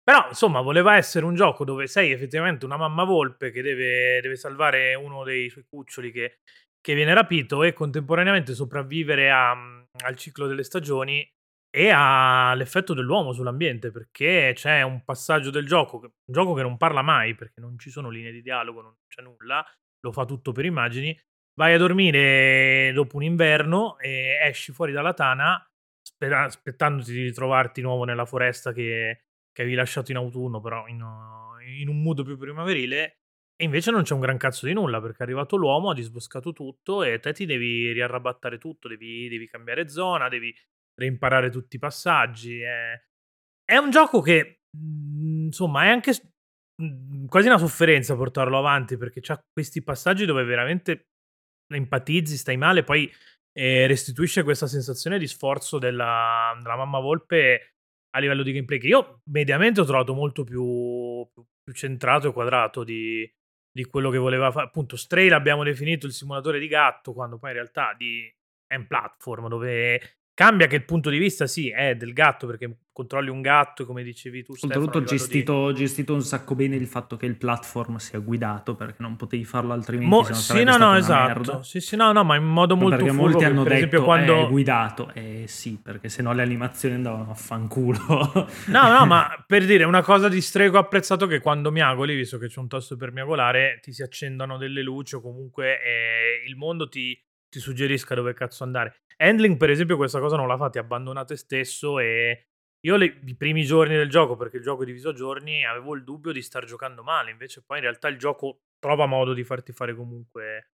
Però, 0.08 0.26
insomma, 0.26 0.62
voleva 0.62 0.96
essere 0.96 1.26
un 1.26 1.34
gioco 1.34 1.66
dove 1.66 1.86
sei 1.86 2.12
effettivamente 2.12 2.64
una 2.64 2.78
mamma 2.78 3.04
volpe 3.04 3.50
che 3.50 3.60
deve, 3.60 4.22
deve 4.22 4.36
salvare 4.36 4.94
uno 4.94 5.22
dei 5.22 5.50
suoi 5.50 5.66
cuccioli 5.68 6.10
che, 6.10 6.38
che 6.80 6.94
viene 6.94 7.12
rapito 7.12 7.62
e 7.62 7.74
contemporaneamente 7.74 8.54
sopravvivere 8.54 9.30
a, 9.30 9.50
al 9.50 10.16
ciclo 10.16 10.46
delle 10.46 10.64
stagioni 10.64 11.30
e 11.68 11.90
all'effetto 11.90 12.94
dell'uomo 12.94 13.34
sull'ambiente, 13.34 13.90
perché 13.90 14.52
c'è 14.54 14.80
un 14.80 15.04
passaggio 15.04 15.50
del 15.50 15.66
gioco, 15.66 15.98
un 16.00 16.10
gioco 16.24 16.54
che 16.54 16.62
non 16.62 16.78
parla 16.78 17.02
mai, 17.02 17.34
perché 17.34 17.60
non 17.60 17.78
ci 17.78 17.90
sono 17.90 18.08
linee 18.08 18.32
di 18.32 18.40
dialogo, 18.40 18.80
non 18.80 18.94
c'è 19.14 19.20
nulla, 19.20 19.62
lo 20.00 20.12
fa 20.12 20.24
tutto 20.24 20.52
per 20.52 20.64
immagini, 20.64 21.14
vai 21.52 21.74
a 21.74 21.78
dormire 21.78 22.92
dopo 22.94 23.16
un 23.16 23.24
inverno 23.24 23.98
e 23.98 24.38
esci 24.40 24.72
fuori 24.72 24.92
dalla 24.92 25.12
tana 25.12 25.62
aspettandoti 26.18 27.12
di 27.12 27.24
ritrovarti 27.24 27.82
nuovo 27.82 28.04
nella 28.04 28.24
foresta 28.24 28.72
che, 28.72 29.24
che 29.58 29.64
avevi 29.64 29.76
lasciato 29.76 30.12
in 30.12 30.18
autunno, 30.18 30.60
però 30.60 30.86
in, 30.86 31.04
in, 31.80 31.88
un 31.88 32.00
mood 32.00 32.22
più 32.22 32.38
primaverile. 32.38 33.16
E 33.60 33.64
invece 33.64 33.90
non 33.90 34.04
c'è 34.04 34.14
un 34.14 34.20
gran 34.20 34.36
cazzo 34.36 34.66
di 34.66 34.72
nulla 34.72 35.00
perché 35.00 35.18
è 35.18 35.22
arrivato 35.22 35.56
l'uomo, 35.56 35.90
ha 35.90 35.94
disboscato 35.94 36.52
tutto 36.52 37.02
e 37.02 37.18
te 37.18 37.32
ti 37.32 37.44
devi 37.44 37.90
riarrabattare 37.90 38.56
tutto, 38.56 38.86
devi, 38.86 39.28
devi 39.28 39.48
cambiare 39.48 39.88
zona, 39.88 40.28
devi 40.28 40.54
reimparare 40.94 41.50
tutti 41.50 41.74
i 41.74 41.80
passaggi. 41.80 42.60
È, 42.60 43.02
è 43.64 43.76
un 43.78 43.90
gioco 43.90 44.20
che, 44.20 44.60
mhmm, 44.78 45.46
insomma, 45.46 45.86
è 45.86 45.88
anche 45.88 46.12
Mhmm, 46.80 47.26
quasi 47.26 47.48
una 47.48 47.58
sofferenza 47.58 48.14
portarlo 48.14 48.56
avanti 48.56 48.96
perché 48.96 49.20
c'ha 49.20 49.36
questi 49.52 49.82
passaggi 49.82 50.26
dove 50.26 50.44
veramente 50.44 51.08
empatizzi, 51.66 52.36
stai 52.36 52.56
male, 52.56 52.84
poi 52.84 53.10
eh, 53.52 53.88
restituisce 53.88 54.44
questa 54.44 54.68
sensazione 54.68 55.18
di 55.18 55.26
sforzo 55.26 55.78
della, 55.80 56.56
della, 56.62 56.76
mamma 56.76 57.00
volpe 57.00 57.77
a 58.10 58.18
livello 58.20 58.42
di 58.42 58.52
gameplay 58.52 58.78
che 58.78 58.86
io 58.86 59.20
mediamente 59.26 59.80
ho 59.80 59.84
trovato 59.84 60.14
molto 60.14 60.44
più, 60.44 61.26
più, 61.62 61.72
centrato 61.72 62.28
e 62.28 62.32
quadrato 62.32 62.84
di, 62.84 63.30
di 63.70 63.85
quello 63.85 64.11
che 64.11 64.18
voleva 64.18 64.50
fare. 64.50 64.66
Appunto, 64.66 64.96
Stray 64.96 65.28
l'abbiamo 65.28 65.62
definito 65.62 66.06
il 66.06 66.12
simulatore 66.12 66.59
di 66.59 66.68
gatto, 66.68 67.12
quando 67.12 67.38
poi 67.38 67.50
in 67.50 67.56
realtà 67.56 67.94
di, 67.96 68.33
è 68.66 68.76
un 68.76 68.87
platform 68.87 69.48
dove 69.48 70.17
Cambia 70.38 70.68
che 70.68 70.77
il 70.77 70.85
punto 70.85 71.11
di 71.11 71.18
vista, 71.18 71.48
sì, 71.48 71.68
è 71.68 71.96
del 71.96 72.12
gatto, 72.12 72.46
perché 72.46 72.72
controlli 72.92 73.29
un 73.29 73.40
gatto, 73.40 73.85
come 73.85 74.05
dicevi 74.05 74.44
tu. 74.44 74.53
Oltretutto, 74.53 75.03
gestito, 75.03 75.72
di... 75.72 75.79
gestito 75.79 76.14
un 76.14 76.22
sacco 76.22 76.55
bene 76.55 76.77
il 76.77 76.87
fatto 76.87 77.16
che 77.16 77.27
il 77.27 77.35
platform 77.35 77.96
sia 77.96 78.20
guidato, 78.20 78.77
perché 78.77 78.98
non 79.03 79.16
potevi 79.16 79.44
farlo 79.44 79.72
altrimenti. 79.72 80.09
Mo- 80.09 80.33
sì, 80.33 80.62
no, 80.62 80.77
no, 80.77 80.94
esatto. 80.94 81.62
Sì, 81.64 81.81
sì, 81.81 81.96
no, 81.96 82.12
no, 82.12 82.22
ma 82.22 82.37
in 82.37 82.44
modo 82.44 82.77
molto 82.77 82.98
Perché 82.98 83.11
furbo, 83.11 83.31
molti 83.31 83.44
hanno 83.44 83.64
per 83.64 83.72
detto 83.72 83.87
esempio, 83.87 84.05
quando... 84.05 84.46
è 84.46 84.48
guidato. 84.48 85.11
Eh 85.12 85.44
sì, 85.48 85.77
perché 85.83 86.09
sennò 86.09 86.33
le 86.33 86.42
animazioni 86.42 86.94
andavano 86.94 87.33
a 87.33 87.35
fanculo. 87.35 87.98
no, 88.68 88.92
no, 88.92 89.07
ma 89.07 89.42
per 89.44 89.66
dire 89.66 89.83
una 89.83 90.03
cosa 90.03 90.29
di 90.29 90.40
strego 90.40 90.79
apprezzato 90.79 91.27
che 91.27 91.40
quando 91.40 91.72
miagoli, 91.72 92.14
visto 92.14 92.38
che 92.38 92.46
c'è 92.46 92.61
un 92.61 92.68
tasto 92.68 92.96
per 92.96 93.11
miagolare, 93.11 93.81
ti 93.83 93.92
si 93.92 94.05
accendono 94.05 94.57
delle 94.57 94.83
luci 94.83 95.16
o 95.16 95.20
comunque 95.20 95.83
eh, 95.83 96.48
il 96.48 96.55
mondo 96.55 96.88
ti 96.88 97.20
ti 97.48 97.61
suggerisca 97.61 98.14
dove 98.14 98.34
cazzo 98.34 98.64
andare. 98.64 99.02
Handling, 99.16 99.56
per 99.56 99.70
esempio, 99.70 99.96
questa 99.96 100.20
cosa 100.20 100.37
non 100.37 100.46
la 100.46 100.56
fa, 100.56 100.70
ti 100.70 100.78
abbandona 100.78 101.24
te 101.24 101.37
stesso 101.37 101.98
e 101.98 102.48
io 102.80 102.96
le, 102.96 103.20
i 103.24 103.37
primi 103.37 103.64
giorni 103.64 103.96
del 103.96 104.08
gioco, 104.08 104.37
perché 104.37 104.58
il 104.58 104.62
gioco 104.62 104.82
è 104.82 104.87
diviso 104.87 105.08
a 105.08 105.14
giorni, 105.14 105.64
avevo 105.64 105.94
il 105.94 106.04
dubbio 106.04 106.30
di 106.32 106.42
star 106.42 106.64
giocando 106.64 107.02
male, 107.02 107.30
invece 107.30 107.62
poi 107.64 107.78
in 107.78 107.84
realtà 107.84 108.08
il 108.08 108.18
gioco 108.18 108.62
trova 108.78 109.06
modo 109.06 109.32
di 109.32 109.42
farti 109.42 109.72
fare 109.72 109.94
comunque 109.94 110.70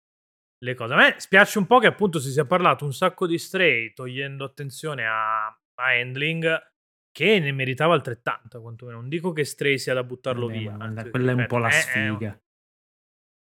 le 0.58 0.74
cose. 0.74 0.94
A 0.94 0.96
me 0.96 1.14
spiace 1.18 1.58
un 1.58 1.66
po' 1.66 1.78
che 1.78 1.87
appunto 1.87 2.18
si 2.18 2.30
sia 2.30 2.44
parlato 2.44 2.85
un 2.85 2.92
sacco 2.92 3.26
di 3.26 3.38
stray, 3.38 3.92
togliendo 3.92 4.44
attenzione 4.44 5.06
a, 5.06 5.46
a 5.46 5.85
handling, 5.85 6.70
che 7.12 7.38
ne 7.38 7.52
meritava 7.52 7.94
altrettanto, 7.94 8.61
quantomeno. 8.61 8.98
Non 8.98 9.08
dico 9.08 9.32
che 9.32 9.44
stray 9.44 9.78
sia 9.78 9.94
da 9.94 10.02
buttarlo 10.02 10.46
Vabbè, 10.46 10.58
via. 10.58 10.76
Anzi, 10.78 11.11
quella 11.11 11.32
è 11.32 11.35
un 11.35 11.46
po' 11.46 11.58
la 11.58 11.70
sfiga. 11.70 12.30
È, 12.30 12.32
è, 12.32 12.40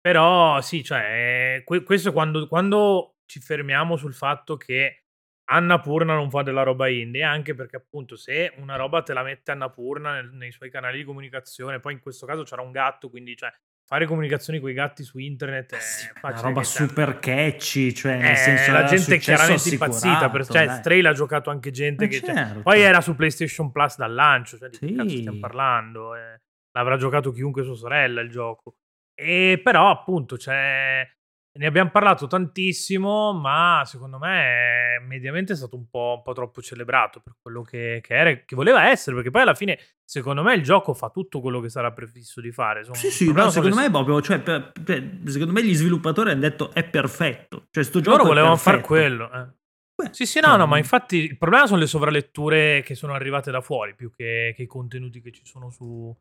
però 0.00 0.60
sì, 0.60 0.84
cioè, 0.84 1.64
questo 1.64 2.12
quando, 2.12 2.46
quando 2.46 3.15
ci 3.26 3.40
fermiamo 3.40 3.96
sul 3.96 4.14
fatto 4.14 4.56
che 4.56 5.02
Annapurna 5.48 6.14
non 6.14 6.30
fa 6.30 6.42
della 6.42 6.62
roba 6.62 6.88
indie, 6.88 7.22
anche 7.22 7.54
perché 7.54 7.76
appunto 7.76 8.16
se 8.16 8.52
una 8.56 8.76
roba 8.76 9.02
te 9.02 9.12
la 9.12 9.22
mette 9.22 9.52
Annapurna 9.52 10.14
nel, 10.14 10.30
nei 10.32 10.50
suoi 10.50 10.70
canali 10.70 10.98
di 10.98 11.04
comunicazione, 11.04 11.78
poi 11.78 11.92
in 11.92 12.00
questo 12.00 12.26
caso 12.26 12.42
c'era 12.42 12.62
un 12.62 12.72
gatto, 12.72 13.08
quindi 13.08 13.36
cioè 13.36 13.52
fare 13.86 14.06
comunicazioni 14.06 14.58
con 14.58 14.70
i 14.70 14.72
gatti 14.72 15.04
su 15.04 15.18
internet 15.18 15.76
è 15.76 15.78
sì, 15.78 16.08
una 16.20 16.40
roba 16.40 16.64
super 16.64 17.20
catchy, 17.20 17.94
cioè 17.94 18.16
nel 18.16 18.32
eh, 18.32 18.36
senso 18.36 18.72
la 18.72 18.84
gente 18.84 19.14
è 19.14 19.18
chiaramente 19.18 19.68
impazzita, 19.68 20.28
per, 20.28 20.46
cioè 20.46 20.66
dai. 20.66 20.76
Stray 20.78 21.00
l'ha 21.00 21.12
giocato 21.12 21.50
anche 21.50 21.70
gente 21.70 22.04
Ma 22.04 22.10
che 22.10 22.18
cioè, 22.18 22.34
certo. 22.34 22.52
cioè, 22.54 22.62
poi 22.62 22.80
era 22.80 23.00
su 23.00 23.14
PlayStation 23.14 23.70
Plus 23.70 23.96
dal 23.96 24.12
lancio, 24.12 24.58
cioè 24.58 24.68
di 24.68 24.76
sì. 24.76 24.86
che 24.86 24.94
cazzo 24.94 25.16
stiamo 25.16 25.38
parlando? 25.38 26.16
Eh, 26.16 26.40
l'avrà 26.72 26.96
giocato 26.96 27.30
chiunque 27.30 27.62
sua 27.62 27.76
sorella 27.76 28.20
il 28.20 28.30
gioco. 28.30 28.78
E 29.14 29.60
però 29.62 29.90
appunto 29.90 30.36
c'è 30.36 31.08
ne 31.58 31.66
abbiamo 31.66 31.90
parlato 31.90 32.26
tantissimo, 32.26 33.32
ma 33.32 33.82
secondo 33.84 34.18
me 34.18 34.98
mediamente 35.06 35.52
è 35.52 35.56
stato 35.56 35.76
un 35.76 35.88
po', 35.88 36.14
un 36.16 36.22
po 36.22 36.32
troppo 36.32 36.60
celebrato 36.60 37.20
per 37.20 37.34
quello 37.40 37.62
che, 37.62 38.00
che, 38.02 38.14
era, 38.14 38.34
che 38.34 38.56
voleva 38.56 38.88
essere, 38.88 39.16
perché 39.16 39.30
poi 39.30 39.42
alla 39.42 39.54
fine, 39.54 39.78
secondo 40.04 40.42
me, 40.42 40.54
il 40.54 40.62
gioco 40.62 40.94
fa 40.94 41.10
tutto 41.10 41.40
quello 41.40 41.60
che 41.60 41.68
sarà 41.68 41.92
prefisso 41.92 42.40
di 42.40 42.52
fare. 42.52 42.80
Insomma, 42.80 42.98
sì, 42.98 43.10
sì, 43.10 43.32
no, 43.32 43.50
secondo 43.50 43.76
me 43.76 43.86
è 43.86 43.90
proprio, 43.90 44.20
cioè, 44.20 44.40
per, 44.40 44.72
per, 44.82 45.20
secondo 45.26 45.52
me 45.52 45.64
gli 45.64 45.74
sviluppatori 45.74 46.30
hanno 46.30 46.40
detto 46.40 46.72
è 46.72 46.84
perfetto. 46.84 47.66
Cioè, 47.70 47.84
sto 47.84 48.00
gioco 48.00 48.16
Loro 48.16 48.28
volevano 48.28 48.56
fare 48.56 48.80
quello. 48.80 49.30
Eh. 49.32 49.46
Beh, 49.94 50.12
sì, 50.12 50.26
sì, 50.26 50.40
no, 50.40 50.48
cioè, 50.48 50.58
no, 50.58 50.66
ma 50.66 50.78
infatti 50.78 51.16
il 51.16 51.38
problema 51.38 51.66
sono 51.66 51.80
le 51.80 51.86
sovraletture 51.86 52.82
che 52.82 52.94
sono 52.94 53.14
arrivate 53.14 53.50
da 53.50 53.60
fuori 53.62 53.94
più 53.94 54.10
che, 54.10 54.52
che 54.54 54.62
i 54.62 54.66
contenuti 54.66 55.20
che 55.22 55.32
ci 55.32 55.46
sono 55.46 55.70
su, 55.70 56.14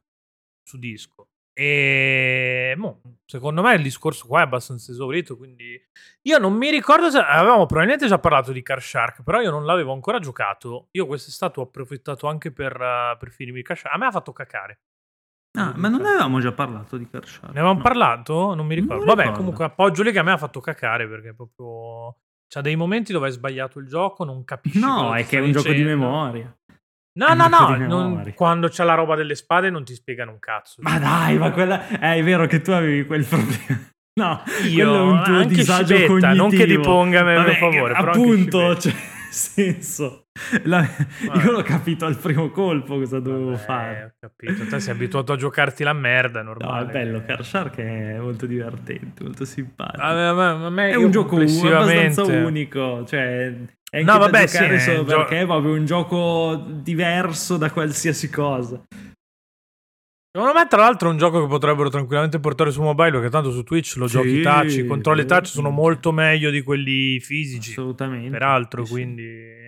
su 0.63 0.77
disco. 0.77 1.27
E 1.57 2.75
boh, 2.77 2.99
secondo 3.25 3.61
me 3.61 3.75
il 3.75 3.81
discorso 3.81 4.27
qua 4.27 4.41
è 4.41 4.43
abbastanza 4.43 4.91
esaurito. 4.91 5.37
Quindi 5.37 5.81
io 6.23 6.37
non 6.37 6.53
mi 6.53 6.69
ricordo 6.69 7.09
se 7.09 7.17
avevamo 7.17 7.65
probabilmente 7.65 8.07
già 8.07 8.19
parlato 8.19 8.51
di 8.51 8.61
Car 8.61 8.81
Shark, 8.81 9.23
però 9.23 9.39
io 9.39 9.51
non 9.51 9.65
l'avevo 9.65 9.93
ancora 9.93 10.19
giocato. 10.19 10.89
Io 10.91 11.05
quest'estate 11.05 11.61
ho 11.61 11.63
approfittato 11.63 12.27
anche 12.27 12.51
per, 12.51 12.73
uh, 12.73 13.17
per 13.17 13.31
finirmi 13.31 13.61
Car 13.61 13.77
Shark. 13.77 13.95
A 13.95 13.97
me 13.97 14.05
ha 14.07 14.11
fatto 14.11 14.33
cacare. 14.33 14.79
Ah, 15.57 15.71
ma 15.77 15.87
non 15.87 16.01
ne 16.01 16.09
avevamo 16.09 16.41
già 16.41 16.51
parlato 16.51 16.97
di 16.97 17.07
Car 17.09 17.25
Shark? 17.25 17.53
Ne 17.53 17.59
avevamo 17.59 17.77
no. 17.77 17.83
parlato? 17.83 18.53
Non 18.53 18.65
mi 18.65 18.75
ricordo. 18.75 18.97
Non 18.97 19.05
Vabbè, 19.05 19.21
ricordo. 19.21 19.39
comunque 19.39 19.63
appoggio 19.63 20.03
lì 20.03 20.11
che 20.11 20.19
a 20.19 20.23
me 20.23 20.33
ha 20.33 20.37
fatto 20.37 20.59
cacare 20.59 21.07
perché 21.07 21.33
proprio. 21.33 22.17
C'ha 22.47 22.61
dei 22.61 22.75
momenti 22.75 23.11
dove 23.13 23.27
hai 23.27 23.31
sbagliato 23.31 23.79
il 23.79 23.87
gioco, 23.87 24.23
non 24.25 24.43
capisci. 24.43 24.79
No, 24.79 25.15
è 25.15 25.25
che 25.25 25.37
è 25.37 25.41
un 25.41 25.51
gioco 25.51 25.71
di 25.71 25.83
memoria. 25.83 26.53
No, 27.17 27.33
no, 27.33 27.47
no, 27.47 27.75
non, 27.77 28.33
quando 28.35 28.67
c'è 28.67 28.83
la 28.83 28.93
roba 28.93 29.15
delle 29.15 29.35
spade 29.35 29.69
non 29.69 29.85
ti 29.85 29.93
spiegano 29.93 30.31
un 30.31 30.39
cazzo. 30.39 30.81
Ma 30.81 30.99
dai, 30.99 31.37
ma 31.37 31.51
quella... 31.51 31.87
Eh, 31.87 32.15
è 32.15 32.23
vero 32.23 32.45
che 32.45 32.61
tu 32.61 32.71
avevi 32.71 33.05
quel 33.05 33.25
problema. 33.25 33.93
No, 34.17 34.41
io 34.69 34.95
è 34.95 34.97
un 34.97 35.23
tuo 35.25 35.35
anche 35.39 35.55
disagio 35.55 35.93
Scibetta, 35.93 36.07
cognitivo. 36.07 36.35
non 36.35 36.49
che 36.49 36.65
ti 36.65 36.79
ponga 36.79 37.19
a 37.19 37.23
me 37.23 37.43
per 37.43 37.55
favore. 37.55 37.93
Appunto, 37.95 38.77
cioè, 38.77 38.93
senso. 39.35 40.27
La... 40.63 40.85
Io 41.43 41.51
l'ho 41.51 41.61
capito 41.61 42.05
al 42.05 42.17
primo 42.17 42.49
colpo 42.49 42.97
cosa 42.97 43.19
dovevo 43.19 43.51
Vabbè, 43.51 43.63
fare. 43.63 44.03
Ho 44.03 44.11
capito, 44.19 44.65
te 44.65 44.79
sei 44.79 44.93
abituato 44.93 45.33
a 45.33 45.35
giocarti 45.35 45.83
la 45.83 45.93
merda, 45.93 46.41
normale. 46.41 46.83
No, 46.83 46.89
è 46.89 46.91
bello, 46.91 47.23
Car 47.25 47.45
Shark 47.45 47.77
è 47.77 48.17
molto 48.17 48.45
divertente, 48.45 49.23
molto 49.23 49.45
simpatico. 49.45 50.01
A 50.01 50.33
me, 50.33 50.65
a 50.65 50.69
me, 50.69 50.89
è 50.89 50.95
un 50.95 51.11
gioco 51.11 51.35
abbastanza 51.37 52.23
unico, 52.23 53.05
cioè 53.05 53.53
è 53.95 54.03
no, 54.03 54.17
vabbè, 54.17 54.45
sì, 54.45 54.77
solo 54.79 55.05
perché 55.05 55.35
gio- 55.35 55.41
è 55.41 55.45
proprio 55.45 55.71
un 55.71 55.85
gioco 55.85 56.65
diverso 56.67 57.55
da 57.55 57.71
qualsiasi 57.71 58.29
cosa. 58.29 58.83
Secondo 60.35 60.53
me, 60.53 60.67
tra 60.67 60.81
l'altro, 60.81 61.07
è 61.07 61.11
un 61.13 61.17
gioco 61.17 61.39
che 61.39 61.47
potrebbero 61.47 61.87
tranquillamente 61.87 62.41
portare 62.41 62.69
su 62.69 62.81
mobile, 62.81 63.11
perché 63.11 63.29
tanto 63.29 63.51
su 63.51 63.63
Twitch 63.63 63.95
lo 63.95 64.05
sì, 64.05 64.17
giochi 64.17 64.41
touch, 64.41 64.73
i 64.79 64.85
controlli 64.85 65.23
touch 65.23 65.45
sono 65.45 65.69
molto 65.69 66.11
meglio 66.11 66.49
di 66.49 66.61
quelli 66.61 67.21
fisici. 67.21 67.69
Assolutamente. 67.69 68.31
Peraltro, 68.31 68.83
sì, 68.83 68.91
quindi... 68.91 69.64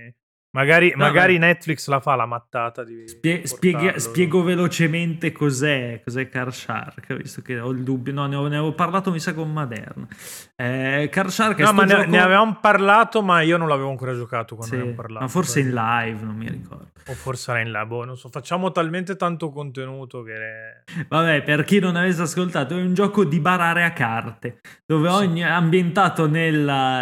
Magari, 0.58 0.92
no, 0.96 1.04
magari 1.04 1.38
Netflix 1.38 1.88
la 1.88 2.00
fa 2.00 2.16
la 2.16 2.26
mattata 2.26 2.84
di 2.84 3.08
Spie- 3.08 3.46
spiega, 3.46 4.00
spiego 4.00 4.42
velocemente 4.42 5.32
cos'è, 5.32 6.02
cos'è 6.04 6.30
Car 6.30 6.52
Shark, 6.52 7.14
visto 7.14 7.44
che 7.44 7.60
ho 7.60 7.70
il 7.70 7.84
dubbio. 7.84 8.12
No, 8.12 8.26
ne, 8.26 8.36
ho, 8.36 8.48
ne 8.48 8.58
avevo 8.58 8.74
parlato, 8.74 9.12
mi 9.12 9.20
sa, 9.20 9.36
con 9.36 9.54
Maderna. 9.54 10.08
Eh, 10.56 11.10
Car 11.12 11.30
Shark 11.30 11.60
no, 11.60 11.74
ma 11.74 11.84
ne, 11.84 11.90
gioco... 11.90 12.10
ne, 12.10 12.20
avevamo 12.20 12.58
parlato, 12.60 13.22
ma 13.22 13.42
io 13.42 13.58
non 13.58 13.68
l'avevo 13.68 13.92
ancora 13.92 14.16
giocato 14.16 14.56
quando 14.56 14.74
sì, 14.74 14.82
ne 14.82 14.90
abbiamo 14.90 15.00
parlato. 15.00 15.26
Ma 15.26 15.30
forse 15.30 15.60
in 15.60 15.74
live, 15.74 16.22
non 16.24 16.36
mi 16.36 16.50
ricordo. 16.50 16.90
O 17.06 17.14
forse 17.14 17.52
era 17.52 17.60
in 17.60 17.72
live, 17.72 17.86
boh, 17.86 18.06
non 18.06 18.18
so. 18.18 18.30
Facciamo 18.30 18.72
talmente 18.72 19.16
tanto 19.16 19.52
contenuto 19.52 20.24
che... 20.24 21.04
Vabbè, 21.08 21.44
per 21.44 21.66
chi 21.66 21.78
non 21.78 21.96
avesse 21.96 22.24
ascoltato, 22.24 22.76
è 22.76 22.82
un 22.82 22.96
gioco 22.96 23.24
di 23.26 23.40
barare 23.40 23.84
a 23.84 23.92
carte, 23.92 24.60
dove 24.88 25.08
ogni... 25.08 25.42
Sì. 25.42 25.46
ambientato 25.48 26.28
nel, 26.28 26.56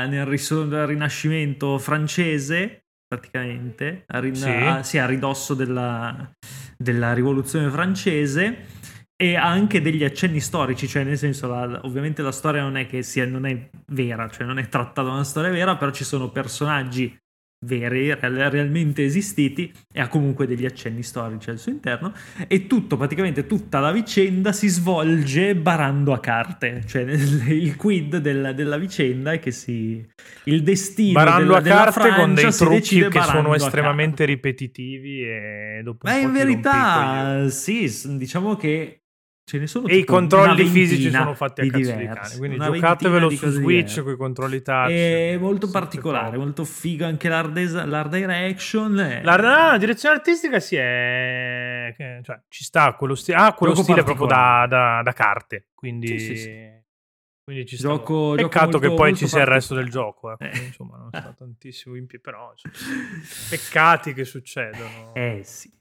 nel 0.10 0.26
rinascimento 0.26 1.78
francese 1.78 2.82
praticamente, 3.17 4.04
a, 4.08 4.19
rin- 4.19 4.36
sì. 4.36 4.49
a, 4.49 4.84
sì, 4.84 4.97
a 4.97 5.06
ridosso 5.06 5.54
della, 5.54 6.30
della 6.78 7.13
rivoluzione 7.13 7.69
francese 7.69 8.65
e 9.15 9.36
ha 9.36 9.45
anche 9.45 9.82
degli 9.82 10.04
accenni 10.04 10.39
storici, 10.39 10.88
cioè 10.88 11.04
nel 11.04 11.17
senso, 11.17 11.47
la, 11.47 11.80
ovviamente 11.84 12.21
la 12.21 12.32
storia 12.32 12.62
non 12.62 12.75
è 12.75 12.86
che 12.86 13.01
sia, 13.01 13.25
non 13.25 13.45
è 13.45 13.69
vera, 13.88 14.30
cioè 14.30 14.45
non 14.45 14.60
è 14.60 14.67
trattata 14.67 15.04
da 15.04 15.12
una 15.12 15.23
storia 15.23 15.51
vera, 15.51 15.78
però 15.78 15.91
ci 15.91 16.04
sono 16.04 16.30
personaggi 16.30 17.17
veri, 17.65 18.13
realmente 18.13 19.04
esistiti 19.04 19.71
e 19.91 19.99
ha 19.99 20.08
comunque 20.08 20.47
degli 20.47 20.65
accenni 20.65 21.04
storici 21.04 21.49
al 21.49 21.58
suo 21.58 21.71
interno 21.71 22.13
e 22.47 22.67
tutto, 22.67 22.95
praticamente 22.95 23.45
tutta 23.45 23.80
la 23.80 23.91
vicenda 23.91 24.51
si 24.51 24.67
svolge 24.67 25.56
barando 25.56 26.13
a 26.13 26.19
carte, 26.19 26.84
cioè 26.86 27.01
il 27.49 27.75
quid 27.75 28.17
della, 28.17 28.54
della 28.54 28.78
vicenda 28.78 29.34
è 29.34 29.39
che 29.39 29.51
si... 29.51 30.06
il 30.45 30.63
destino 30.63 31.13
barando 31.13 31.60
della, 31.60 31.82
a 31.82 31.91
carte 31.91 32.15
con 32.15 32.34
dei 32.34 32.51
trucchi 32.51 33.08
che 33.08 33.21
sono 33.21 33.54
estremamente 33.56 34.25
ripetitivi 34.25 35.21
e 35.21 35.82
dopo 35.84 36.08
Ma 36.08 36.17
in 36.17 36.32
verità 36.32 37.49
sì, 37.49 37.91
diciamo 38.17 38.56
che 38.56 39.01
Ce 39.48 39.60
ne 39.60 39.68
sono 39.68 39.88
e 39.88 39.98
i 39.98 40.04
controlli 40.04 40.66
fisici 40.66 41.12
sono 41.12 41.36
fatti 41.36 41.62
a 41.62 41.68
cazzo 41.68 41.92
di 41.92 42.06
cane. 42.08 42.38
Quindi 42.40 42.56
una 42.56 42.72
giocatevelo 42.72 43.30
su 43.30 43.48
Switch 43.50 44.02
con 44.02 44.14
i 44.14 44.16
controlli 44.18 44.64
touch. 44.64 44.90
È 44.90 45.38
molto 45.38 45.70
particolare, 45.70 46.36
molto 46.36 46.66
figo 46.66 47.06
anche 47.06 47.30
l'art, 47.30 47.52
des- 47.52 47.86
l'art 47.86 48.10
direction. 48.10 49.00
È... 49.00 49.22
La, 49.24 49.36
la, 49.38 49.78
direzione 49.78 50.16
artistica 50.16 50.60
si 50.60 50.78
è. 50.78 51.94
Cioè, 51.96 52.42
ci 52.48 52.64
sta 52.64 52.96
quello, 52.96 53.14
sti- 53.14 53.34
ah, 53.34 53.54
quello 53.54 53.76
stile 53.76 54.02
proprio 54.02 54.26
da, 54.26 54.66
da, 54.68 55.02
da, 55.04 55.14
carte. 55.14 55.68
Quindi. 55.76 56.08
Sì, 56.08 56.20
sì, 56.20 56.38
sì. 56.38 56.84
Quindi 57.44 57.68
ci 57.68 57.78
gioco, 57.78 58.34
sta. 58.34 58.42
Peccato 58.42 58.66
gioco 58.66 58.72
molto, 58.72 58.80
che 58.80 58.96
poi 58.96 59.16
ci 59.16 59.28
sia 59.28 59.42
il 59.42 59.46
resto 59.46 59.76
del 59.76 59.92
gioco. 59.92 60.36
Eh. 60.40 60.50
Eh. 60.52 60.58
Insomma, 60.58 60.98
non 60.98 61.10
sta 61.14 61.36
tantissimo 61.38 61.96
in 61.96 62.08
più, 62.08 62.20
però. 62.20 62.52
Cioè, 62.56 62.72
peccati 63.52 64.12
che 64.16 64.26
succedono. 64.26 65.14
Eh 65.14 65.42
sì. 65.44 65.72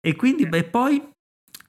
E 0.00 0.14
quindi, 0.14 0.44
eh. 0.44 0.48
beh, 0.48 0.64
poi 0.64 1.14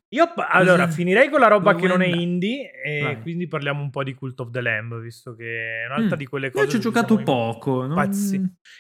io 0.09 0.33
allora 0.35 0.87
finirei 0.87 1.29
con 1.29 1.41
la 1.41 1.47
roba 1.47 1.75
che 1.75 1.85
non 1.85 2.01
è 2.01 2.07
indie 2.07 2.71
e 2.81 3.01
Vai. 3.01 3.21
quindi 3.21 3.47
parliamo 3.47 3.81
un 3.81 3.89
po' 3.89 4.03
di 4.03 4.13
Cult 4.13 4.39
of 4.39 4.51
the 4.51 4.61
Lamb, 4.61 4.99
visto 5.01 5.35
che 5.35 5.83
è 5.83 5.85
un'altra 5.85 6.15
mm. 6.15 6.19
di 6.19 6.25
quelle 6.25 6.49
cose. 6.49 6.63
Io 6.63 6.69
ci 6.71 6.77
ho 6.77 6.79
giocato 6.79 7.17
poco. 7.23 7.85
Non... 7.85 8.09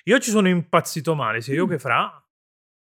Io 0.05 0.19
ci 0.19 0.29
sono 0.29 0.47
impazzito 0.47 1.15
male, 1.15 1.41
sia 1.41 1.53
io 1.53 1.65
mm. 1.65 1.69
che 1.69 1.79
Fra. 1.79 2.21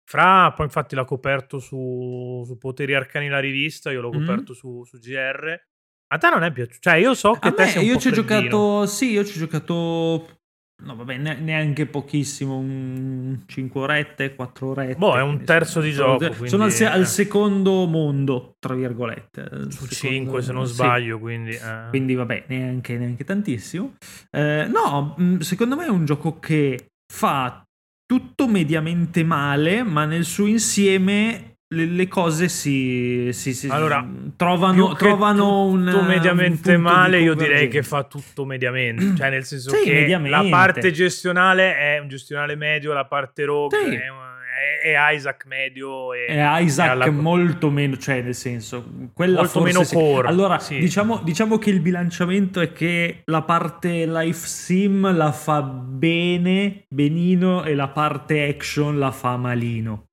Fra 0.07 0.51
poi 0.51 0.65
infatti 0.65 0.95
l'ha 0.95 1.05
coperto 1.05 1.59
su, 1.59 2.43
su 2.45 2.57
Poteri 2.57 2.93
Arcani 2.93 3.29
la 3.29 3.39
rivista, 3.39 3.89
io 3.91 4.01
l'ho 4.01 4.13
mm. 4.13 4.19
coperto 4.19 4.51
mm. 4.51 4.55
su, 4.55 4.83
su, 4.83 4.99
GR. 4.99 5.67
A 6.07 6.17
te 6.17 6.29
non 6.29 6.43
è 6.43 6.51
piaciuto? 6.51 6.77
Cioè 6.81 6.95
io 6.95 7.13
so 7.13 7.31
che 7.33 7.47
a 7.47 7.51
te 7.53 7.63
me, 7.63 7.69
sei 7.69 7.85
io 7.85 7.97
ci 7.97 8.09
ho 8.09 8.11
giocato, 8.11 8.85
sì, 8.85 9.11
io 9.11 9.23
ci 9.23 9.37
ho 9.37 9.39
giocato 9.39 10.34
No, 10.83 10.95
vabbè, 10.95 11.17
neanche 11.17 11.85
pochissimo, 11.85 12.57
un 12.57 13.43
5 13.45 13.81
orette, 13.81 14.35
4 14.35 14.67
orette. 14.67 14.95
Boh, 14.97 15.15
è 15.15 15.21
un 15.21 15.43
terzo 15.45 15.79
di 15.79 15.91
gioco. 15.91 16.27
Quindi... 16.27 16.49
Sono 16.49 16.65
al, 16.65 16.71
se- 16.71 16.85
al, 16.85 17.07
secondo 17.07 17.85
mondo, 17.85 18.55
tra 18.59 18.75
virgolette. 18.75 19.69
Su 19.69 19.87
5 19.87 20.41
se 20.41 20.51
non 20.51 20.65
sbaglio, 20.65 21.15
sì. 21.15 21.21
quindi... 21.21 21.51
Eh. 21.51 21.87
Quindi 21.89 22.13
vabbè, 22.13 22.45
neanche, 22.47 22.97
neanche 22.97 23.23
tantissimo. 23.23 23.95
Eh, 24.29 24.67
no, 24.69 25.15
mm, 25.19 25.39
secondo 25.39 25.77
me 25.77 25.85
è 25.85 25.89
un 25.89 26.03
gioco 26.03 26.39
che 26.39 26.87
fa 27.11 27.63
tutto 28.05 28.47
mediamente 28.47 29.23
male, 29.23 29.81
ma 29.81 30.05
nel 30.05 30.25
suo 30.25 30.45
insieme 30.45 31.54
le, 31.67 31.85
le 31.85 32.07
cose 32.07 32.47
si, 32.47 33.29
si, 33.31 33.53
si 33.53 33.67
allora, 33.69 34.07
trovano, 34.35 34.93
trovano 34.93 35.65
un 35.65 35.85
tutto 35.85 36.03
mediamente 36.03 36.75
un 36.75 36.81
male 36.81 37.19
io 37.19 37.33
direi 37.33 37.67
che 37.67 37.81
fa 37.81 38.03
tutto 38.03 38.45
mediamente. 38.45 39.13
Cioè 39.15 39.29
nel 39.29 39.45
senso 39.45 39.71
sì, 39.71 39.83
che 39.83 40.07
la 40.07 40.45
parte 40.49 40.91
gestionale 40.91 41.77
è 41.77 41.99
un 41.99 42.07
gestionale 42.07 42.55
medio 42.55 42.93
la 42.93 43.05
parte 43.05 43.45
rogue 43.45 43.77
sì. 43.77 43.95
è, 43.95 44.91
è, 44.93 45.13
Isaac 45.13 45.45
medio 45.47 46.13
e, 46.13 46.25
è 46.25 46.61
Isaac 46.61 46.89
alla... 46.89 47.09
molto 47.09 47.69
meno 47.69 47.97
cioè 47.97 48.21
nel 48.21 48.35
senso 48.35 49.09
quella 49.13 49.39
molto 49.39 49.61
meno 49.61 49.83
core 49.83 50.27
allora 50.27 50.59
sì. 50.59 50.77
diciamo, 50.77 51.21
diciamo 51.23 51.57
che 51.57 51.69
il 51.69 51.79
bilanciamento 51.79 52.61
è 52.61 52.71
che 52.73 53.21
la 53.25 53.41
parte 53.41 54.05
life 54.05 54.45
sim 54.45 55.15
la 55.15 55.31
fa 55.31 55.61
bene 55.61 56.85
benino 56.89 57.63
e 57.63 57.73
la 57.73 57.87
parte 57.87 58.47
action 58.47 58.99
la 58.99 59.11
fa 59.11 59.37
malino 59.37 60.04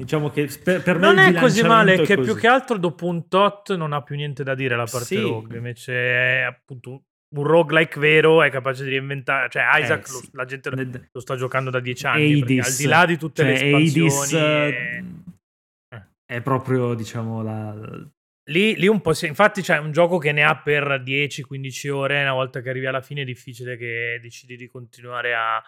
Diciamo 0.00 0.30
che 0.30 0.48
per, 0.62 0.82
per 0.82 0.98
non 0.98 1.18
è 1.18 1.34
così 1.34 1.62
male, 1.62 1.94
è 1.94 2.02
che 2.02 2.16
così. 2.16 2.30
più 2.30 2.40
che 2.40 2.46
altro 2.46 2.78
dopo 2.78 3.06
un 3.06 3.28
tot 3.28 3.74
non 3.76 3.92
ha 3.92 4.02
più 4.02 4.16
niente 4.16 4.42
da 4.42 4.54
dire 4.54 4.74
la 4.76 4.86
parte 4.90 5.04
sì. 5.04 5.20
rogue. 5.20 5.56
Invece 5.56 5.92
è 5.92 6.40
appunto 6.42 7.02
un 7.36 7.44
roguelike 7.44 8.00
vero, 8.00 8.42
è 8.42 8.50
capace 8.50 8.82
di 8.84 8.90
reinventare. 8.90 9.48
Cioè, 9.50 9.62
Isaac 9.80 10.08
eh, 10.08 10.12
lo, 10.12 10.20
la 10.32 10.44
gente 10.44 11.08
lo 11.12 11.20
sta 11.20 11.36
giocando 11.36 11.70
da 11.70 11.80
dieci 11.80 12.06
anni. 12.06 12.40
Al 12.60 12.74
di 12.74 12.86
là 12.86 13.04
di 13.06 13.16
tutte 13.16 13.42
cioè, 13.42 13.52
le 13.52 13.86
espansioni. 13.86 14.08
Adis, 14.08 14.34
è... 14.34 15.02
Eh. 15.94 16.02
è 16.26 16.40
proprio, 16.40 16.94
diciamo, 16.94 17.42
la. 17.42 17.74
Lì, 18.50 18.74
lì, 18.76 18.88
un 18.88 19.00
po' 19.00 19.12
sì. 19.12 19.26
Infatti, 19.26 19.62
c'è 19.62 19.78
un 19.78 19.92
gioco 19.92 20.18
che 20.18 20.32
ne 20.32 20.42
ha 20.42 20.56
per 20.56 21.02
10-15 21.04 21.90
ore. 21.90 22.22
Una 22.22 22.32
volta 22.32 22.60
che 22.60 22.70
arrivi 22.70 22.86
alla 22.86 23.02
fine, 23.02 23.22
è 23.22 23.24
difficile 23.24 23.76
che 23.76 24.18
decidi 24.20 24.56
di 24.56 24.66
continuare 24.66 25.34
a, 25.34 25.62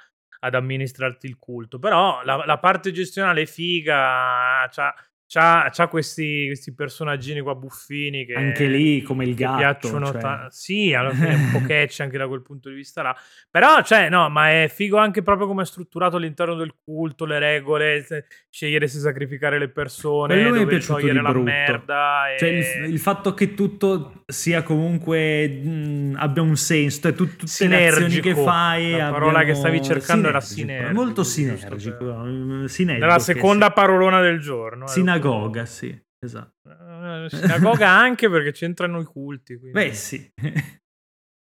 ad 0.45 0.55
amministrarti 0.55 1.27
il 1.27 1.39
culto. 1.39 1.79
Però 1.79 2.23
la, 2.25 2.45
la 2.45 2.59
parte 2.59 2.93
gestionale 2.93 3.43
è 3.43 3.47
figa, 3.47 4.69
c'ha, 4.71 4.95
c'ha, 5.33 5.71
c'ha 5.73 5.87
questi, 5.89 6.45
questi, 6.49 6.75
personaggini 6.75 7.41
qua 7.41 7.55
buffini 7.55 8.27
che 8.27 8.35
anche 8.35 8.67
lì 8.67 9.01
come 9.01 9.25
il 9.25 9.35
gatto 9.35 9.57
piacciono 9.57 10.07
cioè... 10.07 10.21
ta- 10.21 10.49
sì 10.51 10.93
alla 10.93 11.11
fine 11.11 11.29
è 11.31 11.35
un 11.35 11.51
po' 11.53 11.61
catch 11.67 12.01
anche 12.01 12.19
da 12.19 12.29
quel 12.29 12.43
punto 12.43 12.69
di 12.69 12.75
vista 12.75 13.01
là. 13.01 13.17
Però 13.51 13.83
cioè 13.83 14.11
no 14.11 14.29
ma 14.29 14.51
è 14.51 14.71
figo 14.71 14.99
anche 14.99 15.23
proprio 15.23 15.47
come 15.47 15.63
è 15.63 15.65
strutturato 15.65 16.17
all'interno 16.17 16.55
del 16.55 16.75
culto 16.85 17.25
le 17.25 17.39
regole 17.39 18.03
se, 18.03 18.27
scegliere 18.51 18.87
se 18.89 18.99
sacrificare 18.99 19.59
le 19.59 19.71
persone 19.71 20.35
Quello 20.35 20.59
dove 20.59 20.79
togliere 20.81 21.23
la 21.23 21.33
merda 21.33 22.35
e... 22.35 22.39
cioè 22.39 22.49
il, 22.51 22.93
il, 22.93 22.99
fatto 22.99 23.33
che 23.33 23.55
tutto 23.55 24.25
sia 24.27 24.63
comunque 24.63 25.49
mh, 25.49 26.17
abbia 26.19 26.43
un 26.43 26.57
senso 26.57 27.01
cioè 27.01 27.15
tu, 27.15 27.25
tutte 27.27 27.47
sinergico. 27.47 28.01
le 28.01 28.05
azioni 28.05 28.21
che 28.21 28.43
fai 28.43 28.91
la 28.91 29.11
parola 29.11 29.39
abbiamo... 29.39 29.45
che 29.45 29.55
stavi 29.55 29.83
cercando 29.83 30.29
era 30.29 30.41
sinergico. 30.43 30.93
molto 30.93 31.23
sinergico, 31.25 32.69
sinergico 32.69 33.07
la 33.07 33.19
seconda 33.19 33.71
parolona 33.71 34.21
del 34.21 34.39
giorno 34.39 34.85
eh, 34.85 34.89
sinagoga, 35.23 35.67
sì, 35.67 36.05
esatto. 36.19 36.69
Uh, 36.69 37.29
sinagoga 37.29 37.89
anche 37.91 38.29
perché 38.29 38.53
c'entrano 38.53 39.01
i 39.01 39.05
culti. 39.05 39.59
Quindi. 39.59 39.79
Beh, 39.79 39.95
sì. 39.95 40.31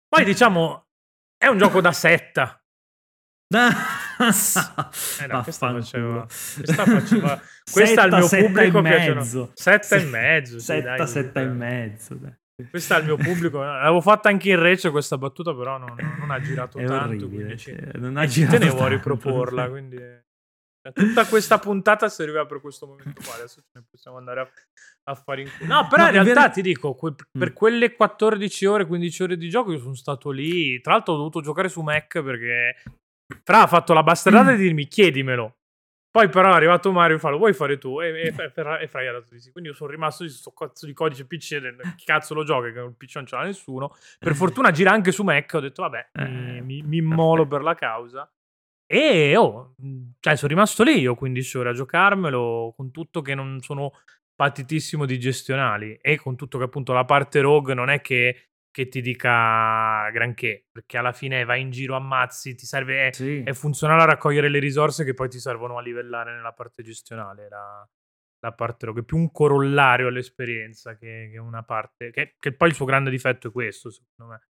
Poi 0.07 0.23
diciamo, 0.23 0.87
è 1.37 1.47
un 1.47 1.57
gioco 1.57 1.81
da 1.81 1.91
setta. 1.91 2.61
eh 3.51 5.27
no, 5.27 5.41
questa 5.41 5.71
faceva, 5.71 6.21
questa 6.21 6.85
faceva 6.85 7.41
questa 7.71 8.03
al 8.03 8.11
mio 8.11 8.27
pubblico 8.27 8.81
piacciono 8.83 9.51
setta 9.55 9.95
e 9.95 10.03
mezzo 10.03 10.59
setta, 10.59 10.95
dai, 10.95 11.07
setta 11.07 11.41
e 11.41 11.45
mezzo 11.45 12.13
dai. 12.13 12.35
questa 12.69 12.97
al 12.97 13.05
mio 13.05 13.17
pubblico 13.17 13.63
l'avevo 13.63 14.01
fatta 14.01 14.29
anche 14.29 14.51
in 14.51 14.59
recce 14.59 14.91
questa 14.91 15.17
battuta 15.17 15.55
però 15.55 15.79
non, 15.79 15.95
non 16.19 16.29
ha 16.29 16.39
girato 16.39 16.77
è 16.77 16.85
tanto 16.85 17.25
orribile, 17.25 17.57
ci, 17.57 17.71
cioè, 17.71 17.97
non 17.97 18.17
ha 18.17 18.27
girato 18.27 18.57
te 18.59 18.65
ne 18.65 18.69
vuoi 18.69 18.89
riproporla 18.89 19.67
quindi 19.67 19.97
Tutta 20.93 21.25
questa 21.27 21.59
puntata 21.59 22.07
serviva 22.07 22.45
per 22.45 22.61
questo 22.61 22.87
momento 22.87 23.21
qua. 23.23 23.35
Adesso 23.35 23.61
ce 23.61 23.67
ne 23.73 23.83
possiamo 23.89 24.17
andare 24.17 24.39
a, 24.41 24.49
a 25.11 25.15
fare 25.15 25.41
in 25.41 25.49
culo. 25.57 25.73
No, 25.73 25.87
però 25.89 26.03
no, 26.03 26.09
in 26.09 26.23
realtà 26.23 26.41
ver- 26.41 26.51
ti 26.51 26.61
dico, 26.61 26.95
que- 26.95 27.15
per 27.31 27.51
mm. 27.51 27.53
quelle 27.53 27.95
14 27.95 28.65
ore, 28.65 28.85
15 28.85 29.23
ore 29.23 29.37
di 29.37 29.49
gioco, 29.49 29.71
io 29.71 29.79
sono 29.79 29.95
stato 29.95 30.29
lì. 30.29 30.79
Tra 30.81 30.93
l'altro, 30.93 31.13
ho 31.13 31.17
dovuto 31.17 31.41
giocare 31.41 31.67
su 31.67 31.81
Mac 31.81 32.21
perché 32.21 32.75
Fra 33.43 33.63
ha 33.63 33.67
fatto 33.67 33.93
la 33.93 34.03
bastardata 34.03 34.51
mm. 34.51 34.55
di 34.55 34.61
dirmi 34.63 34.87
chiedimelo. 34.87 35.55
Poi 36.11 36.27
però 36.27 36.51
è 36.51 36.55
arrivato 36.55 36.91
Mario 36.91 37.17
e 37.17 37.19
fa 37.19 37.29
lo 37.29 37.37
vuoi 37.37 37.53
fare 37.53 37.77
tu? 37.77 38.01
E, 38.01 38.07
e, 38.07 38.33
e, 38.35 38.43
e 38.43 38.49
Fra 38.49 38.77
ha 38.79 39.11
dato 39.11 39.27
di 39.29 39.39
sì. 39.39 39.51
Quindi 39.51 39.69
io 39.69 39.75
sono 39.75 39.91
rimasto 39.91 40.23
di 40.23 40.29
questo 40.29 40.51
cazzo 40.51 40.85
di 40.87 40.93
codice 40.93 41.27
PC, 41.27 41.95
chi 41.95 42.05
cazzo 42.05 42.33
lo 42.33 42.43
gioca, 42.43 42.71
che 42.71 42.79
il 42.79 42.95
PC 42.97 43.15
non 43.15 43.27
ce 43.27 43.35
l'ha 43.35 43.43
nessuno. 43.43 43.95
Per 44.17 44.33
fortuna 44.33 44.71
gira 44.71 44.91
anche 44.91 45.11
su 45.11 45.23
Mac, 45.23 45.53
ho 45.53 45.59
detto 45.59 45.83
vabbè, 45.83 46.09
mi, 46.13 46.57
eh, 46.57 46.61
mi, 46.61 46.81
mi 46.81 46.97
immolo 46.97 47.45
per 47.45 47.61
la 47.61 47.75
causa. 47.75 48.29
E 48.91 49.35
oh, 49.35 49.75
cioè 50.19 50.35
sono 50.35 50.51
rimasto 50.51 50.81
lì 50.81 50.97
io 50.99 51.13
15 51.13 51.57
ore 51.59 51.69
a 51.69 51.73
giocarmelo, 51.73 52.73
con 52.75 52.89
tutto 52.89 53.21
che 53.21 53.35
non 53.35 53.59
sono 53.61 53.91
patitissimo 54.33 55.05
di 55.05 55.19
gestionali 55.19 55.95
e 56.01 56.17
con 56.17 56.35
tutto 56.35 56.57
che 56.57 56.63
appunto 56.63 56.91
la 56.91 57.05
parte 57.05 57.39
rogue 57.39 57.75
non 57.75 57.91
è 57.91 58.01
che, 58.01 58.53
che 58.71 58.87
ti 58.87 59.01
dica 59.01 60.09
granché, 60.11 60.65
perché 60.71 60.97
alla 60.97 61.11
fine 61.11 61.43
vai 61.43 61.61
in 61.61 61.69
giro, 61.69 61.95
ammazzi, 61.95 62.55
ti 62.55 62.65
serve, 62.65 63.09
è, 63.09 63.13
sì. 63.13 63.43
è 63.43 63.53
funzionale 63.53 64.01
a 64.01 64.05
raccogliere 64.05 64.49
le 64.49 64.57
risorse 64.59 65.03
che 65.03 65.13
poi 65.13 65.29
ti 65.29 65.39
servono 65.39 65.77
a 65.77 65.81
livellare 65.81 66.33
nella 66.33 66.53
parte 66.53 66.81
gestionale. 66.81 67.47
La, 67.47 67.87
la 68.39 68.53
parte 68.53 68.87
rogue, 68.87 69.01
è 69.01 69.05
più 69.05 69.17
un 69.17 69.31
corollario 69.31 70.07
all'esperienza 70.07 70.97
che, 70.97 71.29
che 71.31 71.37
una 71.37 71.61
parte, 71.61 72.09
che, 72.09 72.35
che, 72.39 72.53
poi 72.53 72.69
il 72.69 72.75
suo 72.75 72.85
grande 72.85 73.11
difetto 73.11 73.49
è 73.49 73.51
questo, 73.51 73.91
secondo 73.91 74.31
me. 74.31 74.48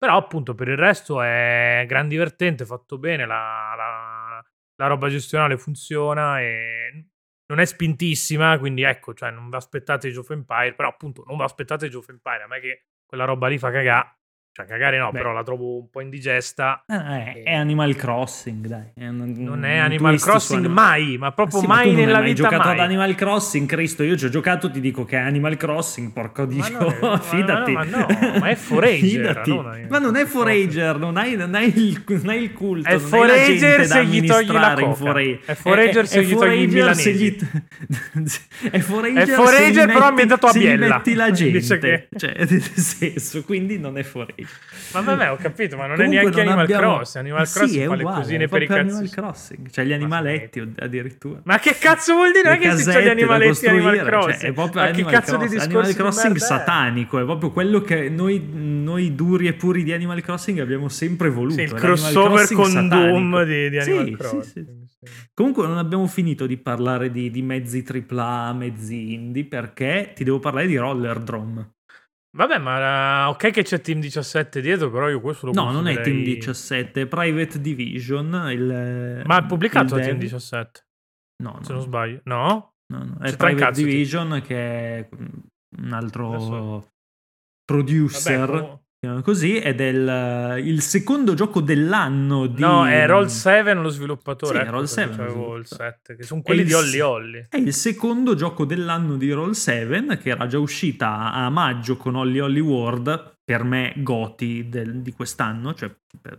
Però 0.00 0.16
appunto 0.16 0.54
per 0.54 0.68
il 0.68 0.78
resto 0.78 1.20
è 1.20 1.84
gran 1.86 2.08
divertente, 2.08 2.64
fatto 2.64 2.96
bene, 2.96 3.26
la, 3.26 3.74
la, 3.76 4.42
la 4.76 4.86
roba 4.86 5.10
gestionale 5.10 5.58
funziona 5.58 6.40
e 6.40 7.08
non 7.48 7.60
è 7.60 7.66
spintissima, 7.66 8.58
quindi 8.58 8.80
ecco, 8.80 9.12
cioè 9.12 9.30
non 9.30 9.50
vi 9.50 9.56
aspettate 9.56 10.08
Age 10.08 10.18
of 10.20 10.30
Empire, 10.30 10.74
però 10.74 10.88
appunto 10.88 11.22
non 11.26 11.36
vi 11.36 11.42
aspettate 11.42 11.84
Age 11.84 11.98
of 11.98 12.08
Empire, 12.08 12.42
a 12.44 12.46
me 12.46 12.60
che 12.60 12.86
quella 13.04 13.26
roba 13.26 13.48
lì 13.48 13.58
fa 13.58 13.70
cagare, 13.70 14.19
cioè, 14.60 14.66
cagare 14.66 14.98
no, 14.98 15.10
Beh. 15.10 15.18
però 15.18 15.32
la 15.32 15.42
trovo 15.42 15.78
un 15.78 15.90
po' 15.90 16.00
indigesta. 16.00 16.84
Ah, 16.86 17.18
è, 17.18 17.42
è, 17.44 17.54
Animal 17.54 17.94
Crossing, 17.96 18.66
dai. 18.66 18.92
È 18.94 19.06
un, 19.06 19.34
non 19.38 19.64
è 19.64 19.78
Animal 19.78 20.20
Crossing 20.20 20.66
mai, 20.66 21.16
ma 21.18 21.32
proprio 21.32 21.58
ah, 21.58 21.62
sì, 21.62 21.66
mai 21.66 21.90
ma 21.92 21.98
nella 21.98 22.18
mai 22.18 22.28
vita. 22.28 22.42
Hai 22.42 22.50
giocato 22.50 22.68
mai. 22.68 22.78
ad 22.78 22.84
Animal 22.84 23.14
Crossing, 23.14 23.68
Cristo, 23.68 24.02
io 24.02 24.16
ci 24.16 24.26
ho 24.26 24.28
giocato, 24.28 24.70
ti 24.70 24.80
dico 24.80 25.04
che 25.04 25.16
è 25.16 25.20
Animal 25.20 25.56
Crossing, 25.56 26.12
porco 26.12 26.44
dio, 26.46 26.64
ma 27.00 27.18
fidati. 27.18 27.72
Ma, 27.72 27.84
no, 27.84 28.06
ma 28.38 28.48
è 28.48 28.54
Forager. 28.54 29.42
non 29.46 29.86
ma 29.88 29.98
non 29.98 30.16
è 30.16 30.24
Forager, 30.24 30.98
non 30.98 31.16
hai, 31.16 31.36
non 31.36 31.54
hai, 31.54 31.72
il, 31.76 32.02
non 32.06 32.28
hai 32.28 32.42
il 32.42 32.52
culto. 32.52 32.88
È 32.88 32.98
Forager 32.98 33.86
se 33.86 34.04
gli 34.04 34.26
togli 34.26 34.50
la 34.50 34.74
coca. 34.74 35.20
È 35.20 35.54
Forager 35.54 36.06
se 36.06 36.24
gli 36.24 36.34
togli 36.34 36.60
il 36.60 36.68
milanesi. 36.68 37.36
È 38.70 38.78
Forager 38.78 39.86
però 39.86 40.06
ambientato 40.06 40.46
a 40.46 40.52
Biella. 40.52 40.86
Se 40.86 40.92
metti 40.92 41.14
la 41.14 41.30
gente. 41.32 42.08
Cioè, 42.16 42.34
nel 42.48 42.62
senso, 42.62 43.42
quindi 43.42 43.78
non 43.78 43.96
è 43.98 44.02
Forager. 44.02 44.49
Ma 44.92 45.00
vabbè, 45.02 45.30
ho 45.30 45.36
capito, 45.36 45.76
ma 45.76 45.86
non 45.86 45.96
Comunque 45.96 46.18
è 46.18 46.22
neanche 46.22 46.40
Animal 46.40 46.64
abbiamo... 46.64 46.96
Crossing. 46.96 47.24
Animal 47.24 47.46
sì, 47.46 47.58
Crossing 47.58 47.86
fa 47.86 47.94
uguale, 47.94 48.02
le 48.02 48.22
cosine 48.22 48.48
per 48.48 48.62
i 48.62 48.66
cazzi. 48.66 48.80
Animal 48.80 49.10
Crossing, 49.10 49.70
cioè 49.70 49.84
gli 49.84 49.92
animaletti 49.92 50.72
addirittura. 50.78 51.40
Ma 51.44 51.58
che 51.58 51.76
cazzo 51.78 52.14
vuol 52.14 52.32
dire? 52.32 52.42
Non 52.42 52.52
è 52.54 52.58
che 52.58 52.76
si 52.76 52.90
c'è 52.90 53.04
gli 53.04 53.08
animaletti 53.08 53.66
Animal 53.66 53.98
Crossing. 53.98 54.40
Cioè, 54.40 54.48
è 54.48 54.52
proprio 54.52 54.82
ma 54.82 54.88
Animal 54.88 55.10
che 55.10 55.16
cazzo 55.16 55.36
Cross, 55.36 55.48
di 55.48 55.54
discorso 55.54 55.78
Animal 55.78 55.94
Crossing 55.94 56.36
satanico, 56.36 57.18
è 57.20 57.24
proprio 57.24 57.50
quello 57.50 57.80
che 57.82 58.08
noi, 58.08 58.44
noi, 58.52 59.14
duri 59.14 59.46
e 59.46 59.52
puri 59.52 59.84
di 59.84 59.92
Animal 59.92 60.20
Crossing 60.22 60.58
abbiamo 60.58 60.88
sempre 60.88 61.30
voluto. 61.30 61.54
Sì, 61.54 61.62
il 61.62 61.72
crossover 61.72 62.52
con 62.52 62.70
satanico. 62.70 62.96
Doom 62.96 63.44
di, 63.44 63.70
di 63.70 63.78
Animal 63.78 64.06
sì, 64.06 64.16
Crossing. 64.16 64.66
Sì. 64.86 65.08
Comunque 65.32 65.66
non 65.66 65.78
abbiamo 65.78 66.06
finito 66.06 66.46
di 66.46 66.56
parlare 66.56 67.10
di, 67.10 67.30
di 67.30 67.42
mezzi 67.42 67.84
AAA, 67.86 68.52
mezzi 68.54 69.14
indie, 69.14 69.44
perché 69.44 70.12
ti 70.14 70.24
devo 70.24 70.40
parlare 70.40 70.66
di 70.66 70.76
Roller 70.76 71.20
Drome. 71.20 71.70
Vabbè, 72.32 72.58
ma 72.58 73.28
ok 73.28 73.50
che 73.50 73.62
c'è 73.62 73.80
Team 73.80 74.00
17 74.00 74.60
dietro, 74.60 74.90
però 74.90 75.08
io 75.08 75.20
questo 75.20 75.46
lo 75.46 75.52
No, 75.52 75.72
non 75.72 75.88
è 75.88 76.00
Team 76.00 76.22
17, 76.22 77.02
è 77.02 77.06
Private 77.06 77.60
Division. 77.60 78.50
Il, 78.50 79.22
ma 79.24 79.38
è 79.38 79.46
pubblicato 79.46 79.96
il 79.96 80.04
Team 80.04 80.18
17? 80.18 80.86
No, 81.42 81.54
no. 81.54 81.64
Se 81.64 81.72
non 81.72 81.82
sbaglio. 81.82 82.20
No? 82.24 82.74
No, 82.92 83.04
no. 83.04 83.18
È 83.18 83.36
Private 83.36 83.82
Division 83.82 84.40
ti... 84.40 84.46
che 84.46 84.98
è 84.98 85.08
un 85.78 85.92
altro 85.92 86.34
Adesso... 86.34 86.88
producer. 87.64 88.48
Vabbè, 88.48 88.78
così 89.22 89.56
ed 89.56 89.80
è 89.80 89.86
il, 89.86 90.66
il, 90.66 90.82
secondo 90.82 91.32
gioco 91.32 91.62
dell'anno 91.62 92.46
di... 92.46 92.60
No, 92.60 92.86
è 92.86 93.06
Roll 93.06 93.28
7 93.28 93.72
lo 93.72 93.88
sviluppatore. 93.88 94.58
Sì, 94.58 94.64
ecco, 94.64 94.70
Roll 94.72 94.84
7. 94.84 95.58
il 95.58 95.66
7, 95.66 96.16
che 96.16 96.22
sono 96.22 96.42
quelli 96.42 96.64
di 96.64 96.74
Holly 96.74 97.00
Holly. 97.00 97.46
È 97.48 97.56
il 97.56 97.72
secondo 97.72 98.34
gioco 98.34 98.66
dell'anno 98.66 99.16
di 99.16 99.32
Roll 99.32 99.52
7, 99.52 100.18
che 100.18 100.28
era 100.28 100.46
già 100.46 100.58
uscita 100.58 101.32
a 101.32 101.48
maggio 101.48 101.96
con 101.96 102.14
Holly 102.14 102.40
Holly 102.40 102.60
World, 102.60 103.38
per 103.50 103.64
me 103.64 103.92
Goti 103.96 104.68
del, 104.68 105.02
di 105.02 105.12
quest'anno, 105.12 105.74
cioè 105.74 105.92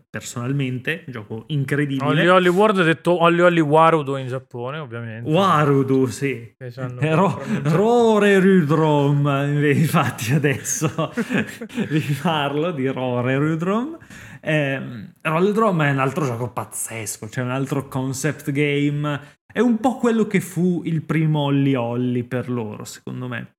personalmente, 0.10 1.04
un 1.08 1.12
gioco 1.12 1.44
incredibile. 1.48 2.06
Holly 2.06 2.28
Holly 2.28 2.48
World 2.48 2.80
è 2.80 2.84
detto 2.86 3.22
Holly 3.22 3.42
Holly 3.42 3.60
Warudo 3.60 4.16
in 4.16 4.28
Giappone, 4.28 4.78
ovviamente. 4.78 5.30
Warudo, 5.30 6.06
sì. 6.06 6.56
Ro- 6.58 7.42
Rore 7.64 8.40
Rudrom, 8.40 9.28
infatti 9.62 10.32
adesso 10.32 11.12
vi 11.90 12.18
parlo 12.22 12.72
di 12.72 12.88
Rore 12.88 13.36
Rudrom. 13.36 13.98
Eh, 14.40 14.82
Roller 15.22 15.64
è 15.66 15.92
un 15.92 16.00
altro 16.00 16.24
gioco 16.24 16.50
pazzesco, 16.50 17.28
cioè 17.28 17.44
un 17.44 17.52
altro 17.52 17.90
concept 17.90 18.52
game. 18.52 19.20
È 19.52 19.60
un 19.60 19.82
po' 19.82 19.98
quello 19.98 20.28
che 20.28 20.40
fu 20.40 20.82
il 20.86 21.02
primo 21.02 21.42
Holly 21.42 21.76
Holly 21.76 22.24
per 22.24 22.50
loro, 22.50 22.86
secondo 22.86 23.28
me. 23.28 23.56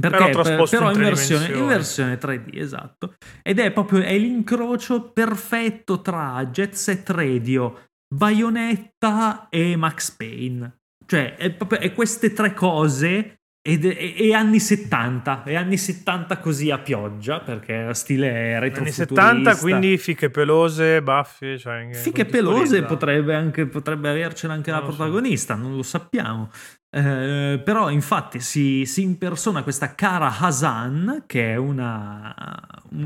Perché, 0.00 0.30
però, 0.30 0.42
per, 0.42 0.68
però 0.68 0.90
in, 0.90 0.96
in, 0.96 1.02
versione, 1.02 1.46
in, 1.46 1.66
versione, 1.66 2.18
3D, 2.18 2.58
esatto. 2.58 3.14
Ed 3.42 3.58
è 3.58 3.70
proprio 3.70 4.02
è 4.02 4.16
l'incrocio 4.16 5.10
perfetto 5.10 6.00
tra 6.00 6.44
Jet 6.46 6.72
Set 6.72 7.08
Radio, 7.10 7.86
Bayonetta 8.12 9.48
e 9.48 9.76
Max 9.76 10.10
Payne. 10.10 10.78
Cioè, 11.06 11.34
è, 11.34 11.50
proprio, 11.52 11.78
è 11.80 11.92
queste 11.92 12.32
tre 12.32 12.54
cose 12.54 13.40
ed 13.62 13.84
è, 13.84 14.14
è, 14.14 14.32
anni 14.32 14.58
70, 14.58 15.42
è 15.42 15.54
anni 15.54 15.76
70 15.76 16.38
così 16.38 16.70
a 16.70 16.78
pioggia, 16.78 17.40
perché 17.40 17.92
stile 17.92 18.58
retro 18.58 18.80
Anni 18.80 18.90
70, 18.90 19.56
quindi 19.56 19.98
fiche 19.98 20.30
pelose, 20.30 21.02
baffi. 21.02 21.58
Cioè 21.58 21.90
fiche 21.92 22.24
pelose 22.24 22.84
potrebbe, 22.84 23.34
anche, 23.34 23.66
potrebbe 23.66 24.08
avercela 24.08 24.54
anche 24.54 24.70
non 24.70 24.80
la 24.80 24.86
protagonista, 24.86 25.56
so. 25.56 25.60
non 25.60 25.76
lo 25.76 25.82
sappiamo. 25.82 26.50
Eh, 26.92 27.62
però 27.64 27.88
infatti 27.88 28.40
si, 28.40 28.84
si, 28.84 29.02
impersona 29.02 29.62
questa 29.62 29.94
cara 29.94 30.36
Hasan 30.36 31.22
che 31.24 31.52
è 31.52 31.54
una, 31.54 32.34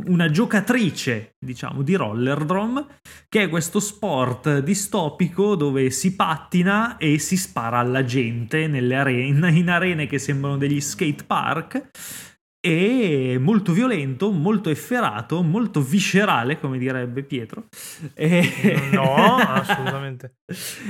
una 0.06 0.30
giocatrice 0.30 1.34
diciamo 1.38 1.82
di 1.82 1.94
rollerdrom 1.94 2.86
che 3.28 3.42
è 3.42 3.48
questo 3.50 3.80
sport 3.80 4.60
distopico 4.60 5.54
dove 5.54 5.90
si 5.90 6.14
pattina 6.16 6.96
e 6.96 7.18
si 7.18 7.36
spara 7.36 7.76
alla 7.80 8.04
gente 8.04 8.62
arene, 8.94 9.50
in 9.50 9.68
arene 9.68 10.06
che 10.06 10.18
sembrano 10.18 10.56
degli 10.56 10.80
skate 10.80 11.24
park 11.24 11.90
e 12.66 13.36
molto 13.38 13.72
violento, 13.72 14.30
molto 14.30 14.70
efferato, 14.70 15.42
molto 15.42 15.82
viscerale, 15.82 16.58
come 16.58 16.78
direbbe 16.78 17.22
Pietro. 17.22 17.66
E... 18.14 18.88
No, 18.90 19.36
assolutamente. 19.36 20.36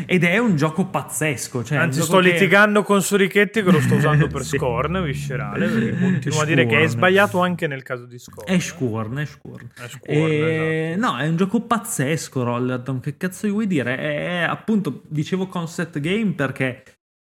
Ed 0.06 0.22
è 0.22 0.38
un 0.38 0.54
gioco 0.54 0.86
pazzesco. 0.86 1.64
Cioè 1.64 1.78
Anzi, 1.78 2.00
sto 2.02 2.18
che... 2.18 2.30
litigando 2.30 2.84
con 2.84 3.02
Surichetti 3.02 3.64
che 3.64 3.72
lo 3.72 3.80
sto 3.80 3.96
usando 3.96 4.28
per 4.28 4.42
sì. 4.46 4.56
Scorn, 4.56 5.02
viscerale, 5.02 5.66
perché 5.66 5.98
continuo 5.98 6.42
a 6.42 6.44
dire 6.44 6.64
che 6.66 6.80
è 6.80 6.86
sbagliato 6.86 7.40
anche 7.40 7.66
nel 7.66 7.82
caso 7.82 8.06
di 8.06 8.20
Scorn. 8.20 8.54
È 8.54 8.58
Scorn, 8.60 9.18
è 9.18 9.24
Scorn. 9.24 9.68
È 9.74 9.88
Scorn 9.88 10.12
e... 10.12 10.90
esatto. 10.92 11.06
No, 11.10 11.18
è 11.18 11.26
un 11.26 11.36
gioco 11.36 11.60
pazzesco, 11.60 12.44
Rollerdom, 12.44 13.00
che 13.00 13.16
cazzo 13.16 13.48
vuoi 13.48 13.66
dire? 13.66 13.96
È 13.96 14.46
appunto, 14.48 15.02
dicevo 15.08 15.48
concept 15.48 15.98
game 15.98 16.34
perché 16.34 16.84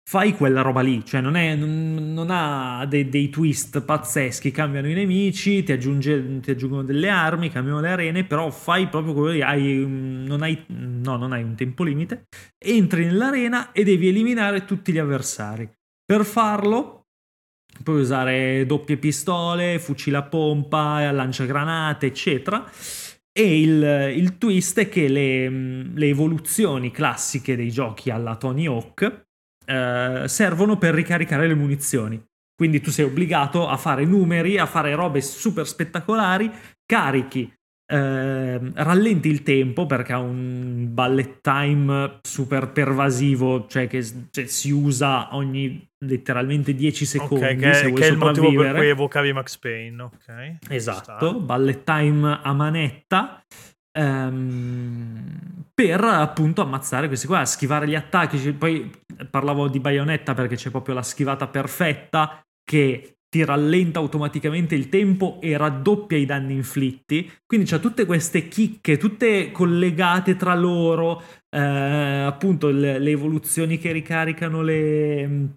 fai 0.08 0.34
quella 0.34 0.62
roba 0.62 0.82
lì, 0.82 1.04
cioè 1.04 1.20
non, 1.20 1.36
è, 1.36 1.56
non, 1.56 2.14
non 2.14 2.30
ha 2.30 2.86
dei, 2.86 3.10
dei, 3.10 3.30
twist 3.30 3.82
pazzeschi, 3.82 4.52
cambiano 4.52 4.88
i 4.88 4.94
nemici, 4.94 5.64
ti, 5.64 5.72
aggiunge, 5.72 6.40
ti, 6.42 6.52
aggiungono 6.52 6.84
delle 6.84 7.10
armi, 7.10 7.50
cambiano 7.50 7.82
le 7.82 7.90
arene, 7.90 8.24
però 8.24 8.52
fai 8.52 8.88
proprio 8.88 9.14
quello 9.14 9.32
lì, 9.32 9.42
hai, 9.42 9.84
non, 9.86 10.44
hai, 10.44 10.64
no, 10.68 11.18
non 11.18 11.34
hai 11.34 11.42
un 11.42 11.56
tempo 11.56 11.84
limite, 11.84 12.28
entri 12.64 13.06
nell'arena 13.06 13.72
e 13.72 13.84
devi 13.84 14.08
eliminare 14.08 14.64
tutti 14.64 14.92
gli 14.92 15.00
avversari. 15.00 15.68
Per 16.06 16.24
farlo 16.24 17.08
puoi 17.84 18.00
usare 18.00 18.66
doppie 18.68 18.98
pistole, 18.98 19.80
fucile 19.80 20.18
a 20.18 20.24
pompa, 20.24 21.12
lanciagranate, 21.12 22.06
eccetera. 22.06 22.64
E 23.38 23.60
il, 23.60 24.14
il 24.16 24.38
twist 24.38 24.80
è 24.80 24.88
che 24.88 25.10
le, 25.10 25.50
le 25.50 26.08
evoluzioni 26.08 26.92
classiche 26.92 27.56
dei 27.56 27.70
giochi 27.70 28.12
alla 28.12 28.38
Tony 28.38 28.66
Hawk 28.68 29.25
eh, 29.66 30.24
servono 30.28 30.78
per 30.78 30.94
ricaricare 30.94 31.48
le 31.48 31.56
munizioni. 31.56 32.24
Quindi 32.56 32.80
tu 32.80 32.90
sei 32.90 33.06
obbligato 33.06 33.68
a 33.68 33.76
fare 33.76 34.06
numeri, 34.06 34.58
a 34.58 34.66
fare 34.66 34.96
robe 34.96 35.20
super 35.22 35.68
spettacolari, 35.68 36.50
carichi, 36.86 37.52
eh, 37.88 38.72
rallenti 38.74 39.30
il 39.30 39.44
tempo 39.44 39.86
perché 39.86 40.14
ha 40.14 40.20
un 40.20 40.88
bullet 40.92 41.42
time 41.42 42.20
super 42.24 42.72
pervasivo, 42.72 43.68
cioè 43.68 43.88
che 43.88 44.04
cioè, 44.32 44.46
si 44.46 44.72
usa 44.72 45.36
ogni 45.36 45.88
letteralmente 46.06 46.74
10 46.74 47.06
secondi 47.06 47.44
okay, 47.44 47.56
che, 47.58 47.74
se 47.74 47.88
vuoi 47.88 48.00
che 48.00 48.08
è 48.08 48.12
il 48.12 48.18
motivo 48.18 48.62
per 48.62 48.76
cui 48.76 48.88
evocavi 48.88 49.34
Max 49.34 49.58
Payne, 49.58 50.02
ok? 50.02 50.58
Esatto, 50.70 51.40
bullet 51.40 51.84
time 51.84 52.40
a 52.42 52.54
manetta 52.54 53.44
ehm, 53.96 55.64
per 55.74 56.04
appunto 56.04 56.62
ammazzare 56.62 57.08
questi 57.08 57.28
qua, 57.28 57.46
schivare 57.46 57.88
gli 57.88 57.96
attacchi. 57.96 58.54
Poi 58.54 58.92
parlavo 59.30 59.68
di 59.68 59.80
baionetta 59.80 60.34
perché 60.34 60.56
c'è 60.56 60.70
proprio 60.70 60.96
la 60.96 61.04
schivata 61.04 61.48
perfetta 61.48 62.42
che 62.64 63.18
ti 63.30 63.44
rallenta 63.44 64.00
automaticamente 64.00 64.76
il 64.76 64.88
tempo 64.88 65.40
e 65.42 65.58
raddoppia 65.58 66.18
i 66.18 66.26
danni 66.26 66.54
inflitti. 66.54 67.30
Quindi 67.46 67.68
c'ha 67.68 67.80
tutte 67.80 68.06
queste 68.06 68.48
chicche, 68.48 68.98
tutte 68.98 69.52
collegate 69.52 70.38
tra 70.38 70.56
loro, 70.56 71.22
eh, 71.50 71.60
appunto 71.60 72.70
le, 72.70 72.98
le, 72.98 73.12
evoluzioni 73.12 73.78
che 73.78 73.92
ricaricano 73.92 74.62
le, 74.62 75.48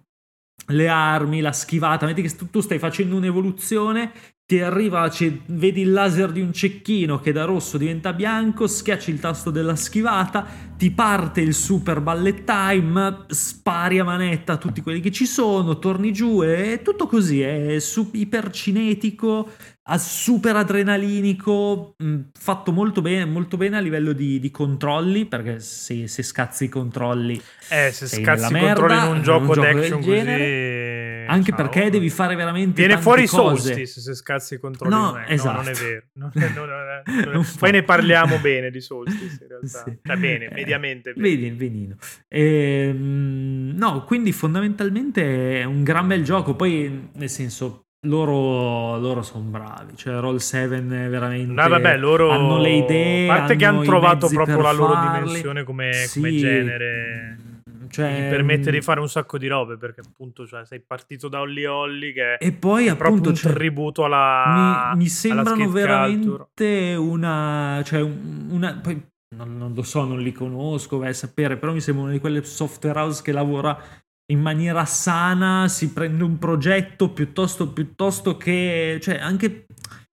le 0.67 0.87
armi, 0.89 1.39
la 1.39 1.53
schivata, 1.53 2.05
metti 2.05 2.21
che 2.21 2.35
tu 2.49 2.59
stai 2.59 2.79
facendo 2.79 3.15
un'evoluzione 3.15 4.11
ti 4.49 4.61
arriva, 4.61 5.07
vedi 5.45 5.81
il 5.81 5.91
laser 5.91 6.31
di 6.31 6.41
un 6.41 6.51
cecchino 6.51 7.19
che 7.19 7.31
da 7.31 7.45
rosso 7.45 7.77
diventa 7.77 8.13
bianco, 8.13 8.65
schiacci 8.65 9.11
il 9.11 9.19
tasto 9.19 9.51
della 9.51 9.75
schivata, 9.75 10.43
ti 10.75 10.89
parte 10.89 11.41
il 11.41 11.53
super 11.53 12.01
ballet 12.01 12.45
time, 12.45 13.25
spari 13.27 13.99
a 13.99 14.03
manetta 14.03 14.57
tutti 14.57 14.81
quelli 14.81 15.01
che 15.01 15.11
ci 15.11 15.27
sono, 15.27 15.77
torni 15.77 16.11
giù, 16.11 16.41
è 16.41 16.81
tutto 16.83 17.05
così, 17.05 17.41
è 17.41 17.77
iper 18.13 18.49
cinetico, 18.49 19.51
super 19.97 20.55
adrenalinico, 20.55 21.95
mm, 22.03 22.19
fatto 22.37 22.71
molto 22.71 23.01
bene, 23.01 23.25
molto 23.25 23.57
bene 23.57 23.77
a 23.77 23.79
livello 23.79 24.13
di, 24.13 24.39
di 24.39 24.51
controlli, 24.51 25.25
perché 25.25 25.59
se, 25.59 26.07
se, 26.07 26.23
scazzi 26.23 26.65
i 26.65 26.69
controlli... 26.69 27.41
Eh, 27.69 27.91
se 27.91 28.07
scazzi 28.07 28.53
i 28.53 28.59
controlli 28.59 28.93
in 28.93 29.11
un 29.15 29.21
gioco, 29.21 29.47
un 29.47 29.53
gioco 29.53 29.59
d'action 29.61 30.01
così 30.01 30.87
anche 31.29 31.51
Ciao. 31.51 31.61
perché 31.61 31.89
devi 31.91 32.09
fare 32.09 32.35
veramente 32.35 32.85
Viene 32.85 32.99
fuori 32.99 33.27
cose. 33.27 33.73
Solstice 33.73 34.01
se 34.01 34.15
scazzi 34.15 34.55
i 34.55 34.59
controlli. 34.59 34.93
No, 34.93 35.11
no, 35.11 35.25
esatto. 35.25 35.61
non 35.61 35.67
è 35.69 35.73
vero. 35.73 36.03
Non 36.19 36.31
è, 36.33 36.49
non 36.53 36.69
è, 36.69 37.25
non 37.25 37.43
è, 37.43 37.47
poi 37.57 37.71
ne 37.71 37.83
parliamo 37.83 38.39
bene 38.39 38.71
di 38.71 38.81
Solstice 38.81 39.37
in 39.41 39.47
realtà. 39.47 39.83
Sì. 39.85 39.99
Cioè 40.03 40.17
bene, 40.17 40.47
eh, 40.47 40.53
mediamente 40.53 41.13
bene. 41.13 41.27
Vedi 41.29 41.45
il 41.45 41.55
venino. 41.55 41.95
Ehm, 42.27 43.73
no, 43.75 44.03
quindi 44.03 44.31
fondamentalmente 44.31 45.61
è 45.61 45.63
un 45.63 45.83
gran 45.83 46.07
bel 46.07 46.23
gioco. 46.23 46.55
Poi, 46.55 47.09
nel 47.13 47.29
senso, 47.29 47.88
loro, 48.07 48.97
loro 48.97 49.21
sono 49.21 49.43
bravi, 49.43 49.95
cioè 49.95 50.19
Roll 50.19 50.37
7 50.37 50.81
veramente 50.81 51.51
no, 51.51 51.67
vabbè, 51.67 51.97
loro, 51.97 52.29
hanno 52.29 52.57
le 52.57 52.71
idee. 52.71 53.29
A 53.29 53.35
parte 53.35 53.55
che 53.55 53.65
hanno 53.65 53.81
trovato 53.81 54.27
proprio 54.27 54.61
la 54.61 54.71
loro 54.71 54.95
dimensione 54.99 55.63
come, 55.63 55.93
sì. 55.93 56.19
come 56.19 56.35
genere 56.35 57.37
cioè, 57.89 58.13
ti 58.13 58.29
permette 58.29 58.71
di 58.71 58.77
mm, 58.77 58.81
fare 58.81 58.99
un 58.99 59.09
sacco 59.09 59.37
di 59.37 59.47
robe 59.47 59.77
perché 59.77 60.01
appunto 60.01 60.45
cioè, 60.45 60.65
sei 60.65 60.79
partito 60.79 61.27
da 61.27 61.41
Holly 61.41 61.65
Holly 61.65 62.13
che 62.13 62.35
e 62.35 62.51
poi 62.51 62.85
è 62.85 62.89
appunto 62.89 63.29
un 63.29 63.35
cioè, 63.35 63.53
tributo 63.53 64.03
alla 64.05 64.91
mi, 64.93 65.03
mi 65.03 65.07
sembrano 65.07 65.69
veramente 65.69 66.95
una 66.95 67.81
cioè 67.83 68.01
una 68.01 68.79
poi 68.81 69.01
non, 69.35 69.57
non, 69.57 69.73
lo 69.73 69.83
so 69.83 70.05
non 70.05 70.19
li 70.19 70.31
conosco 70.31 70.97
vai 70.99 71.09
a 71.09 71.13
sapere 71.13 71.57
però 71.57 71.73
mi 71.73 71.81
sembra 71.81 72.03
una 72.03 72.13
di 72.13 72.19
quelle 72.19 72.43
software 72.43 72.99
house 72.99 73.21
che 73.23 73.31
lavora 73.31 73.77
in 74.31 74.41
maniera 74.41 74.85
sana 74.85 75.67
si 75.67 75.91
prende 75.91 76.23
un 76.23 76.37
progetto 76.37 77.09
piuttosto, 77.09 77.69
piuttosto 77.69 78.37
che 78.37 78.99
cioè 79.01 79.17
anche 79.17 79.65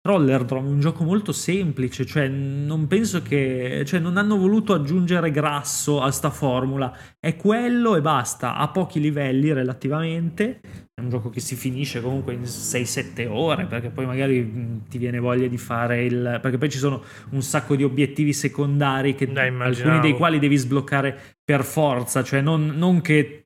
Rollerdrome 0.02 0.68
è 0.68 0.70
un 0.70 0.80
gioco 0.80 1.04
molto 1.04 1.30
semplice, 1.30 2.06
cioè 2.06 2.26
non 2.26 2.86
penso 2.86 3.20
che... 3.20 3.82
cioè 3.84 4.00
non 4.00 4.16
hanno 4.16 4.38
voluto 4.38 4.72
aggiungere 4.72 5.30
grasso 5.30 6.00
a 6.00 6.10
sta 6.10 6.30
formula, 6.30 6.96
è 7.18 7.36
quello 7.36 7.96
e 7.96 8.00
basta, 8.00 8.56
ha 8.56 8.68
pochi 8.68 8.98
livelli 8.98 9.52
relativamente, 9.52 10.60
è 10.94 11.02
un 11.02 11.10
gioco 11.10 11.28
che 11.28 11.40
si 11.40 11.54
finisce 11.54 12.00
comunque 12.00 12.32
in 12.32 12.44
6-7 12.44 13.28
ore, 13.28 13.66
perché 13.66 13.90
poi 13.90 14.06
magari 14.06 14.80
ti 14.88 14.96
viene 14.96 15.18
voglia 15.18 15.48
di 15.48 15.58
fare 15.58 16.02
il... 16.02 16.38
perché 16.40 16.56
poi 16.56 16.70
ci 16.70 16.78
sono 16.78 17.02
un 17.32 17.42
sacco 17.42 17.76
di 17.76 17.84
obiettivi 17.84 18.32
secondari, 18.32 19.14
che, 19.14 19.30
Dai, 19.30 19.54
alcuni 19.60 20.00
dei 20.00 20.14
quali 20.14 20.38
devi 20.38 20.56
sbloccare 20.56 21.36
per 21.44 21.62
forza, 21.62 22.22
cioè 22.24 22.40
non, 22.40 22.68
non 22.74 23.02
che 23.02 23.44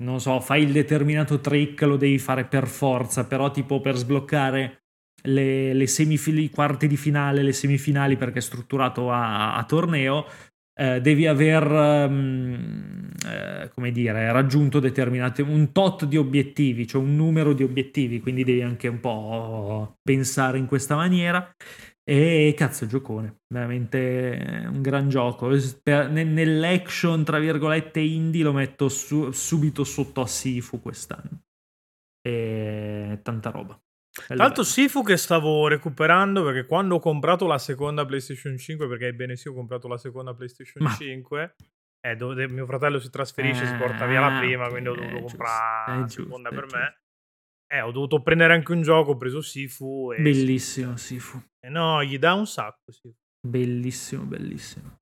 non 0.00 0.20
so, 0.20 0.40
fai 0.40 0.62
il 0.62 0.72
determinato 0.72 1.40
trick, 1.40 1.82
lo 1.82 1.96
devi 1.96 2.18
fare 2.18 2.44
per 2.44 2.66
forza, 2.66 3.26
però 3.26 3.50
tipo 3.50 3.80
per 3.80 3.96
sbloccare 3.96 4.82
le, 5.22 5.72
le 5.74 5.86
semifili, 5.86 6.50
quarti 6.50 6.86
di 6.86 6.96
finale, 6.96 7.42
le 7.42 7.52
semifinali 7.52 8.16
perché 8.16 8.38
è 8.38 8.42
strutturato 8.42 9.10
a, 9.10 9.56
a 9.56 9.64
torneo, 9.64 10.26
eh, 10.74 11.00
devi 11.00 11.26
aver, 11.26 11.70
um, 11.70 13.10
eh, 13.26 13.70
come 13.74 13.92
dire, 13.92 14.32
raggiunto 14.32 14.80
determinati, 14.80 15.42
un 15.42 15.72
tot 15.72 16.06
di 16.06 16.16
obiettivi, 16.16 16.86
cioè 16.86 17.02
un 17.02 17.16
numero 17.16 17.52
di 17.52 17.62
obiettivi, 17.62 18.20
quindi 18.20 18.44
devi 18.44 18.62
anche 18.62 18.88
un 18.88 19.00
po' 19.00 19.98
pensare 20.02 20.56
in 20.56 20.66
questa 20.66 20.94
maniera. 20.94 21.54
E 22.10 22.54
cazzo, 22.56 22.86
giocone, 22.86 23.42
veramente 23.46 24.66
un 24.66 24.82
gran 24.82 25.08
gioco. 25.08 25.48
nell'action, 25.48 27.22
tra 27.22 27.38
virgolette, 27.38 28.00
indie 28.00 28.42
lo 28.42 28.52
metto 28.52 28.88
su, 28.88 29.30
subito 29.30 29.84
sotto 29.84 30.20
a 30.20 30.26
Sifu 30.26 30.82
quest'anno. 30.82 31.44
E 32.20 33.20
tanta 33.22 33.50
roba. 33.50 33.80
Tra 34.26 34.34
l'altro 34.34 34.64
Sifu 34.64 35.04
che 35.04 35.16
stavo 35.16 35.68
recuperando 35.68 36.42
perché 36.42 36.66
quando 36.66 36.96
ho 36.96 36.98
comprato 36.98 37.46
la 37.46 37.58
seconda 37.58 38.04
PlayStation 38.04 38.58
5, 38.58 38.88
perché 38.88 39.06
ebbene 39.06 39.36
sì 39.36 39.46
ho 39.46 39.54
comprato 39.54 39.86
la 39.86 39.96
seconda 39.96 40.34
PlayStation 40.34 40.82
Ma... 40.82 40.90
5, 40.90 41.54
eh, 42.00 42.16
dove 42.16 42.48
mio 42.48 42.66
fratello 42.66 42.98
si 42.98 43.08
trasferisce, 43.08 43.62
eh, 43.62 43.66
si 43.68 43.74
porta 43.74 44.06
via 44.06 44.18
la 44.18 44.36
ah, 44.36 44.40
prima, 44.40 44.68
quindi 44.68 44.88
ho 44.88 44.96
dovuto 44.96 45.20
comprare 45.26 46.00
la 46.00 46.08
seconda 46.08 46.48
per 46.48 46.62
giusto. 46.62 46.76
me. 46.76 47.00
Eh, 47.68 47.80
ho 47.82 47.92
dovuto 47.92 48.20
prendere 48.20 48.52
anche 48.52 48.72
un 48.72 48.82
gioco, 48.82 49.12
ho 49.12 49.16
preso 49.16 49.40
Sifu. 49.40 50.10
E 50.10 50.20
bellissimo 50.20 50.96
Sifu. 50.96 51.40
Eh 51.64 51.68
no, 51.68 52.02
gli 52.02 52.18
dà 52.18 52.34
un 52.34 52.46
sacco 52.46 52.90
Sifu. 52.90 53.14
Bellissimo, 53.46 54.24
bellissimo. 54.24 54.96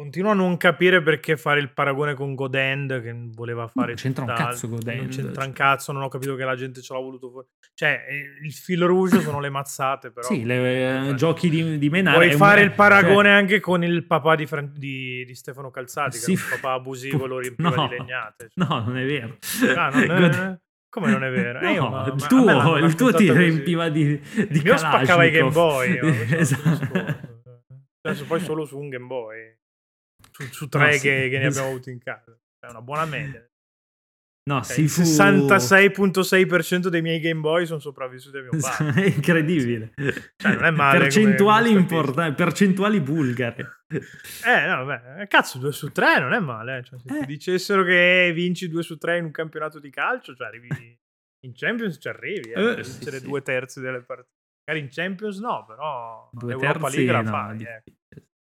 Continuo 0.00 0.30
a 0.30 0.34
non 0.34 0.56
capire 0.56 1.02
perché 1.02 1.36
fare 1.36 1.60
il 1.60 1.74
paragone 1.74 2.14
con 2.14 2.34
Godend 2.34 3.02
che 3.02 3.14
voleva 3.34 3.66
fare. 3.66 3.88
Non 3.88 3.96
c'entra 3.96 4.24
un 4.24 4.34
cazzo 4.34 4.68
Godend. 4.68 5.00
Non 5.00 5.08
c'entra 5.08 5.44
un 5.44 5.52
cazzo, 5.52 5.92
non 5.92 6.02
ho 6.02 6.08
capito 6.08 6.36
che 6.36 6.44
la 6.44 6.56
gente 6.56 6.80
ce 6.80 6.94
l'ha 6.94 7.00
voluto 7.00 7.28
fuori. 7.28 7.46
Cioè, 7.74 8.06
eh, 8.08 8.44
il 8.44 8.52
filo 8.52 8.86
rouge 8.86 9.20
sono 9.20 9.40
le 9.40 9.50
mazzate, 9.50 10.10
però. 10.10 10.26
Sì, 10.26 10.44
le, 10.44 11.10
eh, 11.10 11.14
giochi 11.16 11.50
di, 11.50 11.76
di 11.76 11.90
menare. 11.90 12.16
Puoi 12.16 12.32
fare 12.38 12.62
un... 12.62 12.68
il 12.68 12.72
paragone 12.72 13.28
cioè... 13.28 13.36
anche 13.36 13.60
con 13.60 13.84
il 13.84 14.06
papà 14.06 14.36
di, 14.36 14.46
Fran... 14.46 14.72
di, 14.74 15.22
di 15.26 15.34
Stefano 15.34 15.70
Calzati, 15.70 16.16
sì. 16.16 16.34
che 16.34 16.40
è 16.40 16.44
un 16.44 16.50
papà 16.60 16.72
abusivo, 16.72 17.26
lo 17.26 17.38
riempiva 17.38 17.68
no. 17.68 17.88
di 17.88 17.98
legnate. 17.98 18.48
Cioè. 18.48 18.66
No, 18.66 18.82
non 18.82 18.96
è 18.96 19.04
vero. 19.04 19.36
Ah, 19.76 19.90
non 19.90 20.10
è... 20.10 20.60
Come 20.90 21.10
non 21.10 21.24
è 21.24 21.30
vero? 21.30 21.60
Eh, 21.66 21.74
no, 21.74 22.06
il 22.06 22.26
tuo, 22.26 22.76
il 22.76 22.94
tuo 22.94 23.12
ti 23.12 23.32
riempiva 23.32 23.88
di, 23.88 24.18
di 24.18 24.44
Il 24.50 24.62
mio 24.62 24.76
spaccava 24.76 25.24
i 25.24 25.30
Game 25.30 25.50
Boy. 25.50 25.98
esatto. 26.36 27.38
Adesso 28.02 28.24
poi 28.26 28.40
solo 28.40 28.64
su 28.64 28.78
un 28.78 28.88
Game 28.88 29.06
Boy 29.06 29.58
su, 30.30 30.52
su 30.52 30.68
tre 30.68 30.84
no, 30.84 30.90
che, 30.90 30.98
sì. 30.98 31.30
che, 31.30 31.38
ne 31.38 31.46
abbiamo 31.46 31.68
avuto 31.68 31.90
in 31.90 31.98
casa. 31.98 32.36
È 32.58 32.68
una 32.68 32.82
buona 32.82 33.04
media. 33.04 33.44
No, 34.42 34.62
cioè, 34.62 34.78
il 34.78 34.86
66.6% 34.86 36.88
dei 36.88 37.02
miei 37.02 37.20
Game 37.20 37.40
Boy 37.40 37.66
sono 37.66 37.78
sopravvissuti 37.78 38.38
a 38.38 38.40
mio 38.40 38.50
padre. 38.58 39.04
È 39.04 39.06
incredibile. 39.06 39.92
Cioè, 40.36 40.54
non 40.54 40.64
è 40.64 40.70
male. 40.70 40.98
Percentuali 40.98 41.70
importanti, 41.70 42.34
percentuali 42.34 43.00
bulgare. 43.00 43.84
Eh, 43.88 44.66
no, 44.66 44.84
vabbè. 44.84 45.26
Cazzo, 45.28 45.58
2 45.58 45.72
su 45.72 45.92
3 45.92 46.20
non 46.20 46.32
è 46.32 46.38
male. 46.38 46.82
Cioè, 46.82 46.98
se 46.98 47.16
eh. 47.16 47.20
ti 47.20 47.26
dicessero 47.26 47.84
che 47.84 48.32
vinci 48.34 48.68
2 48.68 48.82
su 48.82 48.96
3 48.96 49.18
in 49.18 49.24
un 49.24 49.30
campionato 49.30 49.78
di 49.78 49.90
calcio, 49.90 50.34
cioè 50.34 50.46
arrivi 50.46 50.68
in 51.46 51.52
Champions 51.54 51.98
ci 52.00 52.08
arrivi, 52.08 52.50
eh, 52.50 52.78
eh 52.78 52.84
sì, 52.84 53.02
sì. 53.02 53.22
due 53.22 53.42
terzi 53.42 53.80
delle 53.80 54.00
partite. 54.00 54.38
Magari 54.64 54.86
in 54.86 54.92
Champions 54.92 55.38
no, 55.38 55.64
però 55.66 56.30
due 56.32 56.56
terzi, 56.56 56.96
League 56.96 57.12
la 57.12 57.22
no, 57.22 57.30
fai. 57.30 57.62
Eh. 57.62 57.82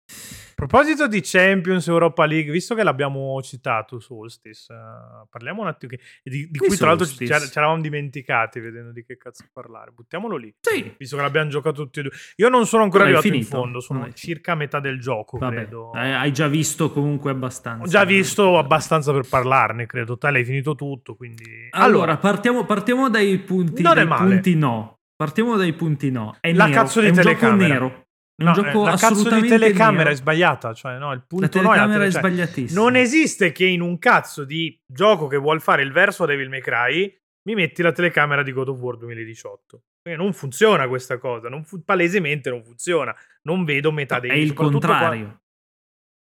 A 0.05 0.65
proposito 0.65 1.07
di 1.07 1.19
Champions 1.21 1.87
Europa 1.87 2.25
League, 2.25 2.51
visto 2.51 2.73
che 2.73 2.83
l'abbiamo 2.83 3.41
citato 3.41 3.99
Solstice, 3.99 4.71
uh, 4.71 5.27
parliamo 5.29 5.61
un 5.61 5.67
attimo 5.67 5.91
che, 5.91 5.99
di, 6.23 6.47
di 6.49 6.57
cui 6.57 6.77
tra 6.77 6.87
l'altro 6.87 7.05
ci, 7.05 7.25
ci 7.25 7.31
eravamo 7.33 7.81
dimenticati 7.81 8.61
vedendo 8.61 8.91
di 8.93 9.03
che 9.03 9.17
cazzo 9.17 9.45
parlare. 9.51 9.91
Buttiamolo 9.91 10.37
lì. 10.37 10.55
Sì. 10.61 10.93
Visto 10.97 11.17
che 11.17 11.21
l'abbiamo 11.21 11.49
giocato 11.49 11.83
tutti 11.83 11.99
e 11.99 12.03
due. 12.03 12.11
Io 12.37 12.47
non 12.47 12.65
sono 12.65 12.83
ancora 12.83 13.03
arrivato 13.03 13.23
finito. 13.23 13.43
in 13.43 13.49
fondo, 13.49 13.79
sono 13.81 14.13
circa 14.13 14.53
a 14.53 14.55
metà 14.55 14.79
del 14.79 14.99
gioco, 14.99 15.37
Vabbè. 15.37 15.55
credo. 15.55 15.91
Hai 15.91 16.31
già 16.31 16.47
visto 16.47 16.91
comunque 16.91 17.31
abbastanza. 17.31 17.83
Ho 17.83 17.87
già 17.87 18.05
visto 18.05 18.57
abbastanza 18.57 19.11
per 19.11 19.27
parlarne, 19.27 19.85
credo. 19.85 20.17
Te 20.17 20.31
l'hai 20.31 20.45
finito 20.45 20.75
tutto, 20.75 21.15
quindi... 21.15 21.67
Allora, 21.71 22.15
partiamo, 22.17 22.63
partiamo, 22.63 23.09
dai 23.09 23.37
punti, 23.39 23.81
non 23.81 23.95
dai 23.95 24.07
punti 24.07 24.55
no. 24.55 24.99
Partiamo 25.15 25.57
dai 25.57 25.73
punti 25.73 26.09
no. 26.09 26.37
È 26.39 26.51
la 26.53 26.65
nero. 26.65 26.81
cazzo 26.81 27.01
di 27.01 27.07
è 27.07 27.11
telecamera. 27.11 27.73
nero. 27.73 28.02
Un 28.35 28.47
no, 28.47 28.53
gioco 28.53 28.83
la 28.83 28.95
cazzo 28.95 29.39
di 29.39 29.47
telecamera 29.47 30.03
nero. 30.05 30.09
è 30.11 30.15
sbagliata. 30.15 30.73
Cioè, 30.73 30.97
no, 30.97 31.11
il 31.13 31.23
punto 31.25 31.45
la 31.45 31.51
telecamera 31.51 31.99
no 31.99 32.05
è, 32.05 32.11
cioè, 32.11 32.19
sbagliatissima. 32.19 32.81
Non 32.81 32.95
esiste 32.95 33.51
che 33.51 33.65
in 33.65 33.81
un 33.81 33.99
cazzo 33.99 34.43
di 34.43 34.79
gioco 34.85 35.27
che 35.27 35.37
vuol 35.37 35.61
fare 35.61 35.83
il 35.83 35.91
verso 35.91 36.23
a 36.23 36.25
Devil 36.27 36.49
May 36.49 36.61
Cry 36.61 37.15
mi 37.45 37.55
metti 37.55 37.81
la 37.81 37.91
telecamera 37.91 38.41
di 38.41 38.51
God 38.51 38.69
of 38.69 38.79
War 38.79 38.97
2018. 38.97 39.81
Perché 40.01 40.19
non 40.21 40.33
funziona 40.33 40.87
questa 40.87 41.17
cosa. 41.17 41.49
Non 41.49 41.63
fu- 41.63 41.83
palesemente 41.83 42.49
non 42.49 42.63
funziona. 42.63 43.15
Non 43.43 43.65
vedo 43.65 43.91
metà 43.91 44.19
dei 44.19 44.31
È 44.31 44.33
il 44.33 44.53
contrario. 44.53 45.25
Qua- 45.25 45.41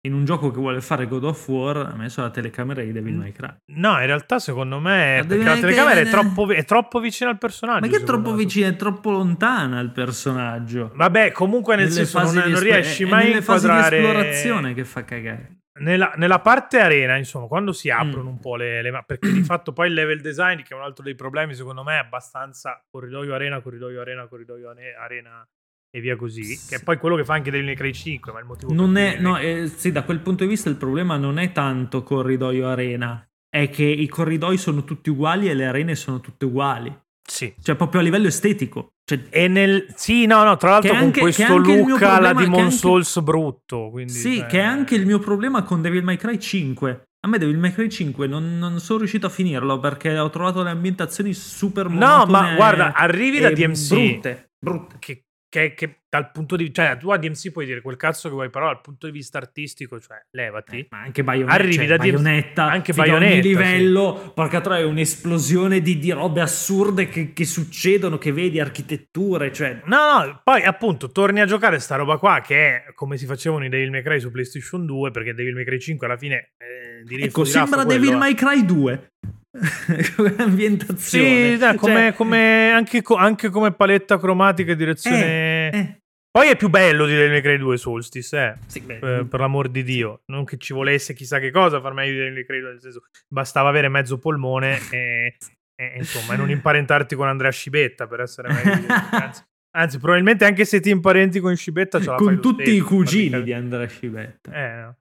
in 0.03 0.15
un 0.15 0.25
gioco 0.25 0.51
che 0.51 0.59
vuole 0.59 0.81
fare 0.81 1.07
God 1.07 1.25
of 1.25 1.49
War 1.49 1.77
ha 1.77 1.95
messo 1.95 2.23
la 2.23 2.31
telecamera 2.31 2.83
di 2.83 2.91
Devil 2.93 3.17
May 3.17 3.33
Cry. 3.33 3.55
No, 3.75 3.99
in 4.01 4.07
realtà 4.07 4.39
secondo 4.39 4.79
me 4.81 5.19
la 5.19 5.25
perché 5.27 5.45
la 5.45 5.59
telecamera 5.59 6.01
è 6.01 6.09
troppo, 6.09 6.51
è 6.51 6.65
troppo, 6.65 7.01
vicina 7.01 7.29
al 7.29 7.39
personaggio. 7.39 7.87
Ma 7.87 7.93
che 7.93 7.99
è 7.99 8.05
troppo 8.05 8.35
vicina? 8.35 8.69
È 8.69 8.77
troppo 8.77 9.11
lontana 9.11 9.79
al 9.79 9.93
personaggio. 9.93 10.93
Vabbè, 10.95 11.33
comunque 11.33 11.77
nel 11.77 11.89
nelle 11.89 12.07
senso 12.07 12.33
non, 12.33 12.51
non 12.51 12.61
riesci 12.61 13.05
mai 13.05 13.33
a 13.33 13.37
inquadrare... 13.37 13.97
È 13.97 14.01
l'esplorazione 14.01 14.75
che 14.75 14.85
fa 14.85 15.05
cagare. 15.05 15.59
Nella, 15.81 16.13
nella, 16.17 16.41
parte 16.41 16.79
arena, 16.79 17.17
insomma, 17.17 17.47
quando 17.47 17.73
si 17.73 17.91
aprono 17.91 18.29
mm. 18.29 18.33
un 18.33 18.39
po' 18.39 18.57
le, 18.57 18.83
le 18.83 19.03
perché 19.07 19.33
di 19.33 19.43
fatto 19.43 19.73
poi 19.73 19.89
il 19.89 19.95
level 19.95 20.21
design, 20.21 20.63
che 20.63 20.75
è 20.75 20.77
un 20.77 20.83
altro 20.83 21.05
dei 21.05 21.15
problemi, 21.15 21.55
secondo 21.55 21.83
me, 21.83 21.95
è 21.95 21.99
abbastanza 21.99 22.83
corridoio 22.91 23.35
arena, 23.35 23.61
corridoio 23.61 24.01
arena, 24.01 24.27
corridoio 24.27 24.75
arena 24.99 25.47
e 25.91 26.01
via 26.01 26.17
così, 26.17 26.59
che 26.69 26.77
è 26.77 26.83
poi 26.83 26.99
quello 26.99 27.17
che 27.17 27.25
fa 27.25 27.35
anche 27.35 27.51
Devil 27.51 27.67
May 27.67 27.75
Cry 27.75 27.93
5, 27.93 28.33
ma 28.33 28.39
il 28.39 28.47
motivo 28.47 28.73
non 28.73 28.97
è, 28.97 29.19
no, 29.19 29.37
eh, 29.39 29.67
sì, 29.75 29.91
da 29.91 30.05
quel 30.05 30.21
punto 30.21 30.45
di 30.45 30.51
vista 30.51 30.69
il 30.69 30.77
problema 30.77 31.17
non 31.17 31.39
è 31.39 31.51
tanto 31.53 32.03
corridoio 32.03 32.69
arena, 32.69 33.29
è 33.49 33.69
che 33.69 33.85
i 33.85 34.07
corridoi 34.07 34.57
sono 34.57 34.85
tutti 34.85 35.11
uguali 35.11 35.49
e 35.49 35.55
le 35.55 35.67
arene 35.67 35.95
sono 35.97 36.21
tutte 36.21 36.45
uguali. 36.45 36.97
Sì. 37.31 37.55
Cioè, 37.63 37.77
proprio 37.77 38.01
a 38.01 38.05
livello 38.05 38.27
estetico. 38.27 38.95
Cioè, 39.05 39.27
e 39.31 39.47
nel... 39.47 39.87
Sì, 39.95 40.27
no, 40.27 40.43
no, 40.43 40.57
tra 40.57 40.71
l'altro 40.71 40.93
anche, 40.95 41.21
con 41.21 41.31
questo 41.33 41.57
look 41.57 42.03
alla 42.03 42.33
Demon 42.33 42.63
anche... 42.63 42.75
Souls 42.75 43.21
brutto. 43.21 43.91
Quindi, 43.91 44.13
sì, 44.13 44.39
cioè... 44.39 44.47
che 44.47 44.59
è 44.59 44.63
anche 44.63 44.97
il 44.97 45.07
mio 45.07 45.21
problema 45.21 45.63
con 45.63 45.81
Devil 45.81 46.03
May 46.03 46.17
Cry 46.17 46.39
5. 46.39 47.05
A 47.23 47.29
me 47.29 47.39
Devil 47.39 47.59
May 47.59 47.73
Cry 47.73 47.89
5 47.89 48.27
non, 48.27 48.59
non 48.59 48.81
sono 48.81 49.01
riuscito 49.01 49.27
a 49.27 49.31
finirlo 49.31 49.79
perché 49.79 50.19
ho 50.19 50.31
trovato 50.31 50.63
le 50.63 50.71
ambientazioni 50.71 51.33
super 51.35 51.89
No, 51.89 52.25
ma 52.27 52.55
guarda, 52.55 52.95
arrivi 52.95 53.39
da 53.39 53.51
DMC. 53.51 53.89
Brutte, 53.89 54.51
brutte. 54.59 54.97
Che 54.99 55.25
che, 55.51 55.75
che, 55.75 56.03
dal 56.09 56.31
punto 56.31 56.55
di 56.55 56.65
vista, 56.65 56.87
cioè 56.87 56.97
tu 56.97 57.11
a 57.11 57.19
DMC 57.19 57.51
puoi 57.51 57.67
dire 57.67 57.81
quel 57.81 57.97
cazzo 57.97 58.29
che 58.29 58.35
vuoi, 58.35 58.51
però 58.51 58.67
dal 58.67 58.81
punto 58.81 59.07
di 59.07 59.13
vista 59.13 59.39
artistico, 59.39 59.99
cioè 59.99 60.23
levati. 60.31 60.79
Eh, 60.79 60.87
ma 60.91 61.01
anche 61.01 61.25
Bayonetta, 61.25 61.55
arrivi 61.55 61.75
cioè, 61.75 61.87
da 61.87 61.97
Bayonetta, 61.97 62.71
anche 62.71 62.93
Bayonetta, 62.93 63.33
ogni 63.33 63.43
livello, 63.43 64.21
sì. 64.23 64.31
porca 64.33 64.61
troia, 64.61 64.83
è 64.83 64.85
un'esplosione 64.85 65.81
di, 65.83 65.99
di, 65.99 66.13
robe 66.13 66.41
assurde 66.41 67.09
che, 67.09 67.33
che, 67.33 67.45
succedono, 67.45 68.17
che 68.17 68.33
vedi, 68.33 68.61
architetture, 68.61 69.53
cioè... 69.53 69.81
No, 69.87 70.25
no, 70.25 70.41
poi 70.45 70.63
appunto 70.63 71.11
torni 71.11 71.41
a 71.41 71.47
giocare 71.47 71.81
sta 71.81 71.97
roba 71.97 72.17
qua 72.19 72.41
che 72.41 72.57
è 72.57 72.85
come 72.95 73.17
si 73.17 73.27
facevano 73.27 73.65
i 73.65 73.69
Devil 73.69 73.91
May 73.91 74.03
Cry 74.03 74.21
su 74.21 74.31
PlayStation 74.31 74.87
2, 74.87 75.11
perché 75.11 75.35
Devil 75.35 75.55
May 75.55 75.65
Cry 75.65 75.81
5 75.81 76.07
alla 76.07 76.17
fine... 76.17 76.53
Eh, 76.59 77.03
di 77.03 77.23
ecco, 77.23 77.45
sembra 77.45 77.83
Devil 77.83 78.17
May 78.17 78.35
Cry 78.35 78.65
2. 78.65 79.11
come 80.17 80.35
ambientazione. 80.39 81.53
Sì, 81.53 81.57
dai, 81.57 81.77
come, 81.77 81.95
cioè, 81.95 82.13
come 82.15 82.71
anche, 82.71 83.03
anche, 83.17 83.51
come 83.51 83.73
paletta 83.73 84.19
cromatica 84.19 84.73
e 84.73 84.77
direzione. 84.77 85.71
Eh, 85.71 85.79
eh. 85.79 86.01
Poi 86.31 86.49
è 86.49 86.57
più 86.57 86.69
bello 86.69 87.07
di 87.07 87.13
Devil 87.13 87.31
May 87.31 87.41
Cry 87.41 87.57
2 87.59 87.77
Solstice, 87.77 88.39
eh. 88.39 88.55
Sì, 88.67 88.83
per, 88.83 89.27
per, 89.27 89.41
l'amor 89.41 89.69
di 89.69 89.83
Dio. 89.83 90.23
Non 90.27 90.45
che 90.45 90.59
ci 90.59 90.73
volesse 90.73 91.13
chissà 91.13 91.41
che 91.41 91.51
cosa 91.51 91.81
far 91.81 91.93
meglio 91.93 92.13
di 92.13 92.19
Devil 92.19 92.35
May 92.35 92.45
Cry 92.45 92.61
2, 92.61 92.71
nel 92.71 92.81
senso, 92.81 93.03
bastava 93.27 93.69
avere 93.69 93.89
mezzo 93.89 94.19
polmone 94.19 94.79
e, 94.91 95.37
e 95.75 95.93
insomma, 95.97 96.35
e 96.35 96.37
non 96.37 96.51
imparentarti 96.51 97.17
con 97.17 97.27
Andrea 97.27 97.51
Scibetta 97.51 98.07
per 98.07 98.21
essere 98.21 98.53
meglio. 98.53 98.87
anzi, 99.11 99.43
anzi, 99.77 99.99
probabilmente 99.99 100.45
anche 100.45 100.65
se 100.65 100.79
ti 100.79 100.91
imparenti 100.91 101.41
con 101.41 101.57
Scibetta 101.57 101.99
ce 101.99 102.11
la 102.11 102.15
Con 102.15 102.41
tutti 102.41 102.63
stesso, 102.63 102.77
i 102.77 102.81
cugini 102.81 103.43
di 103.43 103.53
Andrea 103.53 103.89
Scibetta. 103.89 104.53
Eh, 104.53 104.81
no. 104.83 104.97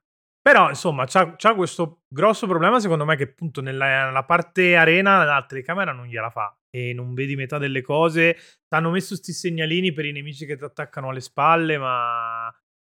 Però, 0.52 0.68
insomma, 0.70 1.06
c'ha, 1.06 1.36
c'ha, 1.36 1.54
questo 1.54 2.02
grosso 2.08 2.48
problema, 2.48 2.80
secondo 2.80 3.06
me, 3.06 3.16
che 3.16 3.26
appunto 3.26 3.62
nella, 3.62 4.06
nella, 4.06 4.26
parte 4.26 4.76
arena 4.76 5.24
la 5.24 5.46
telecamera 5.48 5.92
non 5.92 6.08
gliela 6.08 6.32
fa 6.32 6.58
e 6.72 6.92
non 6.92 7.14
vedi 7.14 7.36
metà 7.36 7.60
delle 7.60 7.84
cose. 7.84 8.34
Ti 8.34 8.76
hanno 8.76 8.90
messo 8.90 9.10
questi 9.10 9.32
segnalini 9.32 9.92
per 9.92 10.06
i 10.06 10.12
nemici 10.12 10.48
che 10.48 10.58
ti 10.58 10.64
attaccano 10.64 11.10
alle 11.10 11.22
spalle, 11.22 11.78
ma 11.78 12.52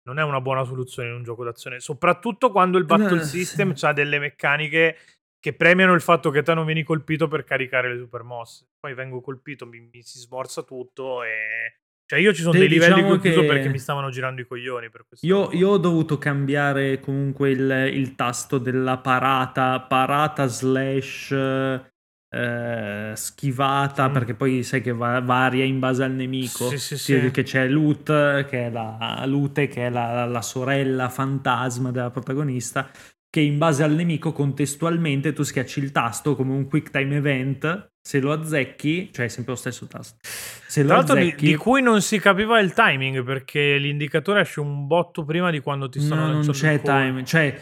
non 0.09 0.19
è 0.19 0.25
una 0.25 0.41
buona 0.41 0.65
soluzione 0.65 1.11
in 1.11 1.15
un 1.15 1.23
gioco 1.23 1.45
d'azione. 1.45 1.79
Soprattutto 1.79 2.51
quando 2.51 2.77
il 2.77 2.87
battle 2.87 3.21
eh, 3.21 3.25
system 3.25 3.73
ha 3.83 3.93
delle 3.93 4.19
meccaniche 4.19 4.97
che 5.39 5.55
premiano 5.55 5.93
il 5.93 6.01
fatto 6.01 6.31
che 6.31 6.43
te 6.43 6.55
non 6.55 6.67
vieni 6.67 6.83
colpito 6.83 7.29
per 7.29 7.45
caricare 7.45 7.93
le 7.93 8.01
super 8.01 8.25
mosse. 8.25 8.67
Poi 8.81 8.95
vengo 8.95 9.21
colpito, 9.21 9.65
mi, 9.65 9.79
mi 9.93 10.03
si 10.03 10.19
smorza 10.19 10.63
tutto 10.63 11.23
e 11.23 11.83
cioè 12.07 12.19
io 12.19 12.35
ci 12.35 12.43
sono 12.43 12.53
dei 12.59 12.69
livelli 12.69 12.95
diciamo 12.95 13.17
che 13.17 13.31
ho 13.31 13.33
chiuso 13.33 13.47
perché 13.47 13.69
mi 13.69 13.79
stavano 13.79 14.11
girando 14.11 14.43
i 14.43 14.47
coglioni. 14.47 14.89
Io, 15.21 15.51
io, 15.53 15.69
ho 15.71 15.79
dovuto 15.79 16.19
cambiare 16.19 17.01
comunque 17.01 17.51
il, 17.51 17.91
il, 17.93 18.15
tasto 18.15 18.59
della 18.59 18.99
parata, 18.99 19.81
parata 19.81 20.47
slash 20.47 21.33
eh, 22.35 23.13
schivata, 23.15 24.09
mm. 24.09 24.13
perché 24.13 24.35
poi 24.35 24.63
sai 24.65 24.83
che 24.83 24.93
va, 24.93 25.21
varia 25.21 25.65
in 25.65 25.79
base 25.79 26.03
al 26.03 26.13
nemico. 26.13 26.69
Sì, 26.69 26.79
sì, 26.79 26.99
sì. 26.99 27.31
Che 27.31 27.43
c'è 27.43 27.69
Loot, 27.69 28.45
che 28.47 28.67
è 28.67 28.71
la 28.71 29.23
Lute, 29.25 29.69
che 29.69 29.87
è 29.87 29.91
la, 29.91 30.27
la 30.27 30.43
sorella 30.43 31.09
fantasma 31.09 31.91
della 31.91 32.11
protagonista, 32.11 32.91
che 33.35 33.41
in 33.41 33.59
base 33.59 33.83
al 33.83 33.91
nemico 33.91 34.31
contestualmente 34.31 35.33
tu 35.33 35.43
schiacci 35.43 35.81
il 35.81 35.91
tasto 35.91 36.37
come 36.37 36.53
un 36.53 36.69
quick 36.69 36.91
time 36.91 37.17
event 37.17 37.89
se 38.01 38.21
lo 38.21 38.31
azzecchi, 38.31 39.11
cioè 39.13 39.25
è 39.25 39.29
sempre 39.29 39.55
lo 39.55 39.59
stesso 39.59 39.89
tasto. 39.89 40.19
Se 40.23 40.85
Tra 40.85 40.95
l'altro 40.95 41.17
azzecchi... 41.17 41.47
di, 41.47 41.51
di, 41.51 41.57
cui 41.57 41.83
non 41.83 42.01
si 42.01 42.21
capiva 42.21 42.61
il 42.61 42.73
timing 42.73 43.25
perché 43.25 43.77
l'indicatore 43.79 44.43
esce 44.43 44.61
un 44.61 44.87
botto 44.87 45.25
prima 45.25 45.51
di 45.51 45.59
quando 45.59 45.89
ti 45.89 45.99
stanno 45.99 46.29
no, 46.29 46.33
non 46.45 46.49
c'è 46.49 46.81
timing, 46.81 47.27
cioè 47.27 47.61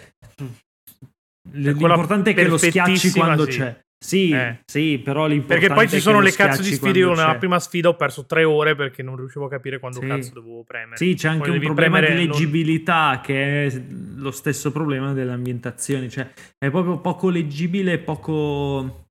l'importante 1.53 2.33
è 2.33 2.35
che 2.35 2.49
lo 2.49 2.59
schiacci 2.59 3.11
quando 3.12 3.51
sì. 3.51 3.59
c'è. 3.59 3.81
Sì, 4.03 4.30
eh. 4.30 4.59
sì, 4.64 5.00
però 5.03 5.26
l'importante 5.26 5.68
Perché 5.68 5.74
poi 5.74 5.88
ci 5.88 6.00
sono 6.00 6.20
le 6.20 6.32
cazzo 6.32 6.61
di 6.61 6.72
sfide. 6.72 6.98
Io 6.98 7.14
nella 7.14 7.36
prima 7.36 7.61
sfida 7.61 7.88
ho 7.88 7.94
perso 7.94 8.26
tre 8.26 8.42
ore 8.42 8.74
perché 8.74 9.00
non 9.03 9.16
riuscivo 9.16 9.44
a 9.44 9.48
capire 9.48 9.78
quando 9.78 10.00
sì. 10.00 10.07
cazzo 10.09 10.32
dovevo 10.34 10.64
premere. 10.64 10.96
Sì, 10.96 11.14
c'è 11.14 11.28
anche 11.28 11.48
poi 11.48 11.59
un 11.59 11.62
problema 11.62 12.00
di 12.00 12.12
leggibilità 12.12 13.12
non... 13.12 13.20
che 13.22 13.66
è 13.66 13.82
lo 14.16 14.32
stesso 14.32 14.72
problema 14.72 15.12
delle 15.12 15.30
ambientazioni. 15.30 16.11
Cioè, 16.11 16.28
è 16.59 16.68
proprio 16.70 16.98
poco 16.98 17.28
leggibile, 17.28 17.98
poco 17.98 19.07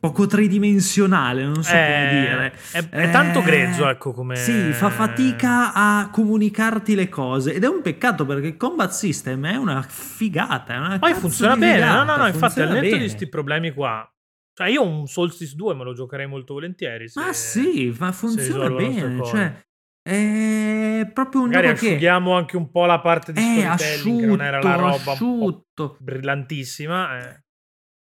poco 0.00 0.26
tridimensionale, 0.26 1.44
non 1.44 1.62
so 1.62 1.72
è, 1.72 1.86
come 1.86 2.20
dire. 2.20 2.52
È, 2.72 2.88
è 2.88 3.10
tanto 3.10 3.42
grezzo, 3.42 3.88
ecco 3.88 4.12
come... 4.12 4.36
Sì, 4.36 4.72
fa 4.72 4.90
fatica 4.90 5.72
a 5.72 6.08
comunicarti 6.10 6.94
le 6.94 7.08
cose 7.08 7.54
ed 7.54 7.64
è 7.64 7.68
un 7.68 7.82
peccato 7.82 8.24
perché 8.26 8.48
il 8.48 8.56
combat 8.56 8.90
system 8.90 9.46
è 9.46 9.56
una 9.56 9.82
figata, 9.82 10.74
è 10.74 10.78
una 10.78 10.98
Poi 10.98 11.14
funziona 11.14 11.56
bene, 11.56 11.80
figata, 11.80 12.02
no, 12.02 12.04
no, 12.04 12.16
no, 12.16 12.26
infatti 12.26 12.60
al 12.60 12.68
netto 12.68 12.80
bene. 12.80 12.92
di 12.92 12.98
questi 13.04 13.28
problemi 13.28 13.72
qua... 13.72 14.10
Cioè 14.54 14.68
io 14.70 14.84
un 14.84 15.06
Solstice 15.06 15.54
2 15.54 15.74
me 15.76 15.84
lo 15.84 15.94
giocherei 15.94 16.26
molto 16.26 16.54
volentieri. 16.54 17.08
Se, 17.08 17.20
ma 17.20 17.32
sì, 17.32 17.94
ma 17.96 18.10
funziona 18.10 18.68
bene, 18.70 19.24
cioè... 19.24 19.66
È 20.02 21.10
proprio 21.12 21.42
un 21.42 21.48
Magari 21.48 21.66
gioco 21.66 21.80
che... 21.80 21.86
asciughiamo 21.86 22.34
anche 22.34 22.56
un 22.56 22.70
po' 22.70 22.86
la 22.86 22.98
parte 22.98 23.32
di 23.32 23.40
storytelling 23.40 23.68
asciutto, 23.68 24.18
che 24.18 24.26
non 24.26 24.42
era 24.42 24.62
la 24.62 24.74
roba 24.74 25.96
brillantissima. 25.98 27.18
Eh. 27.18 27.42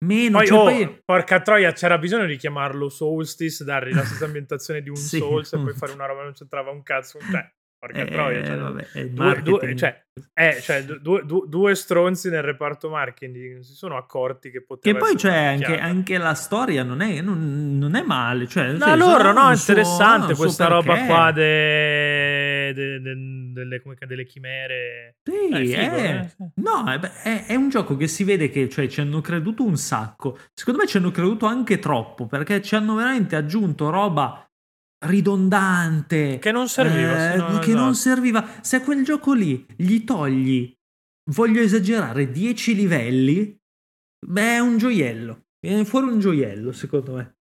Meno, 0.05 0.37
poi, 0.37 0.47
cioè, 0.47 0.57
oh, 0.57 0.63
poi... 0.63 1.01
porca 1.03 1.41
troia, 1.41 1.71
c'era 1.71 1.97
bisogno 1.97 2.25
di 2.25 2.37
chiamarlo 2.37 2.89
Solstice, 2.89 3.63
dargli 3.63 3.93
la 3.93 4.05
stessa 4.05 4.25
ambientazione 4.25 4.81
di 4.81 4.89
un 4.89 4.95
sì. 4.95 5.17
Souls 5.17 5.53
e 5.53 5.57
poi 5.57 5.73
fare 5.73 5.91
una 5.93 6.05
roba 6.05 6.19
che 6.19 6.25
non 6.25 6.33
c'entrava 6.33 6.71
un 6.71 6.83
cazzo. 6.83 7.19
Cioè, 7.19 7.51
porca 7.85 8.01
eh, 8.01 8.05
troia. 8.05 8.45
Cioè, 8.45 8.57
vabbè, 8.57 9.05
due, 9.09 9.41
due, 9.41 9.75
cioè, 9.75 10.03
eh, 10.33 10.59
cioè 10.61 10.83
due, 10.83 11.23
due, 11.25 11.75
stronzi 11.75 12.29
nel 12.29 12.41
reparto 12.41 12.89
marketing 12.89 13.59
si 13.59 13.73
sono 13.73 13.97
accorti 13.97 14.49
che 14.49 14.63
poteva 14.63 14.97
Che 14.97 15.03
poi 15.03 15.15
c'è 15.15 15.35
anche, 15.35 15.77
anche, 15.77 16.17
la 16.17 16.33
storia, 16.33 16.83
non 16.83 17.01
è, 17.01 17.21
non, 17.21 17.77
non 17.77 17.95
è 17.95 18.01
male. 18.01 18.47
Cioè, 18.47 18.71
no, 18.71 18.79
cioè, 18.79 18.95
loro, 18.95 19.31
no, 19.31 19.49
è 19.49 19.55
interessante 19.55 20.33
so, 20.33 20.41
questa 20.41 20.67
roba 20.67 21.05
qua 21.05 21.31
de, 21.31 22.71
de, 22.73 23.01
de, 23.01 23.15
delle, 23.53 23.81
delle 24.07 24.25
chimere. 24.25 25.17
Sì, 25.23 25.49
eh, 25.49 25.65
figo, 25.65 25.75
è, 25.75 26.27
eh. 26.37 26.51
no, 26.55 26.91
è, 27.23 27.45
è, 27.45 27.55
un 27.55 27.69
gioco 27.69 27.95
che 27.95 28.07
si 28.07 28.23
vede 28.23 28.49
che 28.49 28.67
cioè, 28.69 28.87
ci 28.87 29.01
hanno 29.01 29.21
creduto 29.21 29.63
un 29.63 29.77
sacco. 29.77 30.37
Secondo 30.53 30.79
me 30.79 30.87
ci 30.87 30.97
hanno 30.97 31.11
creduto 31.11 31.45
anche 31.45 31.79
troppo 31.79 32.25
perché 32.25 32.61
ci 32.61 32.75
hanno 32.75 32.95
veramente 32.95 33.35
aggiunto 33.35 33.89
roba 33.89 34.44
ridondante. 35.05 36.39
Che 36.39 36.51
non 36.51 36.67
serviva. 36.67 37.33
Eh, 37.33 37.37
no, 37.37 37.59
che 37.59 37.69
esatto. 37.69 37.73
non 37.73 37.95
serviva. 37.95 38.47
Se 38.61 38.77
a 38.77 38.81
quel 38.81 39.03
gioco 39.03 39.33
lì 39.33 39.65
gli 39.75 40.03
togli, 40.03 40.73
voglio 41.31 41.61
esagerare, 41.61 42.31
10 42.31 42.75
livelli, 42.75 43.57
beh, 44.25 44.55
è 44.55 44.59
un 44.59 44.77
gioiello. 44.77 45.45
Viene 45.59 45.85
fuori 45.85 46.07
un 46.07 46.19
gioiello, 46.19 46.71
secondo 46.71 47.13
me. 47.13 47.35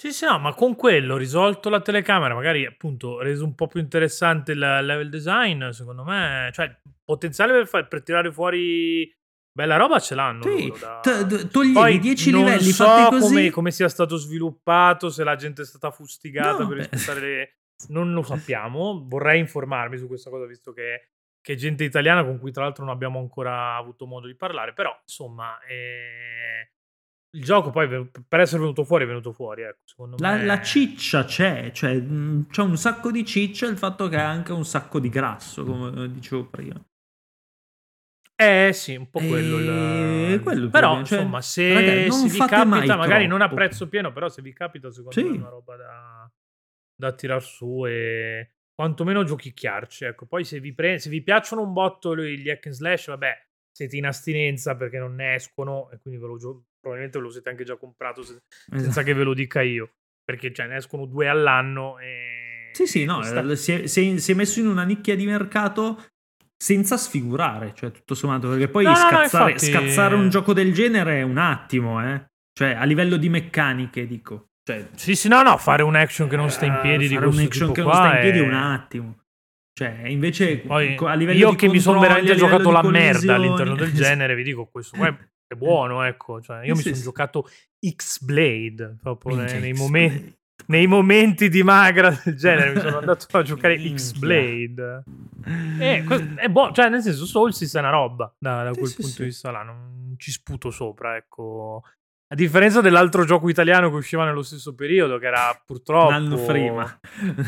Sì, 0.00 0.12
sì, 0.12 0.24
no, 0.24 0.38
ma 0.38 0.54
con 0.54 0.76
quello 0.76 1.18
risolto 1.18 1.68
la 1.68 1.82
telecamera, 1.82 2.34
magari 2.34 2.64
appunto 2.64 3.20
reso 3.20 3.44
un 3.44 3.54
po' 3.54 3.66
più 3.66 3.80
interessante 3.80 4.52
il 4.52 4.58
level 4.58 5.10
design, 5.10 5.68
secondo 5.70 6.04
me, 6.04 6.48
cioè 6.54 6.74
potenziale 7.04 7.52
per, 7.52 7.66
far, 7.66 7.86
per 7.86 8.02
tirare 8.02 8.32
fuori 8.32 9.14
Bella 9.60 9.76
roba 9.76 9.98
ce 9.98 10.14
l'hanno. 10.14 10.42
Sì, 10.42 10.72
da... 10.80 11.00
t- 11.00 11.48
toglievi 11.48 11.98
10 11.98 12.32
livelli 12.32 12.70
so 12.70 12.84
fatti 12.84 13.18
così. 13.18 13.34
Come, 13.34 13.50
come 13.50 13.70
sia 13.70 13.90
stato 13.90 14.16
sviluppato, 14.16 15.10
se 15.10 15.22
la 15.22 15.36
gente 15.36 15.60
è 15.60 15.64
stata 15.66 15.90
fustigata 15.90 16.62
no, 16.62 16.68
per 16.68 16.78
rispettare 16.78 17.20
le... 17.20 17.58
Non 17.88 18.14
lo 18.14 18.22
sappiamo. 18.22 19.04
Vorrei 19.06 19.38
informarmi 19.38 19.98
su 19.98 20.06
questa 20.06 20.30
cosa, 20.30 20.46
visto 20.46 20.72
che, 20.72 21.10
che 21.42 21.56
gente 21.56 21.84
italiana 21.84 22.24
con 22.24 22.38
cui 22.38 22.52
tra 22.52 22.62
l'altro 22.62 22.86
non 22.86 22.94
abbiamo 22.94 23.18
ancora 23.18 23.76
avuto 23.76 24.06
modo 24.06 24.26
di 24.26 24.34
parlare. 24.34 24.72
Però, 24.72 24.98
insomma, 25.02 25.58
eh... 25.68 26.72
il 27.36 27.44
gioco 27.44 27.68
poi 27.68 28.08
per 28.26 28.40
essere 28.40 28.60
venuto 28.62 28.84
fuori 28.84 29.04
è 29.04 29.08
venuto 29.08 29.34
fuori. 29.34 29.60
Ecco, 29.60 29.82
secondo 29.84 30.16
la, 30.20 30.36
me... 30.36 30.44
la 30.46 30.62
ciccia 30.62 31.24
c'è, 31.26 31.70
cioè, 31.70 32.02
c'è 32.48 32.62
un 32.62 32.76
sacco 32.78 33.10
di 33.10 33.26
ciccia 33.26 33.66
il 33.66 33.76
fatto 33.76 34.08
che 34.08 34.16
ha 34.16 34.26
anche 34.26 34.52
un 34.52 34.64
sacco 34.64 34.98
di 34.98 35.10
grasso, 35.10 35.64
come 35.66 36.10
dicevo 36.10 36.46
prima. 36.46 36.82
Eh 38.42 38.72
sì, 38.72 38.96
un 38.96 39.10
po' 39.10 39.18
quello 39.18 39.58
il... 39.58 39.68
Eh, 39.68 40.40
quello 40.40 40.70
però 40.70 41.04
cioè, 41.04 41.18
insomma 41.18 41.42
se, 41.42 41.74
ragazzi, 41.74 42.28
se 42.28 42.28
vi 42.28 42.38
capita 42.38 42.96
magari 42.96 43.26
non 43.26 43.42
a 43.42 43.50
prezzo 43.50 43.86
pieno 43.86 44.14
però 44.14 44.30
se 44.30 44.40
vi 44.40 44.54
capita 44.54 44.90
secondo 44.90 45.20
sì. 45.20 45.28
me 45.28 45.34
è 45.34 45.38
una 45.38 45.50
roba 45.50 45.76
da, 45.76 46.32
da 46.94 47.12
tirar 47.12 47.42
su 47.42 47.84
e 47.86 48.54
quantomeno 48.72 49.24
giochicchiarci 49.24 50.06
ecco 50.06 50.24
poi 50.24 50.44
se 50.44 50.58
vi, 50.58 50.72
pre- 50.72 50.98
se 50.98 51.10
vi 51.10 51.22
piacciono 51.22 51.60
un 51.60 51.74
botto 51.74 52.16
gli 52.16 52.48
hack 52.48 52.64
and 52.64 52.74
slash 52.74 53.08
vabbè 53.08 53.46
siete 53.70 53.96
in 53.98 54.06
astinenza 54.06 54.74
perché 54.74 54.96
non 54.96 55.16
ne 55.16 55.34
escono 55.34 55.90
e 55.90 55.98
quindi 55.98 56.18
ve 56.18 56.26
lo 56.26 56.38
gio- 56.38 56.64
probabilmente 56.80 57.18
ve 57.18 57.24
lo 57.24 57.30
siete 57.30 57.50
anche 57.50 57.64
già 57.64 57.76
comprato 57.76 58.22
se- 58.22 58.40
senza 58.48 58.88
esatto. 58.88 59.06
che 59.06 59.12
ve 59.12 59.22
lo 59.22 59.34
dica 59.34 59.60
io 59.60 59.96
perché 60.24 60.50
cioè, 60.50 60.66
ne 60.66 60.76
escono 60.76 61.04
due 61.04 61.28
all'anno 61.28 61.98
e 61.98 62.70
sì 62.72 62.86
sì 62.86 63.04
no 63.04 63.22
sta... 63.22 63.54
si, 63.54 63.72
è, 63.72 63.86
si, 63.86 64.14
è, 64.14 64.16
si 64.16 64.32
è 64.32 64.34
messo 64.34 64.60
in 64.60 64.66
una 64.66 64.84
nicchia 64.84 65.14
di 65.14 65.26
mercato 65.26 66.02
senza 66.62 66.98
sfigurare, 66.98 67.72
cioè 67.74 67.90
tutto 67.90 68.14
sommato, 68.14 68.50
perché 68.50 68.68
poi 68.68 68.84
no, 68.84 68.94
scazzare, 68.94 69.44
no, 69.44 69.50
infatti... 69.50 69.72
scazzare, 69.72 70.14
un 70.14 70.28
gioco 70.28 70.52
del 70.52 70.74
genere 70.74 71.20
è 71.20 71.22
un 71.22 71.38
attimo, 71.38 72.04
eh. 72.06 72.22
Cioè, 72.52 72.72
a 72.72 72.84
livello 72.84 73.16
di 73.16 73.30
meccaniche, 73.30 74.06
dico. 74.06 74.48
Cioè, 74.62 74.88
sì, 74.94 75.14
sì, 75.14 75.28
no, 75.28 75.40
no, 75.40 75.56
fare 75.56 75.82
un 75.82 75.96
action 75.96 76.28
che 76.28 76.36
non 76.36 76.50
sta 76.50 76.66
in 76.66 76.78
piedi 76.82 77.06
uh, 77.06 77.08
di 77.08 77.14
fare 77.14 77.26
un 77.26 77.38
action 77.38 77.72
che 77.72 77.80
non 77.82 77.92
sta 77.94 78.14
in 78.14 78.20
piedi 78.20 78.38
è 78.40 78.42
un 78.42 78.52
attimo. 78.52 79.18
Cioè, 79.72 80.02
invece 80.08 80.58
poi, 80.58 80.96
a 80.96 81.14
livello 81.14 81.38
io 81.38 81.54
che 81.54 81.66
mi 81.66 81.80
sono 81.80 81.98
veramente 81.98 82.34
giocato 82.34 82.70
la 82.70 82.82
merda 82.82 83.36
all'interno 83.36 83.74
del 83.74 83.92
genere, 83.94 84.34
vi 84.34 84.42
dico 84.42 84.66
questo 84.66 84.98
qua 84.98 85.08
è 85.08 85.54
buono, 85.54 86.02
ecco, 86.02 86.42
cioè, 86.42 86.58
io 86.58 86.74
sì, 86.74 86.76
mi 86.76 86.82
sono 86.82 86.94
sì. 86.96 87.02
giocato 87.02 87.48
X-Blade 87.88 88.98
proprio 89.00 89.36
nei, 89.36 89.60
nei 89.60 89.72
momenti 89.72 90.39
nei 90.66 90.86
momenti 90.86 91.48
di 91.48 91.62
magra 91.62 92.18
del 92.24 92.36
genere 92.36 92.74
mi 92.74 92.80
sono 92.80 92.98
andato 93.00 93.36
a 93.36 93.42
giocare 93.42 93.78
X-Blade. 93.78 95.02
E 95.78 96.04
è 96.36 96.48
buono, 96.48 96.72
cioè 96.72 96.88
nel 96.88 97.02
senso 97.02 97.24
Soulsis 97.24 97.74
è 97.74 97.78
una 97.78 97.90
roba 97.90 98.32
da, 98.38 98.64
da 98.64 98.70
quel 98.72 98.86
sì, 98.86 98.96
punto 98.96 99.10
sì, 99.10 99.18
di 99.22 99.28
vista 99.28 99.50
là, 99.50 99.62
non 99.62 100.14
ci 100.18 100.30
sputo 100.30 100.70
sopra, 100.70 101.16
ecco. 101.16 101.82
A 102.32 102.36
differenza 102.36 102.80
dell'altro 102.80 103.24
gioco 103.24 103.48
italiano 103.48 103.90
che 103.90 103.96
usciva 103.96 104.24
nello 104.24 104.42
stesso 104.42 104.72
periodo, 104.76 105.18
che 105.18 105.26
era 105.26 105.60
purtroppo... 105.66 106.06
Un 106.06 106.14
anno 106.14 106.44
prima. 106.44 107.00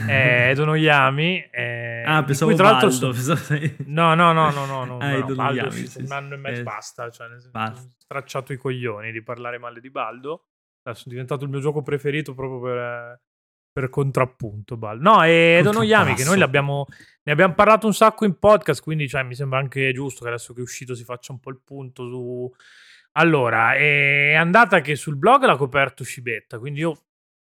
Eh, 0.08 0.48
Edo 0.50 0.74
Yami. 0.74 1.38
Eh, 1.52 2.02
ah, 2.04 2.24
pensavo 2.24 2.52
tra 2.54 2.72
l'altro... 2.72 2.88
Baldo, 2.88 3.14
No, 3.86 4.14
no, 4.14 4.32
no, 4.32 4.50
no, 4.50 4.66
no, 4.66 4.84
no, 4.84 4.98
ah, 5.00 5.18
no 5.18 5.34
Baldo 5.36 5.70
sì, 5.70 5.86
sì. 5.86 6.02
un 6.02 6.10
anno 6.10 6.34
e 6.34 6.36
mezzo 6.36 6.60
eh, 6.62 6.64
basta, 6.64 7.10
cioè 7.10 7.28
nel 7.28 7.40
senso, 7.40 7.56
basta. 7.56 7.88
stracciato 7.96 8.52
i 8.52 8.56
coglioni 8.56 9.12
di 9.12 9.22
parlare 9.22 9.58
male 9.58 9.80
di 9.80 9.88
Baldo. 9.88 10.46
Adesso 10.82 11.06
è 11.06 11.10
diventato 11.10 11.44
il 11.44 11.50
mio 11.50 11.60
gioco 11.60 11.82
preferito 11.82 12.34
proprio 12.34 12.60
per, 12.60 13.20
per 13.72 13.88
contrappunto. 13.88 14.76
Bal. 14.76 15.00
No, 15.00 15.22
e 15.24 15.58
Edo 15.60 15.82
Yami, 15.82 16.14
che 16.14 16.24
noi 16.24 16.38
ne 16.38 16.44
abbiamo 16.44 16.86
parlato 17.54 17.86
un 17.86 17.94
sacco 17.94 18.24
in 18.24 18.38
podcast, 18.38 18.82
quindi 18.82 19.08
cioè, 19.08 19.22
mi 19.22 19.34
sembra 19.34 19.58
anche 19.58 19.92
giusto 19.92 20.22
che 20.22 20.28
adesso 20.28 20.52
che 20.52 20.60
è 20.60 20.62
uscito 20.62 20.94
si 20.94 21.04
faccia 21.04 21.32
un 21.32 21.40
po' 21.40 21.50
il 21.50 21.60
punto 21.64 22.06
su... 22.08 22.52
Allora, 23.12 23.74
è 23.74 24.34
andata 24.34 24.80
che 24.80 24.96
sul 24.96 25.16
blog 25.16 25.44
l'ha 25.44 25.56
coperto 25.56 26.04
Scibetta, 26.04 26.58
quindi 26.58 26.80
io... 26.80 26.98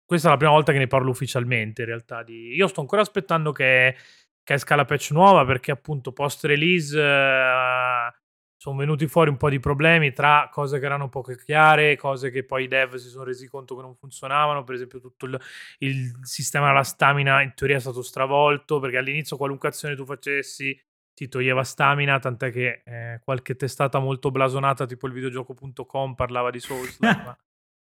Questa 0.05 0.27
è 0.27 0.31
la 0.31 0.37
prima 0.37 0.51
volta 0.51 0.71
che 0.71 0.77
ne 0.77 0.85
parlo 0.85 1.09
ufficialmente, 1.09 1.81
in 1.81 1.87
realtà. 1.87 2.21
Di... 2.21 2.53
Io 2.53 2.67
sto 2.67 2.81
ancora 2.81 3.01
aspettando 3.01 3.51
che, 3.51 3.95
che 4.43 4.53
esca 4.53 4.75
la 4.75 4.85
patch 4.85 5.09
nuova, 5.11 5.43
perché 5.45 5.71
appunto 5.71 6.13
post-release... 6.13 6.95
Uh 6.95 8.23
sono 8.57 8.77
venuti 8.77 9.07
fuori 9.07 9.29
un 9.29 9.37
po' 9.37 9.49
di 9.49 9.59
problemi 9.59 10.13
tra 10.13 10.49
cose 10.51 10.79
che 10.79 10.85
erano 10.85 11.09
poco 11.09 11.33
chiare, 11.35 11.95
cose 11.97 12.29
che 12.31 12.43
poi 12.43 12.63
i 12.63 12.67
dev 12.67 12.95
si 12.95 13.09
sono 13.09 13.23
resi 13.23 13.47
conto 13.47 13.75
che 13.75 13.81
non 13.81 13.95
funzionavano, 13.95 14.63
per 14.63 14.75
esempio 14.75 14.99
tutto 14.99 15.25
il, 15.25 15.39
il 15.79 16.19
sistema 16.21 16.67
della 16.67 16.83
stamina 16.83 17.41
in 17.41 17.53
teoria 17.53 17.77
è 17.77 17.81
stato 17.81 18.01
stravolto 18.01 18.79
perché 18.79 18.97
all'inizio 18.97 19.37
qualunque 19.37 19.69
azione 19.69 19.95
tu 19.95 20.05
facessi 20.05 20.79
ti 21.13 21.29
toglieva 21.29 21.63
stamina, 21.63 22.19
tant'è 22.19 22.51
che 22.51 22.81
eh, 22.85 23.21
qualche 23.23 23.55
testata 23.55 23.99
molto 23.99 24.31
blasonata 24.31 24.85
tipo 24.85 25.07
il 25.07 25.13
videogioco.com 25.13 26.13
parlava 26.13 26.49
di 26.49 26.59
Souls, 26.59 26.99
ma 26.99 27.37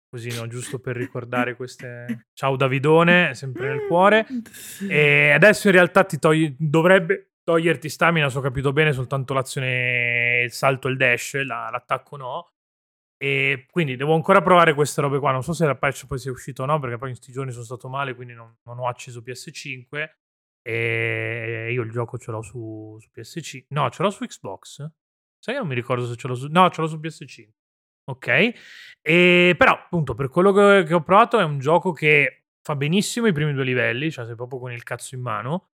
così 0.10 0.30
no, 0.38 0.48
giusto 0.48 0.80
per 0.80 0.96
ricordare 0.96 1.56
queste... 1.56 2.28
Ciao 2.34 2.56
Davidone, 2.56 3.34
sempre 3.34 3.70
nel 3.70 3.88
cuore. 3.88 4.26
E 4.88 5.32
adesso 5.32 5.68
in 5.68 5.74
realtà 5.74 6.04
ti 6.04 6.20
togli... 6.20 6.56
dovrebbe 6.58 7.37
toglierti 7.48 7.88
stamina, 7.88 8.28
se 8.28 8.38
ho 8.38 8.42
capito 8.42 8.74
bene, 8.74 8.92
soltanto 8.92 9.34
l'azione, 9.34 10.42
il 10.44 10.52
salto 10.52 10.90
e 10.90 10.92
il 10.92 10.98
dash, 10.98 11.42
la, 11.46 11.70
l'attacco 11.72 12.18
no. 12.18 12.52
E 13.16 13.68
quindi 13.72 13.96
devo 13.96 14.16
ancora 14.16 14.42
provare 14.42 14.74
queste 14.74 15.00
robe 15.00 15.18
qua. 15.18 15.32
Non 15.32 15.44
so 15.44 15.54
se 15.54 15.66
la 15.66 15.78
patch 15.78 16.08
poi 16.08 16.20
sia 16.20 16.30
uscito 16.30 16.64
o 16.64 16.66
no, 16.66 16.78
perché 16.78 16.98
poi 16.98 17.08
in 17.10 17.16
questi 17.16 17.32
giorni 17.32 17.54
sono 17.54 17.64
stato 17.64 17.88
male, 17.88 18.16
quindi 18.16 18.34
non, 18.34 18.54
non 18.64 18.80
ho 18.80 18.88
acceso 18.90 19.22
PS5. 19.22 20.10
E 20.62 21.70
io 21.72 21.82
il 21.84 21.90
gioco 21.90 22.18
ce 22.18 22.32
l'ho 22.32 22.42
su, 22.42 22.98
su 23.00 23.10
PS5. 23.16 23.68
No, 23.70 23.90
ce 23.92 24.04
l'ho 24.04 24.10
su 24.10 24.26
Xbox. 24.26 24.86
Sai 25.40 25.54
che 25.54 25.60
non 25.60 25.70
mi 25.70 25.76
ricordo 25.76 26.06
se 26.06 26.18
ce 26.18 26.28
l'ho 26.28 26.36
su... 26.36 26.48
No, 26.50 26.70
ce 26.70 26.82
l'ho 26.82 26.88
su 26.88 26.98
PS5. 26.98 27.50
Ok? 28.10 28.28
E 29.02 29.56
però, 29.58 29.72
appunto, 29.72 30.16
per 30.16 30.28
quello 30.28 30.52
che 30.52 30.94
ho 30.94 31.02
provato 31.02 31.40
è 31.40 31.44
un 31.46 31.60
gioco 31.60 31.94
che 31.94 32.48
fa 32.62 32.76
benissimo 32.76 33.28
i 33.28 33.32
primi 33.32 33.54
due 33.54 33.64
livelli, 33.64 34.12
cioè 34.12 34.26
sei 34.26 34.36
proprio 34.36 34.60
con 34.60 34.74
il 34.74 34.84
cazzo 34.84 35.16
in 35.16 35.22
mano. 35.22 35.70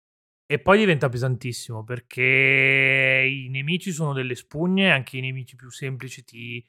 E 0.51 0.59
poi 0.59 0.79
diventa 0.79 1.11
pesantissimo 1.11 1.85
perché 1.85 2.23
i 3.31 3.51
nemici 3.51 3.93
sono 3.93 4.15
delle 4.15 4.35
spugne, 4.35 4.91
anche 4.91 5.19
i 5.19 5.21
nemici 5.21 5.57
più 5.57 5.71
semplici 5.71 6.25
ti, 6.25 6.67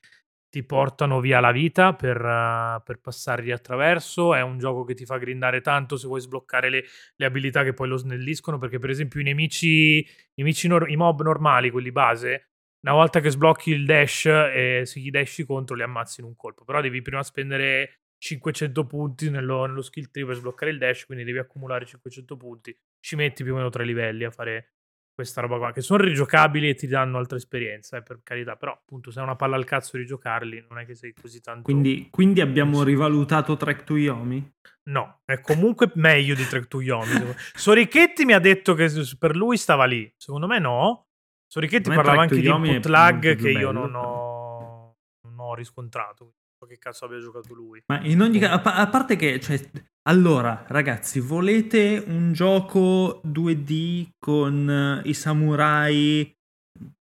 ti 0.49 0.63
portano 0.65 1.21
via 1.21 1.39
la 1.39 1.53
vita 1.53 1.93
per, 1.93 2.17
uh, 2.17 2.83
per, 2.83 2.99
passarli 2.99 3.53
attraverso. 3.53 4.35
È 4.35 4.41
un 4.41 4.57
gioco 4.57 4.83
che 4.83 4.95
ti 4.95 5.05
fa 5.05 5.17
grindare 5.17 5.61
tanto 5.61 5.95
se 5.95 6.07
vuoi 6.07 6.19
sbloccare 6.19 6.69
le, 6.69 6.83
le 7.15 7.25
abilità 7.25 7.63
che 7.63 7.73
poi 7.73 7.87
lo 7.87 7.95
snelliscono. 7.95 8.57
Perché, 8.57 8.79
per 8.79 8.89
esempio, 8.89 9.21
i 9.21 9.23
nemici, 9.23 9.99
i, 9.99 10.07
nemici 10.35 10.67
nor- 10.67 10.89
i 10.89 10.97
mob 10.97 11.21
normali, 11.21 11.69
quelli 11.69 11.93
base, 11.93 12.49
una 12.81 12.93
volta 12.95 13.21
che 13.21 13.29
sblocchi 13.29 13.71
il 13.71 13.85
dash 13.85 14.25
e 14.25 14.81
se 14.85 14.99
gli 14.99 15.09
dashi 15.09 15.45
contro 15.45 15.77
li 15.77 15.83
ammazzi 15.83 16.19
in 16.19 16.27
un 16.27 16.35
colpo. 16.35 16.65
Però 16.65 16.81
devi 16.81 17.01
prima 17.01 17.23
spendere 17.23 18.01
500 18.19 18.85
punti 18.85 19.29
nello, 19.29 19.65
nello 19.65 19.81
skill 19.81 20.11
tree 20.11 20.25
per 20.25 20.35
sbloccare 20.35 20.71
il 20.71 20.77
dash, 20.77 21.05
quindi 21.05 21.23
devi 21.23 21.39
accumulare 21.39 21.85
500 21.85 22.37
punti. 22.37 22.77
Ci 22.99 23.15
metti 23.15 23.43
più 23.43 23.53
o 23.53 23.55
meno 23.55 23.69
tre 23.69 23.85
livelli 23.85 24.25
a 24.25 24.31
fare 24.31 24.73
questa 25.19 25.41
roba 25.41 25.57
qua, 25.57 25.71
che 25.73 25.81
sono 25.81 26.03
rigiocabili 26.03 26.69
e 26.69 26.75
ti 26.75 26.87
danno 26.87 27.17
altra 27.17 27.35
esperienza, 27.35 27.97
eh, 27.97 28.03
per 28.03 28.21
carità, 28.23 28.55
però 28.55 28.71
appunto 28.71 29.11
se 29.11 29.19
hai 29.19 29.25
una 29.25 29.35
palla 29.35 29.57
al 29.57 29.65
cazzo 29.65 29.97
di 29.97 30.05
giocarli 30.05 30.65
non 30.69 30.79
è 30.79 30.85
che 30.85 30.95
sei 30.95 31.13
così 31.13 31.41
tanto... 31.41 31.63
Quindi, 31.63 32.07
quindi 32.09 32.39
abbiamo 32.39 32.83
rivalutato 32.83 33.57
Trek 33.57 33.83
to 33.83 33.97
Yomi? 33.97 34.53
No, 34.83 35.21
è 35.25 35.41
comunque 35.41 35.91
meglio 35.95 36.35
di 36.35 36.45
Trek 36.45 36.67
to 36.67 36.81
Yomi. 36.81 37.33
Sorichetti 37.53 38.23
mi 38.23 38.31
ha 38.31 38.39
detto 38.39 38.73
che 38.75 38.89
per 39.17 39.35
lui 39.35 39.57
stava 39.57 39.83
lì, 39.83 40.09
secondo 40.15 40.47
me 40.47 40.59
no. 40.59 41.07
Sorichetti 41.47 41.89
parlava 41.89 42.21
anche 42.21 42.39
di 42.39 42.47
input 42.47 42.85
lag 42.85 43.35
che 43.35 43.49
io 43.49 43.71
non 43.71 43.93
ho, 43.95 44.95
non 45.23 45.39
ho 45.39 45.53
riscontrato 45.53 46.35
che 46.67 46.77
cazzo 46.77 47.05
abbia 47.05 47.19
giocato 47.19 47.53
lui. 47.53 47.81
Ma 47.87 48.01
in 48.03 48.21
ogni 48.21 48.39
caso, 48.39 48.61
a, 48.63 48.87
parte 48.87 49.15
che, 49.15 49.39
cioè, 49.39 49.59
allora, 50.03 50.65
ragazzi, 50.67 51.19
volete 51.19 52.03
un 52.05 52.33
gioco 52.33 53.21
2D 53.25 54.09
con 54.19 55.01
uh, 55.03 55.07
i 55.07 55.13
samurai, 55.13 56.35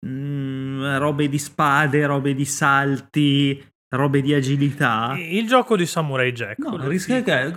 mh, 0.00 0.08
mm, 0.08 0.96
robe 0.96 1.28
di 1.28 1.38
spade, 1.38 2.06
robe 2.06 2.34
di 2.34 2.44
salti, 2.44 3.64
robe 3.88 4.20
di 4.20 4.34
agilità? 4.34 5.14
Il 5.16 5.46
gioco 5.46 5.76
di 5.76 5.86
Samurai 5.86 6.32
Jack. 6.32 6.58
No, 6.58 6.88
rischia 6.88 7.22
che 7.22 7.52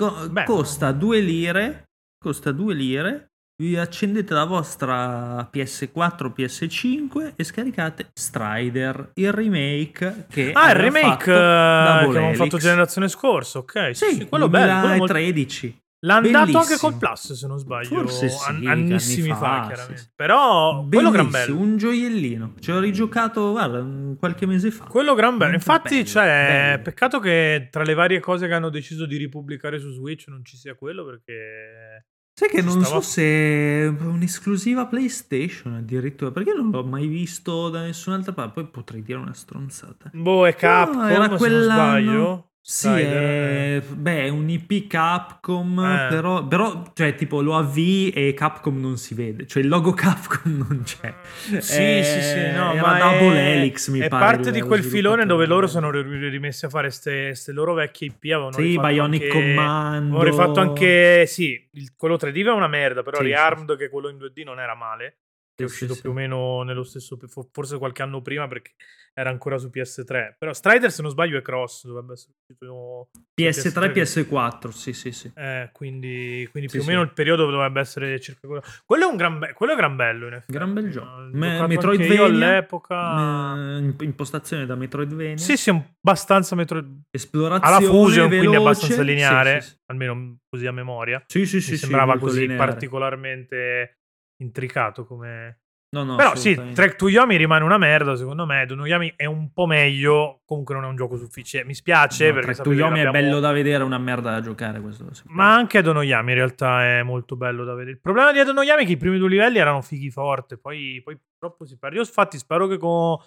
costa 0.46 0.92
2 0.92 1.20
lire, 1.20 1.90
costa 2.18 2.52
2 2.52 2.74
lire 2.74 3.29
vi 3.60 3.76
accendete 3.78 4.34
la 4.34 4.46
vostra 4.46 5.50
PS4 5.52 6.32
PS5 6.36 7.34
e 7.36 7.44
scaricate 7.44 8.10
Strider, 8.14 9.12
il 9.16 9.34
remake 9.34 10.28
che 10.30 10.52
Ah, 10.54 10.70
il 10.70 10.76
remake 10.78 11.30
uh, 11.30 11.34
che 11.34 12.18
abbiamo 12.18 12.34
fatto 12.36 12.58
generazione 12.58 13.10
scorsa, 13.10 13.60
ok. 13.60 13.96
Sì, 13.96 14.06
sì 14.14 14.28
quello 14.28 14.48
2013. 14.48 15.68
bello. 15.68 15.78
L'ha 16.02 16.22
dato 16.22 16.58
anche 16.58 16.78
col 16.78 16.96
Plus, 16.98 17.34
se 17.34 17.48
non 17.48 17.60
sbaglio. 17.60 17.90
Forse 17.90 18.30
sì, 18.30 18.48
An- 18.48 18.66
annissimi 18.66 19.28
fa, 19.28 19.36
fa 19.36 19.64
chiaramente. 19.68 20.02
Sì. 20.04 20.10
Però 20.16 20.84
Bellissimo, 20.84 20.90
quello 20.90 21.12
gran 21.12 21.30
bello. 21.30 21.58
un 21.60 21.76
gioiellino. 21.76 22.54
Ci 22.62 22.72
ho 22.72 22.80
rigiocato, 22.80 23.52
guarda, 23.52 23.86
qualche 24.18 24.46
mese 24.46 24.72
fa. 24.72 24.86
Quello 24.86 25.14
gran 25.14 25.36
bello. 25.36 25.56
Infatti, 25.56 25.96
bello, 25.96 26.06
cioè, 26.06 26.70
bello. 26.70 26.84
peccato 26.84 27.20
che 27.20 27.68
tra 27.70 27.84
le 27.84 27.94
varie 27.94 28.22
cose 28.22 28.48
che 28.48 28.54
hanno 28.54 28.70
deciso 28.70 29.06
di 29.06 29.18
ripubblicare 29.18 29.78
su 29.78 29.92
Switch 29.92 30.28
non 30.28 30.46
ci 30.46 30.56
sia 30.56 30.74
quello 30.76 31.04
perché 31.04 32.06
Sai 32.40 32.48
che 32.48 32.62
non 32.62 32.82
stava... 32.82 33.02
so 33.02 33.02
se 33.02 33.22
è 33.22 33.88
un'esclusiva 33.88 34.86
PlayStation 34.86 35.74
addirittura, 35.74 36.32
perché 36.32 36.54
non 36.54 36.70
l'ho 36.70 36.86
mai 36.86 37.06
visto 37.06 37.68
da 37.68 37.82
nessun'altra 37.82 38.32
parte. 38.32 38.62
Poi 38.62 38.72
potrei 38.72 39.04
dire 39.04 39.18
una 39.18 39.34
stronzata. 39.34 40.10
Boh, 40.14 40.48
è 40.48 40.56
Capcom, 40.56 41.02
no, 41.02 41.08
era 41.10 41.28
quella... 41.28 41.74
sbaglio. 41.74 42.52
Sì, 42.72 42.88
è, 42.88 43.82
beh, 43.82 44.26
è 44.26 44.30
un 44.30 44.48
IP 44.48 44.86
Capcom, 44.86 45.80
eh. 45.80 46.08
però, 46.08 46.46
però, 46.46 46.84
cioè, 46.94 47.16
tipo, 47.16 47.42
lo 47.42 47.58
avvii 47.58 48.12
e 48.12 48.36
Capcom 48.36 48.80
non 48.80 48.96
si 48.98 49.16
vede, 49.16 49.48
cioè 49.48 49.64
il 49.64 49.70
logo 49.70 49.92
Capcom 49.98 50.68
non 50.70 50.84
c'è. 50.84 51.16
Sì, 51.62 51.82
è, 51.82 52.04
sì, 52.04 52.22
sì, 52.22 52.56
no, 52.56 52.74
era 52.74 52.82
ma 52.82 53.00
Double 53.00 53.36
è, 53.36 53.56
Helix, 53.56 53.90
mi 53.90 53.98
è 53.98 54.08
pare. 54.08 54.24
È 54.24 54.36
parte 54.36 54.52
di 54.52 54.62
quel 54.62 54.84
filone 54.84 55.26
dove 55.26 55.48
loro 55.48 55.66
sono 55.66 55.90
rimessi 55.90 56.66
a 56.66 56.70
fare 56.70 56.90
queste 56.90 57.52
loro 57.52 57.74
vecchie 57.74 58.10
IP. 58.10 58.24
Avevano 58.26 58.52
sì, 58.52 58.78
Bionic 58.78 59.24
anche, 59.24 59.34
Commando. 59.34 60.20
Avevano 60.20 60.24
rifatto 60.24 60.60
anche, 60.60 61.26
sì, 61.26 61.70
il, 61.72 61.96
quello 61.98 62.18
3D 62.18 62.46
è 62.46 62.52
una 62.52 62.68
merda, 62.68 63.02
però 63.02 63.18
sì, 63.18 63.24
Rearmed, 63.24 63.72
sì. 63.72 63.78
che 63.78 63.90
quello 63.90 64.10
in 64.10 64.18
2D 64.18 64.44
non 64.44 64.60
era 64.60 64.76
male 64.76 65.16
è 65.64 65.66
uscito 65.66 65.94
sì, 65.94 66.02
più 66.02 66.12
o 66.12 66.14
meno 66.14 66.64
nello 66.64 66.84
stesso, 66.84 67.18
forse 67.52 67.78
qualche 67.78 68.02
anno 68.02 68.22
prima 68.22 68.48
perché 68.48 68.74
era 69.14 69.30
ancora 69.30 69.58
su 69.58 69.70
PS3. 69.74 70.36
Però 70.38 70.54
Strider, 70.54 70.92
se 70.92 71.02
non 71.02 71.12
sbaglio, 71.12 71.38
è 71.38 71.42
cross, 71.42 71.86
dovrebbe 71.86 72.14
essere 72.14 72.34
uscito 72.40 73.10
PS3 73.40 73.84
e 73.84 73.92
PS4, 73.92 74.70
sì, 74.70 74.94
sì, 74.94 75.12
sì. 75.12 75.32
Eh, 75.36 75.70
quindi, 75.74 76.48
quindi 76.52 76.70
sì, 76.70 76.78
più 76.78 76.86
o 76.86 76.90
meno 76.90 77.02
il 77.02 77.12
periodo 77.12 77.50
dovrebbe 77.50 77.80
essere 77.80 78.20
circa 78.20 78.48
quello. 78.48 78.64
Quello 78.86 79.08
è 79.08 79.12
un 79.12 79.18
gran, 79.18 79.40
be- 79.40 79.54
quello 79.54 79.74
è 79.74 79.76
gran 79.76 79.96
bello, 79.96 80.28
in 80.28 80.34
effetti. 80.34 80.54
Gran 80.54 80.74
bel 80.74 80.90
gioco. 80.90 81.30
Me- 81.32 81.68
Metroidvania 81.68 82.24
all'epoca. 82.24 83.56
Me- 83.56 83.96
impostazione 84.00 84.66
da 84.66 84.76
Metroidvania. 84.76 85.38
Sì, 85.38 85.58
sì, 85.58 85.70
abbastanza 85.70 86.56
Metroid... 86.56 87.02
Esplorazione 87.10 87.76
Alla 87.76 87.86
Fusion, 87.86 88.30
veloce. 88.30 88.38
quindi 88.38 88.56
abbastanza 88.56 89.02
lineare, 89.02 89.64
almeno 89.88 90.38
così 90.48 90.66
a 90.66 90.72
memoria. 90.72 91.22
Sì, 91.28 91.46
sì, 91.46 91.60
sì. 91.60 91.72
Mi 91.72 91.78
sembrava 91.78 92.18
così 92.18 92.42
lineare. 92.42 92.72
particolarmente 92.72 93.99
intricato 94.40 95.06
come, 95.06 95.60
No, 95.92 96.04
no, 96.04 96.18
Però 96.18 96.36
sì, 96.36 96.54
Track 96.54 96.98
to 96.98 97.10
Yomi 97.10 97.36
rimane 97.36 97.64
una 97.64 97.80
merda, 97.80 98.16
secondo 98.16 98.46
me. 98.46 98.64
Don 98.68 98.86
Yomi 98.86 99.14
è 99.16 99.26
un 99.26 99.52
po' 99.52 99.66
meglio, 99.66 100.42
comunque 100.46 100.76
non 100.76 100.84
è 100.84 100.88
un 100.88 100.96
gioco 100.96 101.18
sufficiente. 101.18 101.68
Mi 101.68 101.74
spiace 101.74 102.28
no, 102.28 102.34
perché 102.36 102.54
Track 102.54 102.70
to 102.70 102.74
Yomi 102.74 103.00
è 103.00 103.10
bello 103.10 103.40
da 103.40 103.52
vedere, 103.52 103.82
è 103.82 103.86
una 103.86 103.98
merda 103.98 104.30
da 104.30 104.40
giocare 104.40 104.80
questo. 104.82 105.10
Ma 105.26 105.56
anche 105.56 105.82
Don 105.82 106.02
Yomi 106.04 106.32
in 106.32 106.38
realtà 106.38 107.00
è 107.00 107.02
molto 107.02 107.36
bello 107.36 107.64
da 107.64 107.74
vedere. 107.74 107.92
Il 107.92 108.00
problema 108.00 108.32
di 108.32 108.44
Don 108.44 108.62
Yomi 108.62 108.84
è 108.84 108.86
che 108.86 108.92
i 108.92 108.98
primi 108.98 109.18
due 109.18 109.30
livelli 109.30 109.58
erano 109.58 109.82
fighi 109.82 110.12
forte, 110.12 110.60
poi, 110.60 111.02
poi 111.04 111.18
purtroppo 111.18 111.66
si 111.66 111.76
perde. 111.80 111.96
Io 111.96 112.04
infatti 112.04 112.38
spero 112.38 112.68
che 112.68 112.78
con, 112.78 113.18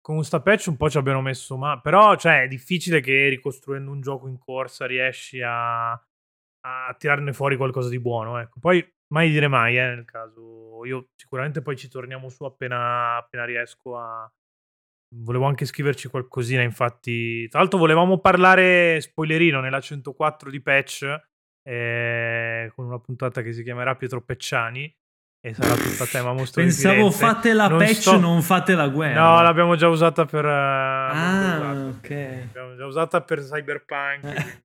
con 0.00 0.22
sta 0.22 0.40
patch 0.40 0.68
un 0.68 0.76
po' 0.76 0.88
ci 0.88 0.98
abbiano 0.98 1.22
messo 1.22 1.56
ma 1.56 1.80
però 1.80 2.16
cioè 2.16 2.42
è 2.42 2.48
difficile 2.48 3.00
che 3.00 3.28
ricostruendo 3.28 3.90
un 3.90 4.00
gioco 4.00 4.28
in 4.28 4.38
corsa 4.38 4.86
riesci 4.86 5.40
a, 5.40 5.92
a 6.62 6.94
tirarne 6.98 7.32
fuori 7.32 7.56
qualcosa 7.56 7.88
di 7.88 8.00
buono, 8.00 8.38
ecco. 8.38 8.58
Poi 8.60 8.84
mai 9.12 9.30
dire 9.30 9.48
mai, 9.48 9.78
eh, 9.78 9.86
nel 9.86 10.04
caso. 10.04 10.84
Io 10.84 11.08
sicuramente 11.14 11.62
poi 11.62 11.76
ci 11.76 11.88
torniamo 11.88 12.28
su 12.28 12.44
appena, 12.44 13.16
appena 13.16 13.44
riesco 13.44 13.96
a... 13.98 14.30
Volevo 15.14 15.44
anche 15.44 15.66
scriverci 15.66 16.08
qualcosina, 16.08 16.62
infatti. 16.62 17.46
Tra 17.48 17.60
l'altro 17.60 17.78
volevamo 17.78 18.18
parlare, 18.18 19.00
spoilerino, 19.00 19.60
nella 19.60 19.80
104 19.80 20.50
di 20.50 20.62
patch, 20.62 21.20
eh, 21.68 22.72
con 22.74 22.86
una 22.86 22.98
puntata 22.98 23.42
che 23.42 23.52
si 23.52 23.62
chiamerà 23.62 23.94
Pietro 23.96 24.22
Pecciani. 24.22 24.90
E 25.44 25.54
sarà 25.54 25.74
tutta 25.74 26.06
tema 26.06 26.32
mostro 26.32 26.62
Pensavo 26.62 27.10
fate 27.10 27.52
la 27.52 27.66
non 27.66 27.78
patch, 27.78 27.94
sto... 27.94 28.16
non 28.16 28.42
fate 28.42 28.76
la 28.76 28.88
guerra. 28.88 29.20
No, 29.20 29.42
l'abbiamo 29.42 29.74
già 29.74 29.88
usata 29.88 30.24
per... 30.24 30.44
Uh, 30.44 30.48
ah, 30.48 31.92
ok. 31.96 32.08
L'abbiamo 32.08 32.76
già 32.76 32.86
usata 32.86 33.20
per 33.22 33.40
Cyberpunk. 33.40 34.62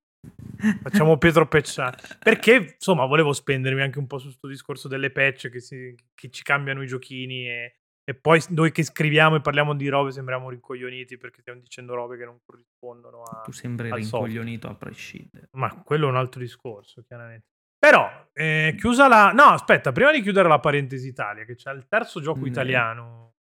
Facciamo 0.81 1.17
Pietro 1.17 1.47
Pecciani. 1.47 1.95
Perché, 2.19 2.73
insomma, 2.75 3.05
volevo 3.05 3.33
spendermi 3.33 3.81
anche 3.81 3.99
un 3.99 4.07
po' 4.07 4.17
su 4.17 4.25
questo 4.27 4.47
discorso 4.47 4.87
delle 4.87 5.11
patch 5.11 5.49
che, 5.49 5.59
si, 5.59 5.95
che 6.13 6.29
ci 6.29 6.43
cambiano 6.43 6.81
i 6.81 6.87
giochini 6.87 7.47
e, 7.47 7.75
e, 8.03 8.15
poi 8.15 8.41
noi 8.49 8.71
che 8.71 8.83
scriviamo 8.83 9.35
e 9.35 9.41
parliamo 9.41 9.75
di 9.75 9.87
robe 9.87 10.11
sembriamo 10.11 10.49
rincoglioniti 10.49 11.17
perché 11.17 11.41
stiamo 11.41 11.59
dicendo 11.59 11.93
robe 11.93 12.17
che 12.17 12.25
non 12.25 12.39
corrispondono 12.45 13.21
a... 13.23 13.41
Tu 13.41 13.51
sembri 13.51 13.91
rincoglionito 13.93 14.67
software. 14.67 14.73
a 14.73 14.75
prescindere. 14.75 15.49
Ma 15.51 15.81
quello 15.83 16.07
è 16.07 16.09
un 16.09 16.17
altro 16.17 16.39
discorso, 16.39 17.03
chiaramente. 17.03 17.47
Però, 17.79 18.29
eh, 18.33 18.75
chiusa 18.77 19.07
la... 19.07 19.31
No, 19.31 19.43
aspetta, 19.43 19.91
prima 19.91 20.11
di 20.11 20.21
chiudere 20.21 20.47
la 20.47 20.59
parentesi 20.59 21.07
Italia, 21.07 21.45
che 21.45 21.55
c'è 21.55 21.71
il 21.71 21.87
terzo 21.87 22.19
gioco 22.19 22.39
mm. 22.39 22.45
italiano 22.45 23.36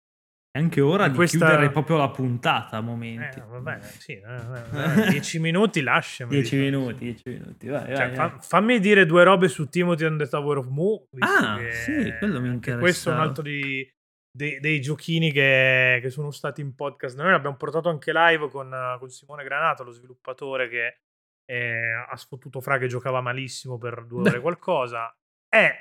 anche 0.57 0.81
ora 0.81 1.07
di 1.07 1.15
questa... 1.15 1.37
chiudere 1.37 1.69
proprio 1.71 1.97
la 1.97 2.09
puntata 2.09 2.77
a 2.77 2.81
momenti. 2.81 3.39
Eh, 3.39 3.43
vabbè, 3.47 3.81
sì, 3.81 4.13
eh, 4.13 5.05
eh, 5.05 5.09
dieci 5.09 5.39
minuti 5.39 5.81
lasciami. 5.81 6.31
Dieci 6.31 6.55
minuti, 6.57 7.03
dieci 7.05 7.29
minuti, 7.29 7.67
vai, 7.67 7.95
cioè, 7.95 8.07
vai, 8.07 8.15
fa, 8.15 8.39
Fammi 8.39 8.79
dire 8.79 9.05
due 9.05 9.23
robe 9.23 9.47
su 9.47 9.69
Timothy 9.69 10.05
and 10.05 10.19
the 10.19 10.27
Tower 10.27 10.57
of 10.57 10.67
Mu. 10.67 11.07
Ah, 11.19 11.59
sì, 11.71 12.13
quello 12.19 12.41
mi 12.41 12.49
interessa. 12.49 12.81
Questo 12.81 13.09
è 13.09 13.13
un 13.13 13.19
altro 13.19 13.43
di, 13.43 13.87
dei, 14.31 14.59
dei 14.59 14.81
giochini 14.81 15.31
che, 15.31 15.99
che, 16.01 16.09
sono 16.09 16.31
stati 16.31 16.61
in 16.61 16.75
podcast. 16.75 17.17
Noi 17.17 17.31
l'abbiamo 17.31 17.55
portato 17.55 17.89
anche 17.89 18.11
live 18.13 18.49
con, 18.49 18.73
con 18.99 19.09
Simone 19.09 19.43
Granato, 19.43 19.83
lo 19.83 19.91
sviluppatore 19.91 20.69
che 20.69 20.99
eh, 21.45 22.05
ha 22.09 22.15
sfottuto 22.15 22.61
fra 22.61 22.77
che 22.77 22.87
giocava 22.87 23.21
malissimo 23.21 23.77
per 23.77 24.05
due 24.05 24.21
ore 24.29 24.39
qualcosa. 24.39 25.15
È 25.47 25.73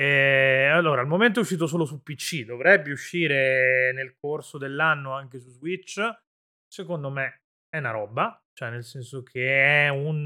e 0.00 0.66
allora, 0.66 1.00
al 1.00 1.08
momento 1.08 1.40
è 1.40 1.42
uscito 1.42 1.66
solo 1.66 1.84
su 1.84 2.04
PC, 2.04 2.44
dovrebbe 2.44 2.92
uscire 2.92 3.90
nel 3.92 4.14
corso 4.14 4.56
dell'anno 4.56 5.12
anche 5.12 5.40
su 5.40 5.50
Switch. 5.50 6.00
Secondo 6.68 7.10
me 7.10 7.42
è 7.68 7.78
una 7.78 7.90
roba, 7.90 8.40
cioè 8.52 8.70
nel 8.70 8.84
senso 8.84 9.24
che 9.24 9.86
è 9.86 9.88
un, 9.88 10.24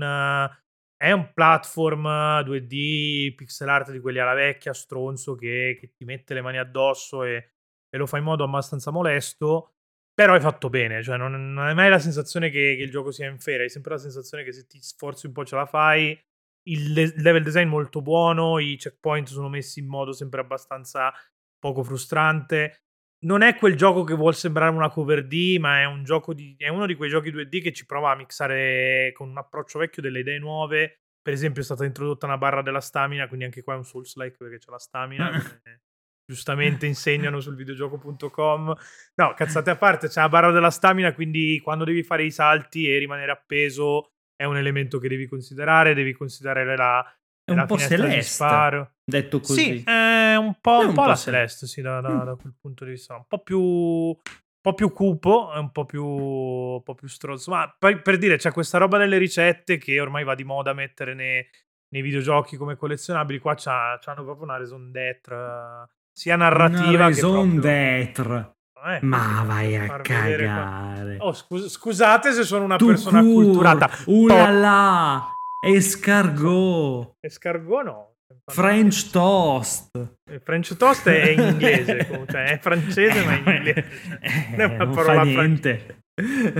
è 0.94 1.10
un 1.12 1.32
platform 1.32 2.06
2D 2.06 3.34
pixel 3.34 3.70
art 3.70 3.92
di 3.92 4.00
quelli 4.00 4.18
alla 4.18 4.34
vecchia, 4.34 4.74
stronzo, 4.74 5.36
che, 5.36 5.78
che 5.80 5.94
ti 5.94 6.04
mette 6.04 6.34
le 6.34 6.42
mani 6.42 6.58
addosso 6.58 7.24
e, 7.24 7.52
e, 7.88 7.96
lo 7.96 8.04
fa 8.04 8.18
in 8.18 8.24
modo 8.24 8.44
abbastanza 8.44 8.90
molesto. 8.90 9.76
Però 10.12 10.34
è 10.34 10.40
fatto 10.40 10.68
bene, 10.68 11.02
cioè 11.02 11.16
non, 11.16 11.54
non 11.54 11.64
hai 11.64 11.74
mai 11.74 11.88
la 11.88 11.98
sensazione 11.98 12.50
che, 12.50 12.74
che 12.76 12.82
il 12.82 12.90
gioco 12.90 13.10
sia 13.10 13.26
in 13.26 13.38
ferie, 13.38 13.62
hai 13.62 13.70
sempre 13.70 13.92
la 13.92 13.98
sensazione 13.98 14.44
che 14.44 14.52
se 14.52 14.66
ti 14.66 14.78
sforzi 14.82 15.24
un 15.24 15.32
po' 15.32 15.46
ce 15.46 15.56
la 15.56 15.64
fai 15.64 16.22
il 16.64 16.92
level 17.16 17.42
design 17.42 17.68
molto 17.68 18.02
buono, 18.02 18.58
i 18.58 18.76
checkpoint 18.76 19.28
sono 19.28 19.48
messi 19.48 19.80
in 19.80 19.86
modo 19.86 20.12
sempre 20.12 20.40
abbastanza 20.40 21.12
poco 21.58 21.82
frustrante. 21.82 22.84
Non 23.24 23.42
è 23.42 23.56
quel 23.56 23.76
gioco 23.76 24.02
che 24.04 24.14
vuol 24.14 24.34
sembrare 24.34 24.74
una 24.74 24.90
cover 24.90 25.26
D, 25.26 25.58
ma 25.58 25.80
è 25.80 25.84
un 25.84 26.02
gioco 26.02 26.34
di, 26.34 26.54
è 26.58 26.68
uno 26.68 26.86
di 26.86 26.96
quei 26.96 27.08
giochi 27.08 27.30
2D 27.30 27.62
che 27.62 27.72
ci 27.72 27.86
prova 27.86 28.10
a 28.10 28.16
mixare 28.16 29.12
con 29.14 29.28
un 29.28 29.38
approccio 29.38 29.78
vecchio 29.78 30.02
delle 30.02 30.20
idee 30.20 30.38
nuove. 30.38 31.02
Per 31.22 31.32
esempio, 31.32 31.62
è 31.62 31.64
stata 31.64 31.84
introdotta 31.84 32.26
una 32.26 32.38
barra 32.38 32.62
della 32.62 32.80
stamina, 32.80 33.28
quindi 33.28 33.44
anche 33.44 33.62
qua 33.62 33.74
è 33.74 33.76
un 33.76 33.84
Souls-like 33.84 34.36
perché 34.36 34.58
c'è 34.58 34.70
la 34.70 34.78
stamina. 34.78 35.30
giustamente 36.24 36.86
insegnano 36.86 37.40
sul 37.40 37.54
videogioco.com. 37.54 38.74
No, 39.14 39.34
cazzate 39.34 39.70
a 39.70 39.76
parte, 39.76 40.08
c'è 40.08 40.20
la 40.20 40.28
barra 40.28 40.50
della 40.50 40.70
stamina, 40.70 41.12
quindi 41.12 41.60
quando 41.62 41.84
devi 41.84 42.02
fare 42.02 42.24
i 42.24 42.30
salti 42.30 42.88
e 42.88 42.98
rimanere 42.98 43.30
appeso 43.30 44.11
è 44.42 44.44
un 44.44 44.56
elemento 44.56 44.98
che 44.98 45.08
devi 45.08 45.28
considerare, 45.28 45.94
devi 45.94 46.12
considerare 46.12 46.76
la, 46.76 47.04
è 47.44 47.52
un 47.52 47.64
po' 47.66 47.78
celeste, 47.78 48.94
detto 49.04 49.38
così. 49.38 49.78
Sì, 49.78 49.82
è 49.84 50.34
un 50.34 50.56
po', 50.60 50.82
è 50.82 50.84
un 50.84 50.94
po 50.94 51.06
la 51.06 51.14
celeste, 51.14 51.68
sì, 51.68 51.80
da, 51.80 52.00
da, 52.00 52.10
mm. 52.10 52.24
da, 52.24 52.34
quel 52.34 52.54
punto 52.60 52.84
di 52.84 52.90
vista. 52.90 53.14
Un 53.14 53.26
po' 53.28 53.38
più, 53.38 53.60
un 53.60 54.16
po' 54.60 54.74
più 54.74 54.90
cupo, 54.92 55.52
un 55.54 55.70
po' 55.70 55.84
più, 55.84 56.04
un 56.04 56.82
po' 56.82 56.94
più 56.94 57.06
strozzo. 57.06 57.52
Ma 57.52 57.72
poi 57.78 58.00
per 58.02 58.18
dire, 58.18 58.36
c'è 58.36 58.50
questa 58.50 58.78
roba 58.78 58.98
delle 58.98 59.18
ricette 59.18 59.78
che 59.78 60.00
ormai 60.00 60.24
va 60.24 60.34
di 60.34 60.44
moda 60.44 60.72
mettere 60.72 61.14
nei, 61.14 61.44
nei 61.90 62.02
videogiochi 62.02 62.56
come 62.56 62.74
collezionabili. 62.74 63.38
Qua 63.38 63.54
c'ha, 63.54 63.96
c'hanno 64.00 64.24
proprio 64.24 64.44
una 64.44 64.56
raison 64.56 64.90
d'être, 64.90 65.88
sia 66.12 66.34
narrativa 66.34 66.88
una 66.88 67.06
raison 67.06 67.32
che 67.32 67.58
proprio... 67.58 67.60
d'être. 67.60 68.56
Eh, 68.84 68.98
Ma 69.02 69.44
vai 69.46 69.76
a 69.76 69.86
cagare. 70.00 71.16
Oh, 71.20 71.32
scus- 71.32 71.68
scusate 71.68 72.32
se 72.32 72.42
sono 72.42 72.64
una 72.64 72.76
tu 72.76 72.86
persona 72.86 73.20
cur- 73.20 73.32
culturata. 73.44 73.88
Ulala! 74.06 75.30
Escargot. 75.64 77.14
Escargot 77.20 77.84
no. 77.84 78.06
French 78.46 79.10
toast. 79.10 79.90
Il 80.30 80.40
French 80.42 80.76
toast 80.76 81.08
è 81.08 81.30
in 81.30 81.40
inglese, 81.40 82.24
cioè 82.28 82.44
è 82.50 82.58
francese 82.58 83.24
ma 83.24 83.34
in 83.36 83.44
inglese. 83.46 83.84
Eh, 84.20 84.56
è 84.56 84.64
una 84.64 84.86
parola 84.88 85.22
niente. 85.22 86.01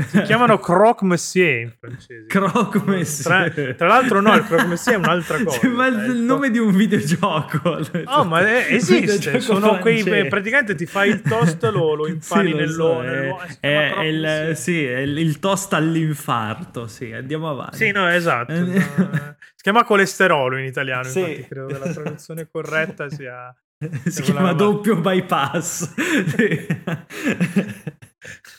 Si 0.07 0.23
chiamano 0.23 0.59
croque 0.59 1.07
monsieur 1.07 1.61
in 1.61 1.73
francese. 1.79 2.27
Croque 2.27 2.83
monsieur. 2.85 3.53
Tra, 3.53 3.75
tra, 3.75 3.87
l'altro, 3.87 4.21
no, 4.21 4.35
il 4.35 4.45
croque 4.45 4.67
monsieur 4.67 4.97
è 4.97 4.99
un'altra 4.99 5.43
cosa. 5.45 5.69
Ma 5.69 5.87
il 5.87 5.99
ecco. 5.99 6.13
nome 6.13 6.51
di 6.51 6.59
un 6.59 6.75
videogioco. 6.75 7.81
Oh, 8.07 8.25
ma 8.25 8.41
è, 8.41 8.67
esiste. 8.71 9.41
Sono 9.41 9.79
quei. 9.79 10.03
Praticamente 10.29 10.75
ti 10.75 10.87
fai 10.87 11.11
il 11.11 11.23
toast, 11.23 11.63
lo, 11.71 11.95
lo 11.95 12.07
impani 12.07 12.51
sì, 12.51 12.57
nell'olio. 12.57 13.39
So, 13.39 13.57
è, 13.61 13.95
è, 13.95 14.03
il, 14.03 14.57
sì, 14.57 14.85
è 14.85 14.99
il 14.99 15.39
toast 15.39 15.73
all'infarto. 15.75 16.87
Sì, 16.87 17.13
andiamo 17.13 17.51
avanti. 17.51 17.77
Sì, 17.77 17.91
no, 17.91 18.09
esatto. 18.09 18.53
no, 18.53 18.73
si 19.55 19.63
chiama 19.63 19.85
colesterolo 19.85 20.57
in 20.59 20.65
italiano. 20.65 21.05
Sì. 21.05 21.21
Infatti, 21.21 21.47
credo 21.49 21.67
che 21.67 21.79
la 21.79 21.93
traduzione 21.93 22.49
corretta 22.51 23.09
sia. 23.09 23.55
Si 24.07 24.23
chiama 24.23 24.53
doppio 24.53 24.95
bypass. 25.01 25.93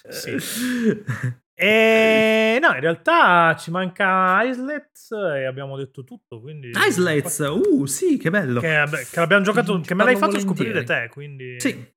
Sì. 0.10 0.36
E 1.56 2.58
no, 2.60 2.74
in 2.74 2.80
realtà 2.80 3.56
ci 3.56 3.70
manca 3.70 4.42
Islets 4.44 5.12
e 5.12 5.46
abbiamo 5.46 5.78
detto 5.78 6.04
tutto. 6.04 6.42
Quindi 6.42 6.72
Islets, 6.88 7.38
uh, 7.38 7.86
sì, 7.86 8.18
che 8.18 8.32
bello. 8.32 8.60
Che, 8.60 8.84
che 9.12 9.20
l'abbiamo 9.20 9.44
giocato, 9.44 9.80
che 9.80 9.94
me 9.94 10.04
l'hai 10.04 10.16
fatto 10.16 10.32
volentieri. 10.32 10.58
scoprire 10.58 10.84
te. 10.84 11.10
Quindi 11.10 11.60
sì. 11.60 11.92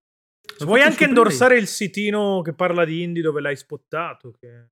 Vuoi 0.58 0.82
anche 0.82 1.04
indorsare 1.04 1.56
il 1.56 1.66
sitino 1.66 2.42
che 2.42 2.52
parla 2.52 2.84
di 2.84 3.02
indie 3.02 3.22
dove 3.22 3.40
l'hai 3.40 3.56
spottato? 3.56 4.32
Che... 4.38 4.68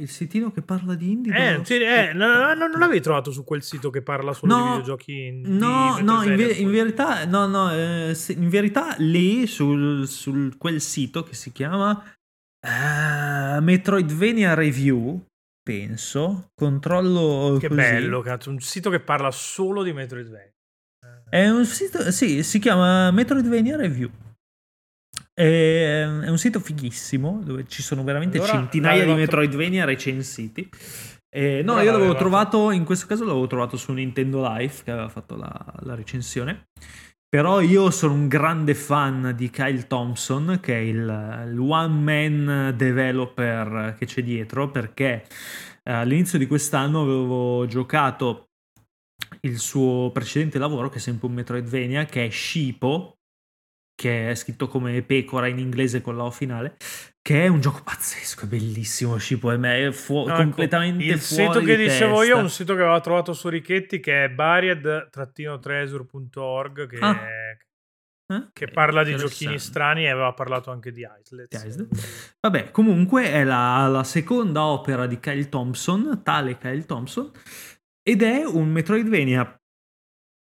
Il 0.00 0.08
sitino 0.08 0.50
che 0.50 0.62
parla 0.62 0.94
di 0.94 1.10
indie? 1.10 1.34
Eh, 1.34 1.64
sì, 1.64 1.74
eh, 1.74 2.12
no, 2.14 2.54
no, 2.54 2.66
non 2.66 2.78
l'avevi 2.78 3.00
trovato 3.00 3.30
su 3.30 3.44
quel 3.44 3.62
sito 3.62 3.90
che 3.90 4.02
parla 4.02 4.32
solo 4.32 4.56
no, 4.56 4.62
di 4.62 4.68
videogiochi 4.68 5.26
indie? 5.26 5.52
No, 5.52 5.98
no, 6.00 6.22
in, 6.22 6.36
ver- 6.36 6.58
in, 6.58 6.70
verità, 6.70 7.26
no, 7.26 7.46
no, 7.46 7.72
eh, 7.72 8.16
in 8.28 8.48
verità 8.48 8.94
lì 8.98 9.46
sul, 9.46 10.06
sul 10.08 10.56
quel 10.56 10.80
sito 10.80 11.22
che 11.22 11.34
si 11.34 11.52
chiama 11.52 12.02
Uh, 12.62 13.58
Metroidvania 13.62 14.52
Review, 14.52 15.24
penso. 15.62 16.50
Controllo. 16.54 17.56
Che 17.58 17.68
così. 17.68 17.80
bello, 17.80 18.20
cazzo. 18.20 18.50
Un 18.50 18.60
sito 18.60 18.90
che 18.90 19.00
parla 19.00 19.30
solo 19.30 19.82
di 19.82 19.92
Metroidvania. 19.92 20.52
È 21.30 21.48
un 21.48 21.64
sito, 21.64 22.10
sì, 22.10 22.42
si 22.42 22.58
chiama 22.58 23.10
Metroidvania 23.12 23.76
Review. 23.76 24.10
È, 25.40 26.04
un 26.28 26.36
sito 26.36 26.60
fighissimo 26.60 27.40
dove 27.42 27.64
ci 27.66 27.82
sono 27.82 28.04
veramente 28.04 28.36
allora, 28.36 28.52
centinaia 28.52 29.06
di 29.06 29.14
Metroidvania 29.14 29.86
recensiti. 29.86 30.68
Eh, 31.34 31.62
no, 31.62 31.80
io 31.80 31.92
l'avevo 31.92 32.14
trovato, 32.14 32.70
in 32.72 32.84
questo 32.84 33.06
caso 33.06 33.24
l'avevo 33.24 33.46
trovato 33.46 33.78
su 33.78 33.92
Nintendo 33.92 34.46
Life 34.46 34.84
che 34.84 34.90
aveva 34.90 35.08
fatto 35.08 35.36
la, 35.36 35.74
la 35.80 35.94
recensione. 35.94 36.66
Però 37.26 37.60
io 37.60 37.90
sono 37.90 38.12
un 38.12 38.28
grande 38.28 38.74
fan 38.74 39.32
di 39.34 39.48
Kyle 39.48 39.86
Thompson, 39.86 40.58
che 40.60 40.74
è 40.74 40.80
il, 40.80 41.46
il 41.48 41.58
one 41.58 41.94
man 41.94 42.74
developer 42.76 43.94
che 43.96 44.04
c'è 44.04 44.22
dietro, 44.22 44.70
perché 44.70 45.24
eh, 45.84 45.92
all'inizio 45.92 46.38
di 46.38 46.46
quest'anno 46.46 47.00
avevo 47.02 47.66
giocato 47.66 48.48
il 49.42 49.58
suo 49.58 50.10
precedente 50.12 50.58
lavoro, 50.58 50.88
che 50.90 50.98
è 50.98 51.00
sempre 51.00 51.28
un 51.28 51.34
Metroidvania, 51.34 52.04
che 52.04 52.26
è 52.26 52.30
Shipo, 52.30 53.19
che 54.00 54.30
è 54.30 54.34
scritto 54.34 54.66
come 54.66 55.02
pecora 55.02 55.46
in 55.46 55.58
inglese 55.58 56.00
con 56.00 56.16
la 56.16 56.24
O 56.24 56.30
finale, 56.30 56.78
che 57.20 57.44
è 57.44 57.48
un 57.48 57.60
gioco 57.60 57.82
pazzesco, 57.84 58.46
è 58.46 58.48
bellissimo 58.48 59.18
Scippo, 59.18 59.50
è 59.50 59.92
fu- 59.92 60.24
ecco, 60.26 60.36
completamente 60.36 61.04
Il 61.04 61.20
sito 61.20 61.60
che 61.60 61.76
dicevo 61.76 62.20
testa. 62.20 62.32
io 62.32 62.38
è 62.38 62.40
un 62.40 62.48
sito 62.48 62.74
che 62.74 62.80
aveva 62.80 63.00
trovato 63.00 63.34
su 63.34 63.50
Richetti 63.50 64.00
che 64.00 64.24
è 64.24 64.30
buried-treasure.org 64.30 66.88
che, 66.88 66.98
ah. 66.98 67.26
eh? 67.26 67.58
che 68.54 68.68
parla 68.68 69.04
di 69.04 69.14
giochini 69.16 69.58
strani 69.58 70.04
e 70.04 70.08
aveva 70.08 70.32
parlato 70.32 70.70
anche 70.70 70.92
di 70.92 71.06
Islet. 71.20 71.88
Vabbè, 72.40 72.70
comunque 72.70 73.30
è 73.30 73.44
la, 73.44 73.86
la 73.86 74.04
seconda 74.04 74.64
opera 74.64 75.06
di 75.06 75.20
Kyle 75.20 75.50
Thompson, 75.50 76.22
tale 76.24 76.56
Kyle 76.56 76.86
Thompson, 76.86 77.30
ed 78.02 78.22
è 78.22 78.46
un 78.46 78.70
Metroidvania 78.70 79.59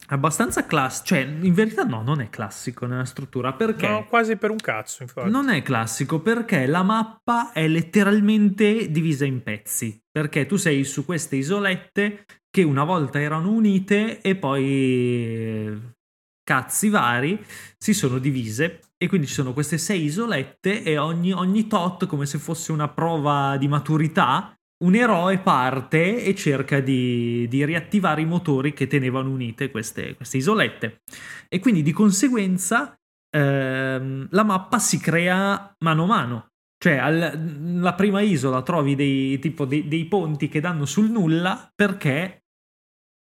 abbastanza 0.09 0.65
classico, 0.65 1.05
cioè 1.07 1.19
in 1.19 1.53
verità 1.53 1.83
no, 1.83 2.01
non 2.01 2.21
è 2.21 2.29
classico 2.29 2.85
nella 2.85 3.05
struttura 3.05 3.53
perché... 3.53 3.87
No, 3.87 4.05
quasi 4.05 4.35
per 4.35 4.51
un 4.51 4.57
cazzo 4.57 5.03
infatti. 5.03 5.29
Non 5.29 5.49
è 5.49 5.61
classico 5.61 6.19
perché 6.19 6.65
la 6.65 6.83
mappa 6.83 7.51
è 7.51 7.67
letteralmente 7.67 8.89
divisa 8.91 9.25
in 9.25 9.43
pezzi, 9.43 10.01
perché 10.09 10.45
tu 10.45 10.55
sei 10.55 10.83
su 10.83 11.05
queste 11.05 11.35
isolette 11.35 12.25
che 12.49 12.63
una 12.63 12.83
volta 12.83 13.19
erano 13.19 13.51
unite 13.51 14.21
e 14.21 14.35
poi 14.35 15.97
cazzi 16.43 16.89
vari 16.89 17.43
si 17.77 17.93
sono 17.93 18.17
divise 18.17 18.79
e 18.97 19.07
quindi 19.07 19.27
ci 19.27 19.33
sono 19.33 19.53
queste 19.53 19.77
sei 19.77 20.03
isolette 20.03 20.81
e 20.81 20.97
ogni, 20.97 21.31
ogni 21.31 21.67
tot 21.67 22.07
come 22.07 22.25
se 22.25 22.39
fosse 22.39 22.71
una 22.71 22.87
prova 22.87 23.55
di 23.57 23.67
maturità 23.67 24.58
un 24.83 24.95
eroe 24.95 25.39
parte 25.39 26.23
e 26.23 26.35
cerca 26.35 26.79
di, 26.79 27.47
di 27.49 27.65
riattivare 27.65 28.21
i 28.21 28.25
motori 28.25 28.73
che 28.73 28.87
tenevano 28.87 29.29
unite 29.29 29.71
queste, 29.71 30.15
queste 30.15 30.37
isolette. 30.37 31.01
E 31.47 31.59
quindi 31.59 31.81
di 31.81 31.91
conseguenza 31.91 32.97
ehm, 33.29 34.27
la 34.31 34.43
mappa 34.43 34.79
si 34.79 34.99
crea 34.99 35.73
mano 35.79 36.03
a 36.03 36.07
mano. 36.07 36.47
Cioè, 36.81 36.95
alla 36.95 37.93
prima 37.93 38.21
isola 38.21 38.61
trovi 38.61 38.95
dei, 38.95 39.37
tipo, 39.39 39.65
dei, 39.65 39.87
dei 39.89 40.05
ponti 40.05 40.47
che 40.47 40.61
danno 40.61 40.85
sul 40.85 41.09
nulla 41.11 41.69
perché 41.75 42.43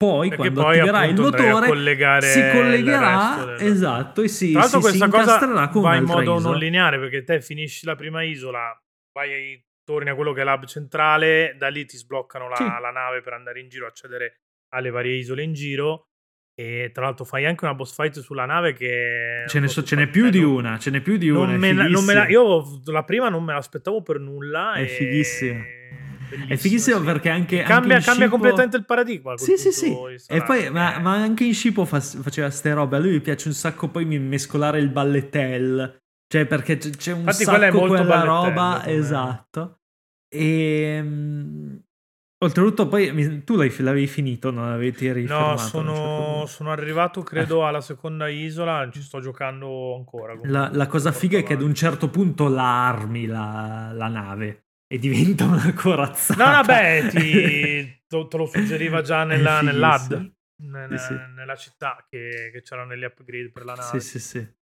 poi 0.00 0.28
Perché 0.30 0.44
quando 0.44 0.62
poi, 0.62 0.78
attiverai 0.78 1.10
il 1.10 1.20
motore 1.20 2.20
si 2.22 2.40
collegherà 2.52 3.44
del... 3.44 3.66
esatto 3.68 4.22
e 4.22 4.28
si, 4.28 4.52
Tra 4.52 4.62
si, 4.62 4.80
si 4.80 5.08
cosa 5.08 5.68
con 5.68 5.82
va 5.82 5.96
in 5.96 6.04
modo 6.04 6.22
isola. 6.22 6.40
non 6.40 6.58
lineare 6.58 6.98
perché 6.98 7.22
te 7.22 7.42
finisci 7.42 7.84
la 7.84 7.96
prima 7.96 8.22
isola 8.22 8.80
vai 9.12 9.62
torni 9.90 10.08
a 10.08 10.14
quello 10.14 10.32
che 10.32 10.42
è 10.42 10.44
l'hub 10.44 10.64
centrale, 10.66 11.56
da 11.58 11.66
lì 11.68 11.84
ti 11.84 11.96
sbloccano 11.96 12.48
la, 12.48 12.56
sì. 12.56 12.62
la 12.62 12.90
nave 12.90 13.22
per 13.22 13.32
andare 13.32 13.58
in 13.58 13.68
giro, 13.68 13.86
accedere 13.86 14.42
alle 14.72 14.90
varie 14.90 15.16
isole 15.16 15.42
in 15.42 15.52
giro. 15.52 16.04
E 16.54 16.90
tra 16.92 17.04
l'altro 17.04 17.24
fai 17.24 17.46
anche 17.46 17.64
una 17.64 17.74
boss 17.74 17.94
fight 17.94 18.20
sulla 18.20 18.44
nave 18.44 18.74
che... 18.74 19.44
Ce, 19.48 19.58
ne 19.58 19.66
so, 19.66 19.82
ce 19.82 19.96
n'è 19.96 20.08
più 20.08 20.28
di 20.30 20.42
una, 20.42 20.78
ce 20.78 20.90
n'è 20.90 21.00
più 21.00 21.16
di 21.16 21.28
una. 21.28 21.56
Me 21.56 21.72
la, 21.72 21.88
me 21.88 22.14
la, 22.14 22.28
io 22.28 22.80
la 22.84 23.02
prima 23.02 23.28
non 23.28 23.42
me 23.42 23.54
l'aspettavo 23.54 24.02
per 24.02 24.20
nulla. 24.20 24.74
È 24.74 24.82
e... 24.82 24.86
fighissimo. 24.86 25.60
Bellissimo, 26.28 26.52
è 26.52 26.56
fighissimo 26.56 26.98
sì. 26.98 27.04
perché 27.04 27.28
anche. 27.30 27.62
Cambia, 27.62 27.96
anche 27.96 28.06
cambia 28.06 28.28
completamente 28.28 28.76
il 28.76 28.84
paradigma. 28.84 29.36
Sì, 29.36 29.56
sì, 29.56 29.72
sì. 29.72 29.96
E 30.28 30.42
poi, 30.42 30.70
ma, 30.70 30.98
ma, 30.98 31.14
anche 31.14 31.44
in 31.44 31.54
Shippo 31.54 31.84
fa, 31.84 31.98
faceva 32.00 32.50
ste 32.50 32.72
robe. 32.72 32.96
A 32.96 32.98
lui 33.00 33.12
mi 33.12 33.20
piace 33.20 33.48
un 33.48 33.54
sacco 33.54 33.88
poi 33.88 34.04
mescolare 34.04 34.78
il 34.78 34.90
balletel. 34.90 35.98
Cioè, 36.28 36.46
perché 36.46 36.76
c'è 36.76 37.12
un 37.12 37.20
Infatti, 37.20 37.44
sacco 37.44 37.50
quella, 37.56 37.66
è 37.66 37.72
molto 37.72 37.94
quella 37.94 38.22
roba. 38.22 38.86
Esatto. 38.86 39.79
E 40.32 40.82
ehm, 40.82 41.82
oltretutto, 42.38 42.86
poi 42.86 43.42
tu 43.42 43.56
l'avevi 43.56 44.06
finito, 44.06 44.50
non 44.50 44.68
avevi 44.68 45.12
rifermato? 45.12 45.50
No, 45.50 45.56
sono, 45.56 45.94
certo 45.94 46.46
sono 46.46 46.70
arrivato, 46.70 47.22
credo, 47.22 47.62
eh. 47.62 47.66
alla 47.66 47.80
seconda 47.80 48.28
isola. 48.28 48.88
Ci 48.90 49.02
sto 49.02 49.20
giocando 49.20 49.96
ancora. 49.96 50.38
La, 50.44 50.70
la 50.72 50.86
cosa 50.86 51.10
figa 51.10 51.38
è 51.38 51.42
che 51.42 51.54
ad 51.54 51.62
un 51.62 51.74
certo 51.74 52.08
punto 52.08 52.48
la 52.48 52.86
armi 52.88 53.26
la, 53.26 53.90
la 53.92 54.08
nave 54.08 54.66
e 54.86 54.98
diventa 54.98 55.44
una 55.44 55.72
corazzata. 55.74 56.44
No, 56.44 56.50
vabbè, 56.50 57.08
ti, 57.10 58.02
te 58.06 58.36
lo 58.36 58.46
suggeriva 58.46 59.02
già 59.02 59.24
nella, 59.24 59.60
nell'AD. 59.60 60.32
Nella, 60.62 60.96
sì, 60.98 61.14
sì. 61.14 61.20
nella 61.34 61.56
città 61.56 62.06
che, 62.08 62.50
che 62.52 62.60
c'erano 62.62 62.88
negli 62.88 63.04
upgrade 63.04 63.50
per 63.50 63.64
la 63.64 63.74
nave. 63.74 64.00
Sì, 64.00 64.06
sì, 64.06 64.18
sì. 64.18 64.58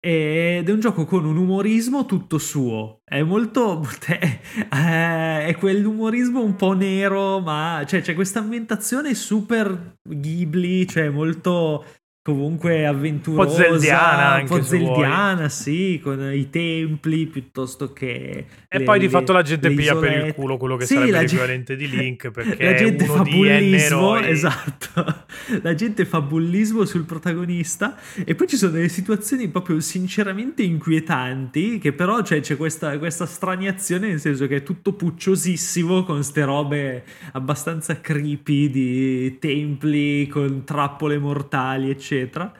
Ed 0.00 0.68
è 0.68 0.72
un 0.72 0.78
gioco 0.78 1.04
con 1.04 1.24
un 1.24 1.36
umorismo 1.36 2.06
tutto 2.06 2.38
suo. 2.38 3.00
È 3.04 3.20
molto. 3.22 3.82
è 4.70 5.56
quell'umorismo 5.58 6.40
un 6.42 6.54
po' 6.54 6.72
nero, 6.72 7.40
ma 7.40 7.82
cioè, 7.86 8.00
c'è 8.00 8.14
questa 8.14 8.38
ambientazione 8.38 9.14
super 9.14 9.96
Ghibli, 10.02 10.86
cioè 10.86 11.08
molto 11.08 11.84
comunque 12.28 12.84
avventurosa, 12.84 13.40
un 13.40 13.46
po' 13.46 13.78
zeldiana, 13.78 14.40
un 14.42 14.46
po' 14.46 14.62
zeldiana 14.62 15.48
sì, 15.48 15.98
con 16.02 16.30
i 16.30 16.50
templi 16.50 17.24
piuttosto 17.24 17.94
che... 17.94 18.44
E 18.68 18.78
le, 18.78 18.84
poi 18.84 18.98
di 18.98 19.08
fatto 19.08 19.32
la 19.32 19.40
gente 19.40 19.70
piglia 19.70 19.92
isolette. 19.92 20.16
per 20.18 20.26
il 20.26 20.34
culo 20.34 20.58
quello 20.58 20.76
che 20.76 20.84
sì, 20.84 20.92
sarebbe 20.92 21.20
l'equivalente 21.20 21.74
gente... 21.74 21.96
di 21.96 21.96
Link 21.96 22.30
perché 22.30 22.62
la 22.62 22.74
gente 22.74 23.04
fa 23.06 23.22
bullismo, 23.22 24.16
esatto, 24.18 25.24
la 25.62 25.74
gente 25.74 26.04
fa 26.04 26.20
bullismo 26.20 26.84
sul 26.84 27.04
protagonista 27.04 27.96
e 28.22 28.34
poi 28.34 28.46
ci 28.46 28.58
sono 28.58 28.72
delle 28.72 28.90
situazioni 28.90 29.48
proprio 29.48 29.80
sinceramente 29.80 30.62
inquietanti 30.62 31.78
che 31.78 31.94
però 31.94 32.20
cioè, 32.22 32.40
c'è 32.40 32.58
questa, 32.58 32.98
questa 32.98 33.24
straniazione 33.24 34.08
nel 34.08 34.20
senso 34.20 34.46
che 34.46 34.56
è 34.56 34.62
tutto 34.62 34.92
pucciosissimo 34.92 36.04
con 36.04 36.22
ste 36.22 36.44
robe 36.44 37.04
abbastanza 37.32 38.02
creepy 38.02 38.68
di 38.68 39.38
templi 39.38 40.26
con 40.26 40.64
trappole 40.64 41.16
mortali 41.16 41.88
eccetera 41.88 42.16
eccetera. 42.18 42.52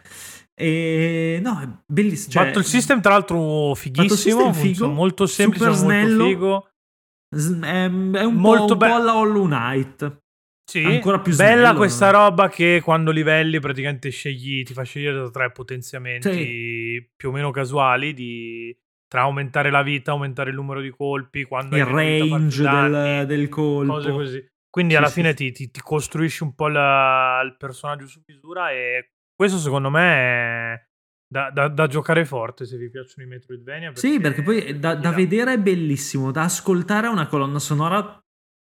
E 0.54 1.38
no, 1.42 1.61
è 1.61 1.68
bellissimo. 1.86 2.32
Cioè, 2.32 2.44
Battle 2.46 2.62
System, 2.64 3.00
tra 3.00 3.12
l'altro, 3.12 3.74
fighissimo. 3.74 4.52
Figo, 4.52 4.88
molto 4.88 5.26
semplice, 5.26 5.66
molto 5.66 5.78
snello. 5.78 6.24
figo. 6.24 6.68
È, 7.30 7.66
è 7.66 7.86
un, 7.86 8.34
molto 8.34 8.76
po', 8.76 8.84
un 8.84 8.90
po' 8.90 8.96
alla 8.96 9.16
Hollow 9.16 9.44
Knight. 9.44 10.22
Sì, 10.68 10.84
ancora 10.84 11.20
più 11.20 11.32
snello, 11.32 11.54
bella 11.54 11.74
questa 11.74 12.11
no? 12.11 12.18
roba 12.18 12.48
che 12.50 12.82
quando 12.84 13.11
livelli 13.11 13.59
praticamente 13.59 14.11
scegli, 14.11 14.62
ti 14.64 14.74
fa 14.74 14.82
scegliere 14.82 15.16
da 15.16 15.30
tre 15.30 15.50
potenziamenti 15.50 16.30
sì. 16.30 17.11
più 17.16 17.30
o 17.30 17.32
meno 17.32 17.50
casuali 17.50 18.12
di, 18.12 18.76
tra 19.09 19.22
aumentare 19.22 19.70
la 19.70 19.82
vita, 19.82 20.11
aumentare 20.11 20.50
il 20.50 20.56
numero 20.56 20.82
di 20.82 20.90
colpi, 20.90 21.44
quando 21.44 21.76
il 21.76 21.86
range 21.86 22.62
del, 22.62 23.24
del, 23.26 23.48
colpo, 23.48 23.92
cose 23.94 24.11
così. 24.11 24.48
Quindi 24.68 24.92
sì, 24.92 24.98
alla 24.98 25.09
fine 25.09 25.32
ti, 25.32 25.50
ti, 25.52 25.70
ti, 25.70 25.80
costruisci 25.80 26.42
un 26.42 26.54
po' 26.54 26.68
la, 26.68 27.40
il 27.42 27.56
personaggio 27.56 28.06
su 28.06 28.20
misura 28.26 28.70
e 28.70 29.12
questo 29.39 29.59
secondo 29.59 29.89
me 29.89 30.03
è 30.03 30.86
da, 31.30 31.51
da, 31.51 31.68
da, 31.68 31.86
giocare 31.86 32.24
forte 32.24 32.66
se 32.66 32.76
vi 32.76 32.91
piacciono 32.91 33.24
i 33.24 33.28
Metroidvania. 33.28 33.93
Perché 33.93 34.09
sì, 34.09 34.18
perché 34.18 34.43
poi 34.43 34.80
da, 34.80 34.97
da 34.97 35.12
vedere 35.12 35.53
è 35.53 35.59
bellissimo, 35.59 36.32
da 36.32 36.43
ascoltare 36.43 37.07
è 37.07 37.11
una 37.11 37.28
colonna 37.28 37.61
sonora 37.61 38.20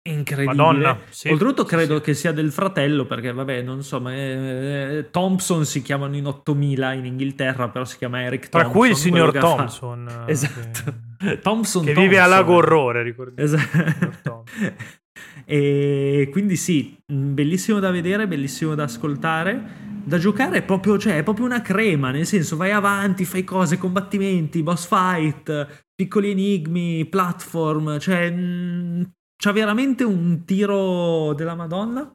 incredibile. 0.08 0.56
Madonna, 0.56 1.00
sì, 1.08 1.30
Oltretutto 1.30 1.64
credo 1.64 1.96
sì. 1.96 2.02
che 2.02 2.14
sia 2.14 2.30
del 2.30 2.52
fratello, 2.52 3.06
perché 3.06 3.32
vabbè, 3.32 3.62
non 3.62 3.82
so, 3.82 4.00
ma 4.00 4.14
eh, 4.14 5.08
Thompson 5.10 5.64
si 5.64 5.82
chiamano 5.82 6.14
in 6.14 6.26
8000 6.26 6.92
in 6.92 7.06
Inghilterra, 7.06 7.68
però 7.68 7.84
si 7.84 7.96
chiama 7.96 8.22
Eric 8.22 8.48
Tra 8.48 8.60
Thompson. 8.60 8.80
cui 8.80 8.90
il 8.90 8.96
signor 8.96 9.32
Thompson. 9.32 10.06
Fa... 10.08 10.26
Esatto. 10.30 10.94
Che... 11.18 11.38
Thompson 11.40 11.84
che 11.84 11.92
Thompson. 11.92 11.94
vive 11.94 12.20
a 12.20 12.26
Lago 12.26 12.54
Orrore, 12.54 13.02
ricordiamo. 13.02 13.42
Esatto. 13.42 14.44
e 15.44 16.28
quindi 16.30 16.54
sì, 16.54 16.96
bellissimo 17.04 17.80
da 17.80 17.90
vedere, 17.90 18.28
bellissimo 18.28 18.76
da 18.76 18.84
ascoltare 18.84 19.90
da 20.04 20.18
giocare 20.18 20.58
è 20.58 20.62
proprio, 20.62 20.98
cioè, 20.98 21.18
è 21.18 21.22
proprio 21.22 21.46
una 21.46 21.62
crema, 21.62 22.10
nel 22.10 22.26
senso 22.26 22.56
vai 22.56 22.70
avanti, 22.70 23.24
fai 23.24 23.44
cose, 23.44 23.78
combattimenti, 23.78 24.62
boss 24.62 24.86
fight, 24.86 25.84
piccoli 25.94 26.30
enigmi, 26.30 27.06
platform, 27.06 27.98
cioè 27.98 28.30
mh, 28.30 29.12
c'ha 29.36 29.52
veramente 29.52 30.04
un 30.04 30.44
tiro 30.44 31.34
della 31.34 31.54
Madonna 31.54 32.12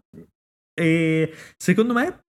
e 0.74 1.34
secondo 1.58 1.94
me 1.94 2.26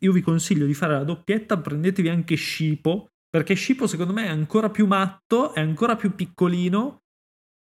io 0.00 0.12
vi 0.12 0.20
consiglio 0.20 0.66
di 0.66 0.74
fare 0.74 0.94
la 0.94 1.04
doppietta, 1.04 1.58
prendetevi 1.58 2.08
anche 2.08 2.36
Shipo, 2.36 3.10
perché 3.28 3.54
Shipo 3.54 3.86
secondo 3.86 4.12
me 4.12 4.24
è 4.26 4.30
ancora 4.30 4.68
più 4.68 4.86
matto, 4.86 5.54
è 5.54 5.60
ancora 5.60 5.96
più 5.96 6.14
piccolino, 6.14 7.02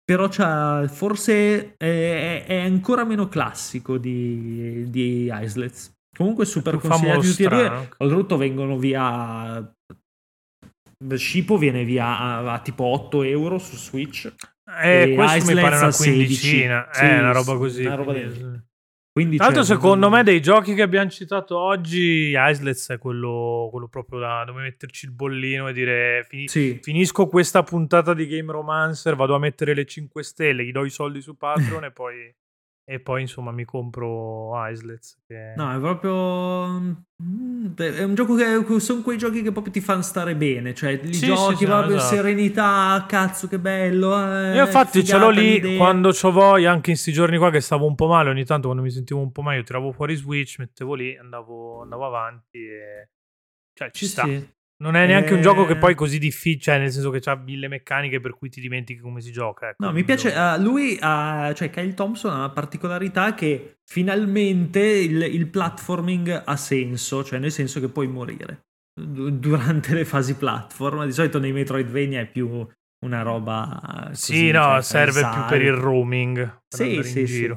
però 0.05 0.29
forse 0.89 1.77
è, 1.77 2.45
è, 2.47 2.57
ancora 2.57 3.05
meno 3.05 3.29
classico 3.29 3.99
di, 3.99 4.89
di 4.91 5.31
Islets. 5.33 5.94
Comunque 6.17 6.45
super 6.45 6.79
consigliato 6.79 7.21
tutti 7.21 7.43
e 7.43 7.49
due. 7.49 7.89
Oltretutto 7.99 8.37
vengono 8.37 8.77
via... 8.79 9.75
Shippo 11.15 11.59
viene 11.59 11.85
via 11.85 12.19
a, 12.19 12.53
a, 12.55 12.59
tipo 12.61 12.85
8 12.85 13.23
euro 13.25 13.59
su 13.59 13.77
Switch. 13.77 14.33
Eh, 14.83 15.11
e 15.11 15.15
questo 15.15 15.37
Icelands 15.37 15.49
mi 15.49 15.61
pare 15.61 15.77
una 15.77 15.95
quindicina. 15.95 16.89
Sì, 16.93 17.05
eh, 17.05 17.19
una 17.19 17.33
roba 17.33 17.57
così. 17.57 17.85
Una 17.85 17.95
roba 17.95 18.13
del... 18.13 18.65
Quindi 19.15 19.37
Tra 19.37 19.47
l'altro, 19.47 19.63
secondo 19.63 20.11
me, 20.11 20.25
dei 20.25 20.43
giochi 20.43 20.75
che 20.75 20.83
abbiamo 20.83 21.09
citato 21.09 21.57
oggi, 21.57 22.35
Islets 22.37 22.91
è 22.91 22.99
quello, 22.99 23.69
quello 23.71 23.87
proprio 23.87 24.19
da 24.19 24.43
dove 24.45 24.63
metterci 24.63 25.05
il 25.05 25.13
bollino 25.13 25.69
e 25.69 25.73
dire 25.73 26.27
fini- 26.29 26.49
sì. 26.49 26.81
finisco 26.83 27.29
questa 27.29 27.63
puntata 27.63 28.13
di 28.13 28.27
Game 28.27 28.51
Romancer, 28.51 29.15
vado 29.15 29.37
a 29.37 29.39
mettere 29.39 29.73
le 29.73 29.85
5 29.85 30.21
stelle, 30.25 30.65
gli 30.65 30.73
do 30.73 30.85
i 30.85 30.91
soldi 30.91 31.21
su 31.21 31.37
Patreon 31.37 31.85
e 31.85 31.93
poi 31.93 32.35
e 32.87 33.01
poi 33.01 33.23
insomma 33.23 33.51
mi 33.51 33.65
compro 33.65 34.53
Islets. 34.69 35.19
Che... 35.27 35.55
No, 35.57 35.75
è 35.75 35.79
proprio. 35.79 37.05
Mm, 37.23 37.75
è 37.77 38.03
un 38.03 38.15
gioco 38.15 38.35
che. 38.35 38.79
Sono 38.79 39.01
quei 39.01 39.17
giochi 39.17 39.41
che 39.41 39.53
proprio 39.53 39.73
ti 39.73 39.81
fanno 39.81 40.03
stare 40.03 40.37
bene. 40.37 40.75
Cioè, 40.75 41.01
li 41.03 41.15
sì, 41.15 41.27
giochi 41.27 41.57
sì, 41.57 41.65
proprio 41.65 41.97
esatto. 41.97 42.15
serenità. 42.15 43.05
Cazzo, 43.09 43.49
che 43.49 43.59
bello. 43.59 44.15
Eh, 44.15 44.55
Io, 44.55 44.65
infatti, 44.65 45.03
ce 45.03 45.17
l'ho 45.17 45.31
lì 45.31 45.53
l'idea. 45.53 45.79
quando 45.79 46.11
ho 46.11 46.31
voglia. 46.31 46.71
Anche 46.71 46.91
in 46.91 46.97
questi 46.97 47.13
giorni 47.13 47.39
qua 47.39 47.51
che 47.51 47.61
stavo 47.61 47.87
un 47.87 47.95
po' 47.95 48.07
male. 48.07 48.29
Ogni 48.29 48.45
tanto, 48.45 48.67
quando 48.67 48.83
mi 48.83 48.91
sentivo 48.91 49.21
un 49.21 49.33
po' 49.33 49.41
meglio, 49.41 49.63
tiravo 49.63 49.91
fuori 49.93 50.15
Switch, 50.15 50.59
mettevo 50.59 50.93
lì, 50.95 51.17
andavo, 51.17 51.81
andavo 51.81 52.05
avanti. 52.05 52.59
E... 52.59 53.09
Cioè, 53.73 53.91
ci 53.93 54.05
sì, 54.05 54.11
sta. 54.11 54.25
Sì. 54.25 54.54
Non 54.77 54.97
è 54.97 55.07
neanche 55.07 55.31
eh... 55.31 55.35
un 55.35 55.41
gioco 55.41 55.67
che 55.67 55.77
poi 55.77 55.93
è 55.93 55.95
così 55.95 56.19
difficile, 56.19 56.61
cioè 56.61 56.79
nel 56.79 56.93
senso 56.93 57.11
che 57.11 57.21
ha 57.31 57.37
mille 57.37 57.69
meccaniche 57.69 58.21
per 58.21 58.37
cui 58.37 58.49
ti 58.49 58.61
dimentichi 58.61 59.01
come 59.01 59.21
si 59.21 59.31
gioca. 59.31 59.69
Ecco. 59.69 59.85
No, 59.85 59.93
mi 59.93 60.03
piace, 60.03 60.31
uh, 60.31 60.61
lui 60.61 60.99
ha, 61.01 61.53
cioè 61.55 61.71
Kyle 61.71 61.95
Thompson 61.95 62.33
ha 62.33 62.37
una 62.37 62.51
particolarità 62.51 63.35
che 63.35 63.77
finalmente 63.85 64.81
il, 64.81 65.23
il, 65.23 65.47
platforming 65.47 66.43
ha 66.45 66.57
senso, 66.57 67.23
cioè 67.23 67.39
nel 67.39 67.53
senso 67.53 67.79
che 67.79 67.89
puoi 67.89 68.09
morire 68.09 68.67
durante 69.01 69.95
le 69.95 70.05
fasi 70.05 70.35
platform. 70.37 71.05
Di 71.05 71.13
solito 71.13 71.39
nei 71.39 71.53
Metroidvania 71.53 72.21
è 72.21 72.27
più 72.27 72.67
una 73.05 73.23
roba... 73.23 74.07
Così, 74.09 74.35
sì, 74.35 74.51
no, 74.51 74.73
cioè, 74.73 74.83
serve 74.83 75.29
più 75.33 75.45
per 75.49 75.63
il 75.63 75.73
roaming. 75.73 76.63
Sì, 76.69 77.03
sì, 77.05 77.27
sì. 77.27 77.57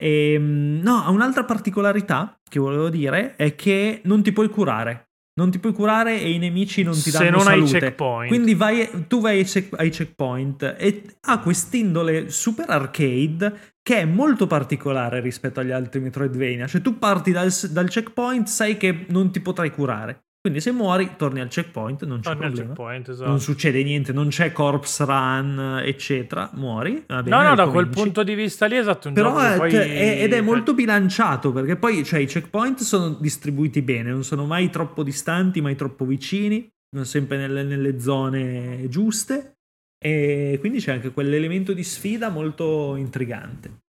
E, 0.00 0.32
ehm, 0.34 0.80
no, 0.82 1.10
un'altra 1.10 1.44
particolarità 1.44 2.40
che 2.48 2.60
volevo 2.60 2.88
dire 2.88 3.36
è 3.36 3.54
che 3.54 4.00
non 4.04 4.22
ti 4.22 4.32
puoi 4.32 4.48
curare 4.48 5.07
non 5.38 5.52
ti 5.52 5.60
puoi 5.60 5.72
curare 5.72 6.20
e 6.20 6.32
i 6.32 6.38
nemici 6.38 6.82
non 6.82 7.00
ti 7.00 7.12
danno 7.12 7.24
Se 7.24 7.30
non 7.30 7.40
salute. 7.42 7.74
hai 7.76 7.80
checkpoint. 7.80 8.28
Quindi 8.28 8.54
vai, 8.54 8.88
tu 9.06 9.20
vai 9.20 9.38
ai, 9.38 9.44
check, 9.44 9.78
ai 9.78 9.90
checkpoint 9.90 10.74
e 10.76 11.02
ha 11.20 11.38
quest'indole 11.38 12.28
super 12.28 12.68
arcade 12.68 13.76
che 13.80 13.98
è 13.98 14.04
molto 14.04 14.48
particolare 14.48 15.20
rispetto 15.20 15.60
agli 15.60 15.70
altri 15.70 16.00
Metroidvania. 16.00 16.66
Cioè 16.66 16.80
tu 16.80 16.98
parti 16.98 17.30
dal, 17.30 17.52
dal 17.70 17.88
checkpoint, 17.88 18.48
sai 18.48 18.76
che 18.76 19.06
non 19.10 19.30
ti 19.30 19.38
potrai 19.40 19.70
curare. 19.70 20.24
Quindi 20.48 20.60
se 20.64 20.72
muori 20.72 21.10
torni 21.16 21.40
al 21.40 21.48
checkpoint, 21.48 22.04
non 22.06 22.20
c'è 22.20 22.34
torni 22.34 22.52
problema. 22.52 22.96
Esatto. 23.06 23.28
Non 23.28 23.38
succede 23.38 23.82
niente, 23.82 24.14
non 24.14 24.28
c'è 24.28 24.50
corpse 24.50 25.04
run, 25.04 25.82
eccetera. 25.84 26.50
Muori. 26.54 27.04
Bene, 27.06 27.28
no, 27.28 27.42
no, 27.42 27.54
da 27.54 27.68
quel 27.68 27.88
punto 27.88 28.22
di 28.22 28.34
vista 28.34 28.64
lì 28.64 28.76
esatto. 28.76 29.12
Però 29.12 29.38
è, 29.38 29.56
poi... 29.58 29.74
è, 29.74 30.22
ed 30.22 30.32
è 30.32 30.40
molto 30.40 30.72
bilanciato 30.72 31.52
perché 31.52 31.76
poi 31.76 32.02
cioè, 32.02 32.20
i 32.20 32.26
checkpoint 32.26 32.80
sono 32.80 33.10
distribuiti 33.20 33.82
bene, 33.82 34.10
non 34.10 34.24
sono 34.24 34.46
mai 34.46 34.70
troppo 34.70 35.02
distanti, 35.02 35.60
mai 35.60 35.76
troppo 35.76 36.06
vicini, 36.06 36.66
sempre 37.02 37.36
nelle, 37.36 37.62
nelle 37.62 38.00
zone 38.00 38.86
giuste. 38.88 39.58
E 40.02 40.56
quindi 40.60 40.78
c'è 40.78 40.92
anche 40.92 41.10
quell'elemento 41.10 41.74
di 41.74 41.82
sfida 41.84 42.30
molto 42.30 42.96
intrigante. 42.96 43.80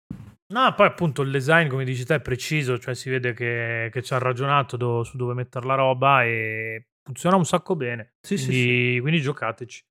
No, 0.50 0.74
poi 0.74 0.86
appunto 0.86 1.20
il 1.22 1.30
design, 1.30 1.68
come 1.68 1.84
dici 1.84 2.04
te, 2.06 2.16
è 2.16 2.20
preciso, 2.20 2.78
cioè 2.78 2.94
si 2.94 3.10
vede 3.10 3.34
che, 3.34 3.90
che 3.92 4.02
ci 4.02 4.14
ha 4.14 4.18
ragionato 4.18 4.78
do, 4.78 5.04
su 5.04 5.18
dove 5.18 5.34
mettere 5.34 5.66
la 5.66 5.74
roba 5.74 6.24
e 6.24 6.86
funziona 7.02 7.36
un 7.36 7.44
sacco 7.44 7.76
bene. 7.76 8.14
Sì, 8.20 8.36
quindi, 8.36 8.54
sì, 8.54 8.92
sì. 8.94 8.98
quindi 9.00 9.20
giocateci. 9.20 9.82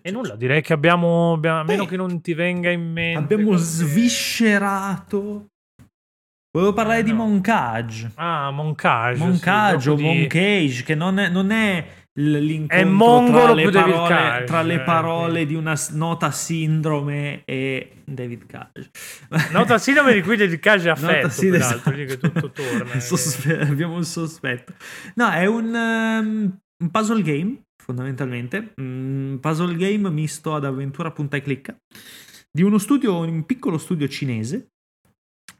E 0.00 0.10
nulla, 0.10 0.36
direi 0.36 0.62
che 0.62 0.72
abbiamo, 0.72 1.32
abbiamo 1.34 1.60
a 1.60 1.64
meno 1.64 1.86
che 1.86 1.96
non 1.96 2.20
ti 2.20 2.34
venga 2.34 2.70
in 2.70 2.92
mente. 2.92 3.34
Abbiamo 3.34 3.56
sviscerato. 3.56 5.46
Volevo 6.50 6.74
parlare 6.74 7.00
eh, 7.00 7.02
no. 7.02 7.08
di 7.08 7.12
Moncage. 7.14 8.12
Ah, 8.16 8.50
Moncage. 8.50 9.18
Moncage 9.18 9.90
o 9.90 9.94
di... 9.94 10.02
Moncage, 10.02 10.82
che 10.82 10.94
non 10.94 11.18
è, 11.18 11.30
non 11.30 11.50
è 11.50 12.01
l'incontro 12.14 13.40
tra 13.40 13.54
le, 13.54 13.70
parole, 13.70 14.44
tra 14.44 14.62
le 14.62 14.80
parole 14.80 15.40
eh, 15.40 15.46
di 15.46 15.54
una 15.54 15.74
nota 15.92 16.30
sindrome 16.30 17.42
e 17.44 18.02
David 18.04 18.46
Cage. 18.46 18.90
Nota 19.52 19.78
sindrome 19.78 20.12
di 20.12 20.22
cui 20.22 20.36
David 20.36 20.58
Cage 20.58 20.88
è 20.88 20.90
affetto, 20.90 21.28
peraltro, 21.28 21.92
esatto. 21.92 22.30
tutto 22.30 22.50
torna. 22.50 22.98
Sospe- 23.00 23.56
che... 23.56 23.64
Abbiamo 23.64 23.94
un 23.94 24.04
sospetto. 24.04 24.74
No, 25.14 25.30
è 25.30 25.46
un, 25.46 25.72
um, 25.72 26.58
un 26.82 26.90
puzzle 26.90 27.22
game, 27.22 27.62
fondamentalmente. 27.82 28.74
Un 28.76 29.38
puzzle 29.40 29.76
game 29.76 30.10
misto 30.10 30.54
ad 30.54 30.66
avventura 30.66 31.10
punta 31.12 31.38
e 31.38 31.42
clicca. 31.42 31.74
Di 32.50 32.62
uno 32.62 32.76
studio, 32.76 33.18
un 33.18 33.46
piccolo 33.46 33.78
studio 33.78 34.06
cinese 34.08 34.72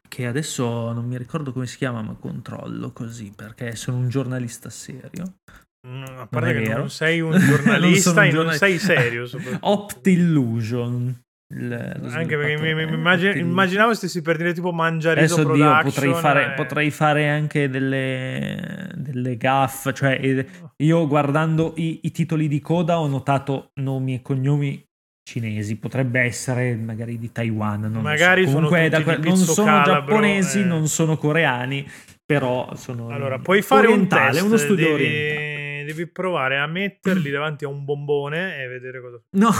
che 0.07 0.27
adesso 0.27 0.91
non 0.91 1.07
mi 1.07 1.17
ricordo 1.17 1.51
come 1.51 1.65
si 1.65 1.77
chiama, 1.77 2.03
ma 2.03 2.13
controllo 2.13 2.91
così 2.91 3.33
perché 3.35 3.75
sono 3.75 3.97
un 3.97 4.09
giornalista 4.09 4.69
serio. 4.69 5.37
A 5.85 6.27
parte 6.27 6.53
non 6.53 6.63
che 6.63 6.73
non 6.73 6.89
sei 6.89 7.19
un 7.19 7.35
giornalista 7.39 8.13
non 8.13 8.25
e 8.25 8.31
non 8.31 8.51
sei 8.53 8.79
serio. 8.79 9.27
Optillusion. 9.59 11.21
Anche 11.53 12.35
perché 12.35 12.57
mi, 12.57 12.73
mi, 12.73 12.93
immagin- 12.93 13.37
immaginavo 13.37 13.93
stessi 13.93 14.21
per 14.21 14.37
dire 14.37 14.53
tipo 14.53 14.71
mangiariso 14.71 15.41
Adesso 15.41 15.53
Dio, 15.53 15.79
potrei 15.83 16.13
fare, 16.13 16.45
e... 16.45 16.51
potrei 16.55 16.89
fare 16.89 17.29
anche 17.29 17.69
delle, 17.69 18.89
delle 18.95 19.37
gaff. 19.37 19.91
Cioè, 19.93 20.17
eh, 20.19 20.47
io 20.77 21.05
guardando 21.05 21.73
i, 21.75 21.99
i, 22.03 22.11
titoli 22.11 22.47
di 22.47 22.59
coda 22.59 22.99
ho 22.99 23.07
notato 23.07 23.71
nomi 23.81 24.15
e 24.15 24.21
cognomi 24.23 24.83
cinesi. 25.21 25.75
Potrebbe 25.75 26.21
essere 26.21 26.75
magari 26.75 27.19
di 27.19 27.31
Taiwan. 27.31 27.81
Non 27.81 28.01
magari 28.01 28.47
so. 28.47 28.53
Comunque, 28.53 28.89
sono 28.89 29.03
da, 29.03 29.17
non 29.17 29.37
sono 29.37 29.67
calabro, 29.67 29.93
giapponesi, 29.93 30.59
eh. 30.61 30.65
non 30.65 30.87
sono 30.87 31.17
coreani, 31.17 31.87
però 32.25 32.73
sono. 32.75 33.09
Allora, 33.09 33.37
puoi 33.37 33.61
fare 33.61 33.87
un 33.87 34.07
test, 34.07 34.41
uno 34.41 34.57
studio 34.57 34.87
devi... 34.87 34.93
orientale 34.93 35.62
devi 35.83 36.07
provare 36.07 36.57
a 36.57 36.67
metterli 36.67 37.29
davanti 37.31 37.65
a 37.65 37.67
un 37.67 37.83
bombone 37.85 38.61
e 38.61 38.67
vedere 38.67 39.01
cosa 39.01 39.21
No, 39.31 39.51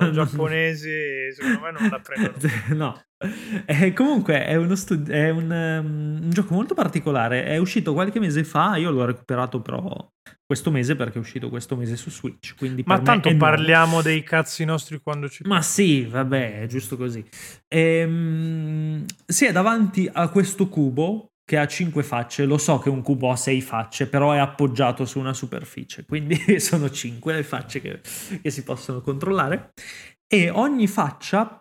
I 0.00 0.12
giapponesi 0.12 1.32
secondo 1.32 1.60
me 1.60 1.72
non 1.72 1.88
la 1.88 2.00
prendono. 2.00 2.36
no. 2.74 3.02
Eh, 3.66 3.92
comunque 3.92 4.46
è, 4.46 4.54
uno 4.54 4.74
studi- 4.74 5.12
è 5.12 5.28
un, 5.28 5.50
um, 5.50 6.22
un, 6.22 6.30
gioco 6.30 6.54
molto 6.54 6.72
particolare. 6.74 7.44
È 7.44 7.58
uscito 7.58 7.92
qualche 7.92 8.18
mese 8.18 8.44
fa. 8.44 8.76
Io 8.76 8.90
l'ho 8.90 9.04
recuperato 9.04 9.60
però 9.60 10.10
questo 10.46 10.70
mese 10.70 10.96
perché 10.96 11.18
è 11.18 11.20
uscito 11.20 11.50
questo 11.50 11.76
mese 11.76 11.96
su 11.96 12.10
Switch. 12.10 12.54
Ma 12.84 13.00
tanto 13.00 13.34
parliamo 13.36 13.92
nuovo. 13.92 14.02
dei 14.02 14.22
cazzi 14.22 14.64
nostri 14.64 15.00
quando 15.00 15.28
ci. 15.28 15.42
Ma 15.46 15.60
sì, 15.60 16.04
vabbè, 16.06 16.62
è 16.62 16.66
giusto 16.66 16.96
così. 16.96 17.24
Ehm, 17.68 19.04
si 19.26 19.44
è 19.44 19.52
davanti 19.52 20.08
a 20.10 20.28
questo 20.28 20.68
cubo 20.68 21.32
che 21.50 21.58
ha 21.58 21.66
5 21.66 22.04
facce, 22.04 22.44
lo 22.44 22.58
so 22.58 22.78
che 22.78 22.90
un 22.90 23.02
cubo 23.02 23.28
ha 23.28 23.34
6 23.34 23.60
facce, 23.60 24.06
però 24.06 24.30
è 24.30 24.38
appoggiato 24.38 25.04
su 25.04 25.18
una 25.18 25.34
superficie, 25.34 26.04
quindi 26.06 26.38
sono 26.60 26.88
5 26.88 27.34
le 27.34 27.42
facce 27.42 27.80
che, 27.80 28.00
che 28.40 28.50
si 28.50 28.62
possono 28.62 29.00
controllare. 29.00 29.72
E 30.32 30.48
ogni 30.48 30.86
faccia 30.86 31.60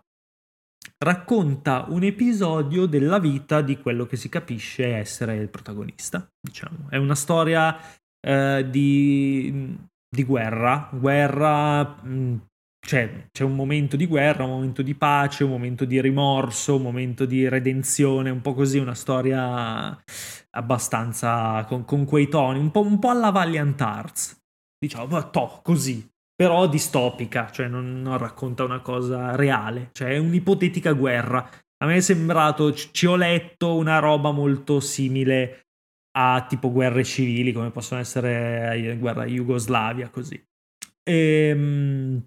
racconta 1.03 1.87
un 1.89 2.03
episodio 2.03 2.85
della 2.85 3.17
vita 3.17 3.61
di 3.61 3.79
quello 3.79 4.05
che 4.05 4.15
si 4.15 4.29
capisce 4.29 4.93
essere 4.93 5.37
il 5.37 5.49
protagonista, 5.49 6.23
diciamo. 6.39 6.87
È 6.91 6.97
una 6.97 7.15
storia 7.15 7.75
eh, 8.19 8.67
di, 8.69 9.75
di, 10.07 10.23
guerra, 10.23 10.87
guerra 10.93 11.83
mh, 11.83 12.48
cioè, 12.89 13.27
c'è 13.31 13.43
un 13.43 13.53
momento 13.53 13.95
di 13.95 14.07
guerra, 14.07 14.45
un 14.45 14.49
momento 14.49 14.81
di 14.81 14.95
pace, 14.95 15.43
un 15.43 15.51
momento 15.51 15.85
di 15.85 16.01
rimorso, 16.01 16.77
un 16.77 16.81
momento 16.81 17.25
di 17.25 17.47
redenzione, 17.47 18.31
un 18.31 18.41
po' 18.41 18.55
così, 18.55 18.79
una 18.79 18.95
storia 18.95 19.95
abbastanza 20.55 21.63
con, 21.65 21.85
con 21.85 22.05
quei 22.05 22.27
toni, 22.27 22.57
un 22.57 22.71
po', 22.71 22.81
un 22.81 22.97
po', 22.97 23.09
alla 23.09 23.29
Valiant 23.29 23.79
Arts, 23.79 24.41
diciamo, 24.75 25.29
to, 25.29 25.59
così, 25.61 26.03
però 26.33 26.67
distopica, 26.67 27.51
cioè 27.51 27.67
non, 27.67 28.01
non, 28.01 28.17
racconta 28.17 28.63
una 28.63 28.79
cosa 28.79 29.35
reale, 29.35 29.89
cioè 29.91 30.13
è 30.13 30.17
un'ipotetica 30.17 30.93
guerra. 30.93 31.47
A 31.81 31.85
me 31.85 31.97
è 31.97 32.01
sembrato, 32.01 32.73
ci 32.73 33.05
ho 33.05 33.15
letto 33.15 33.75
una 33.75 33.99
roba 33.99 34.31
molto 34.31 34.79
simile 34.79 35.67
a 36.17 36.43
tipo 36.49 36.71
guerre 36.71 37.03
civili, 37.03 37.51
come 37.51 37.69
possono 37.69 38.01
essere 38.01 38.81
la 38.83 38.95
guerra 38.95 39.25
Jugoslavia, 39.25 40.09
così. 40.09 40.43
Ehm 41.03 42.25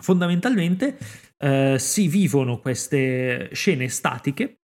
fondamentalmente 0.00 0.98
eh, 1.38 1.76
si 1.78 2.08
vivono 2.08 2.58
queste 2.58 3.48
scene 3.52 3.88
statiche 3.88 4.60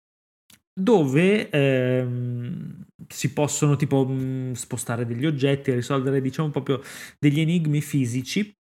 dove 0.78 1.50
ehm, 1.50 2.86
si 3.08 3.32
possono 3.32 3.76
tipo 3.76 4.06
mh, 4.06 4.54
spostare 4.54 5.06
degli 5.06 5.26
oggetti, 5.26 5.72
risolvere 5.74 6.22
diciamo 6.22 6.50
proprio 6.50 6.82
degli 7.18 7.40
enigmi 7.40 7.82
fisici 7.82 8.54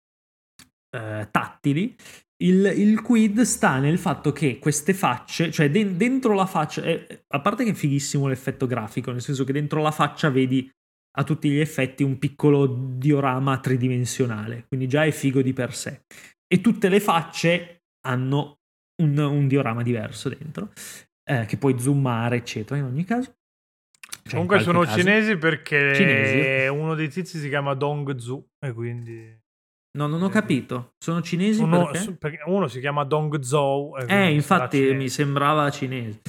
eh, 0.96 1.28
tattili. 1.30 1.96
Il, 2.38 2.66
il, 2.76 3.02
quid 3.02 3.42
sta 3.42 3.80
nel 3.80 3.98
fatto 3.98 4.32
che 4.32 4.60
queste 4.60 4.94
facce, 4.94 5.52
cioè 5.52 5.70
de- 5.70 5.96
dentro 5.96 6.34
la 6.34 6.46
faccia, 6.46 6.84
eh, 6.84 7.24
a 7.28 7.40
parte 7.42 7.64
che 7.64 7.72
è 7.72 7.74
fighissimo 7.74 8.28
l'effetto 8.28 8.66
grafico, 8.66 9.12
nel 9.12 9.22
senso 9.22 9.44
che 9.44 9.54
dentro 9.54 9.82
la 9.82 9.92
faccia 9.92 10.30
vedi 10.30 10.70
a 11.18 11.24
tutti 11.24 11.50
gli 11.50 11.60
effetti 11.60 12.04
un 12.04 12.20
piccolo 12.20 12.66
diorama 12.66 13.58
tridimensionale, 13.60 14.66
quindi 14.68 14.88
già 14.88 15.06
è 15.06 15.12
figo 15.12 15.42
di 15.42 15.54
per 15.54 15.74
sé 15.74 16.02
e 16.48 16.62
tutte 16.62 16.90
le 16.90 17.00
facce 17.00 17.84
hanno 18.06 18.60
un, 19.02 19.18
un 19.18 19.48
diorama 19.48 19.84
diverso 19.84 20.30
dentro, 20.30 20.72
eh, 21.30 21.46
che 21.46 21.58
puoi 21.58 21.80
zoomare, 21.80 22.38
eccetera, 22.38 22.80
in 22.80 22.86
ogni 22.86 23.04
caso. 23.04 23.36
Cioè, 24.24 24.32
Comunque 24.34 24.60
sono 24.62 24.82
caso. 24.82 24.98
cinesi 24.98 25.38
perché 25.38 25.94
cinesi. 25.96 26.68
uno 26.68 26.96
dei 26.96 27.10
tizi 27.10 27.38
si 27.38 27.50
chiama 27.50 27.74
Dong 27.74 28.16
Zu 28.16 28.48
e 28.60 28.74
quindi... 28.74 29.44
No, 29.98 30.08
non 30.08 30.22
ho 30.24 30.30
capito. 30.30 30.94
Sono 30.98 31.22
cinesi 31.22 31.62
uno, 31.62 31.90
perché? 31.90 32.12
perché 32.14 32.44
uno 32.48 32.68
si 32.68 32.80
chiama 32.82 33.06
Dong 33.06 33.40
Zhou. 33.40 33.96
Eh, 34.08 34.34
infatti 34.34 34.94
mi 34.94 35.08
sembrava 35.08 35.70
cinese. 35.70 36.22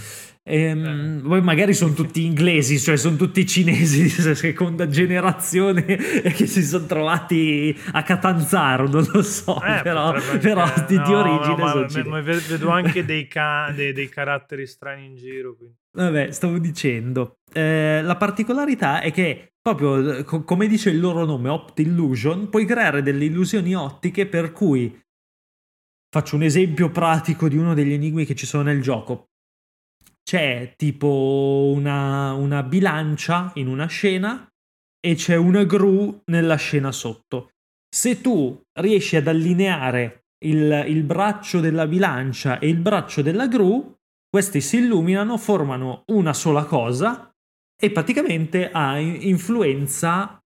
Ehm, 0.49 1.23
poi 1.27 1.43
magari 1.43 1.75
sono 1.75 1.93
tutti 1.93 2.25
inglesi, 2.25 2.79
cioè 2.79 2.97
sono 2.97 3.17
tutti 3.17 3.45
cinesi 3.45 4.03
di 4.03 4.09
seconda 4.09 4.87
generazione 4.87 5.83
che 5.83 6.47
si 6.47 6.63
sono 6.63 6.87
trovati 6.87 7.77
a 7.91 8.05
Catanzaro, 8.05 8.87
non 8.87 9.05
lo 9.13 9.23
so, 9.23 9.61
eh, 9.61 9.81
però, 9.83 10.15
però 10.41 10.65
di, 10.87 10.95
no, 10.95 11.05
di, 11.05 11.13
origine 11.13 11.57
no, 11.57 11.89
sono 11.89 12.09
ma, 12.11 12.21
vedo 12.21 12.69
anche 12.71 13.05
dei, 13.05 13.27
ca- 13.29 13.73
dei, 13.75 13.93
dei, 13.93 14.09
caratteri 14.09 14.69
strani 14.69 15.07
in 15.07 15.17
giro. 15.17 15.57
Quindi. 15.57 15.75
Vabbè, 15.91 16.31
stavo 16.31 16.59
dicendo, 16.59 17.39
eh, 17.53 18.01
la 18.03 18.17
particolarità 18.17 19.01
è 19.01 19.11
che 19.11 19.55
proprio 19.61 20.23
co- 20.23 20.45
come 20.45 20.69
dice 20.69 20.91
il 20.91 21.01
loro 21.01 21.25
nome, 21.25 21.49
Opt 21.49 21.81
Illusion, 21.81 22.51
puoi 22.51 22.67
creare 22.67 23.03
delle 23.03 23.25
illusioni 23.25 23.75
ottiche 23.75 24.27
per 24.27 24.53
cui 24.53 24.97
faccio 26.09 26.37
un 26.37 26.45
esempio 26.45 26.89
pratico 26.91 27.49
di 27.49 27.57
uno 27.57 27.75
degli 27.75 27.93
enigmi 27.93 28.25
che 28.25 28.37
ci 28.37 28.47
sono 28.47 28.63
nel 28.63 28.81
gioco 28.81 29.31
c'è 30.29 30.75
tipo 30.77 31.71
una, 31.73 32.33
una 32.33 32.65
bilancia 32.65 33.53
in 33.55 33.69
una 33.69 33.87
scena 33.87 34.45
e 34.99 35.15
c'è 35.15 35.37
una 35.37 35.63
gru 35.63 36.23
nella 36.25 36.57
scena 36.57 36.91
sotto. 36.91 37.53
Se 37.89 38.21
tu 38.21 38.61
riesci 38.81 39.15
ad 39.15 39.29
allineare 39.29 40.25
il, 40.45 40.85
il, 40.89 41.05
braccio 41.05 41.61
della 41.61 41.87
bilancia 41.87 42.59
e 42.59 42.69
il 42.69 42.79
braccio 42.79 43.23
della 43.23 43.47
gru, 43.47 43.95
questi 44.29 44.61
si 44.61 44.79
illuminano, 44.79 45.39
formano 45.39 46.03
una 46.07 46.33
sola 46.33 46.65
cosa 46.65 47.31
e 47.81 47.91
praticamente 47.93 48.69
ha 48.71 48.99
influenza 48.99 50.41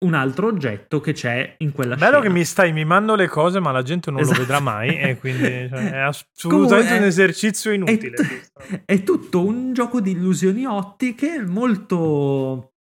un 0.00 0.14
altro 0.14 0.46
oggetto 0.46 1.00
che 1.00 1.12
c'è 1.12 1.56
in 1.58 1.72
quella 1.72 1.96
Bello 1.96 2.18
scena. 2.18 2.22
che 2.22 2.30
mi 2.30 2.44
stai 2.44 2.72
mimando 2.72 3.14
le 3.16 3.26
cose, 3.26 3.58
ma 3.58 3.72
la 3.72 3.82
gente 3.82 4.10
non 4.10 4.20
esatto. 4.20 4.38
lo 4.38 4.44
vedrà 4.44 4.60
mai. 4.60 4.96
e 4.96 5.18
quindi 5.18 5.68
cioè, 5.68 5.90
è 5.90 5.98
assolutamente 6.34 6.94
è, 6.94 6.98
un 6.98 7.04
esercizio 7.04 7.72
inutile. 7.72 8.14
È, 8.14 8.22
t- 8.22 8.82
è, 8.84 9.02
tutto 9.02 9.44
un 9.44 9.72
gioco 9.72 10.00
di 10.00 10.12
illusioni 10.12 10.64
ottiche 10.66 11.44
molto 11.44 12.74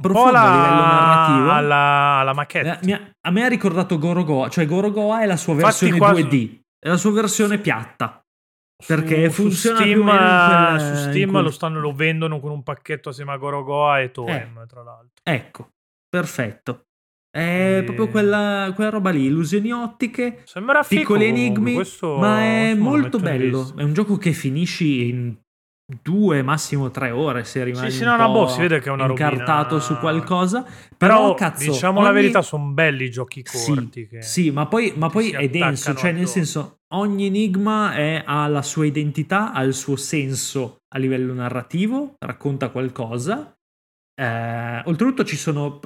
profondo 0.00 0.30
la, 0.30 0.42
a 0.42 0.54
livello 0.54 0.80
narrativo. 0.80 1.50
Alla, 1.50 2.18
alla 2.20 2.32
maquette. 2.32 2.92
A, 2.92 3.12
a 3.20 3.30
me 3.30 3.44
ha 3.44 3.48
ricordato 3.48 3.98
Gorogoa, 3.98 4.48
cioè 4.48 4.66
Gorogoa 4.66 5.22
è 5.22 5.26
la 5.26 5.36
sua 5.36 5.54
versione 5.54 5.98
quasi... 5.98 6.22
2D, 6.22 6.58
è 6.78 6.88
la 6.88 6.96
sua 6.96 7.12
versione 7.12 7.58
piatta. 7.58 8.22
Perché 8.86 9.28
su, 9.28 9.42
funziona 9.42 9.78
su 9.78 9.82
Steam, 9.82 10.02
quella, 10.04 10.76
su 10.78 10.94
Steam 11.10 11.30
quel... 11.30 11.42
lo, 11.42 11.50
stanno, 11.50 11.80
lo 11.80 11.92
vendono 11.92 12.38
con 12.38 12.52
un 12.52 12.62
pacchetto 12.62 13.08
assieme 13.08 13.32
a 13.32 13.36
Gorogoa 13.36 13.98
e 13.98 14.12
Toem, 14.12 14.60
eh, 14.62 14.66
tra 14.68 14.84
l'altro. 14.84 15.20
Ecco, 15.20 15.70
Perfetto. 16.08 16.84
È 17.30 17.78
e... 17.78 17.82
proprio 17.84 18.08
quella, 18.08 18.72
quella, 18.74 18.90
roba 18.90 19.10
lì, 19.10 19.26
illusioni 19.26 19.70
ottiche, 19.70 20.42
Sembra 20.44 20.82
piccoli 20.82 21.26
enigmi, 21.26 21.74
questo, 21.74 22.16
ma 22.16 22.40
è 22.40 22.74
molto 22.74 23.18
bello. 23.18 23.74
È 23.76 23.82
un 23.82 23.92
gioco 23.92 24.16
che 24.16 24.32
finisci 24.32 25.08
in 25.08 25.36
due, 26.02 26.42
massimo 26.42 26.90
tre 26.90 27.10
ore 27.10 27.44
se 27.44 27.64
rimani 27.64 27.90
sì, 27.90 27.98
sì, 27.98 28.04
no, 28.04 28.16
no, 28.16 28.30
boh, 28.30 28.48
si 28.48 28.60
vede 28.60 28.78
che 28.80 28.90
è 28.90 28.92
una 28.92 29.06
incartato 29.06 29.76
robina... 29.76 29.80
su 29.80 29.96
qualcosa. 29.98 30.62
Però, 30.62 30.88
però 30.96 31.34
cazzo, 31.34 31.70
diciamo 31.70 31.98
ogni... 31.98 32.06
la 32.08 32.12
verità, 32.12 32.42
sono 32.42 32.72
belli 32.72 33.04
i 33.04 33.10
giochi 33.10 33.42
corti. 33.42 34.02
Sì, 34.02 34.08
che... 34.08 34.22
sì 34.22 34.50
ma 34.50 34.66
poi, 34.66 34.92
ma 34.96 35.08
poi 35.08 35.30
è 35.30 35.48
denso, 35.48 35.94
cioè 35.94 36.12
nel 36.12 36.28
senso, 36.28 36.80
ogni 36.94 37.26
enigma 37.26 37.94
è, 37.94 38.22
ha 38.24 38.46
la 38.48 38.62
sua 38.62 38.84
identità, 38.86 39.52
ha 39.52 39.62
il 39.62 39.74
suo 39.74 39.96
senso 39.96 40.78
a 40.94 40.98
livello 40.98 41.32
narrativo, 41.32 42.16
racconta 42.18 42.70
qualcosa. 42.70 43.52
Eh, 44.18 44.82
oltretutto 44.86 45.24
ci 45.24 45.36
sono 45.36 45.78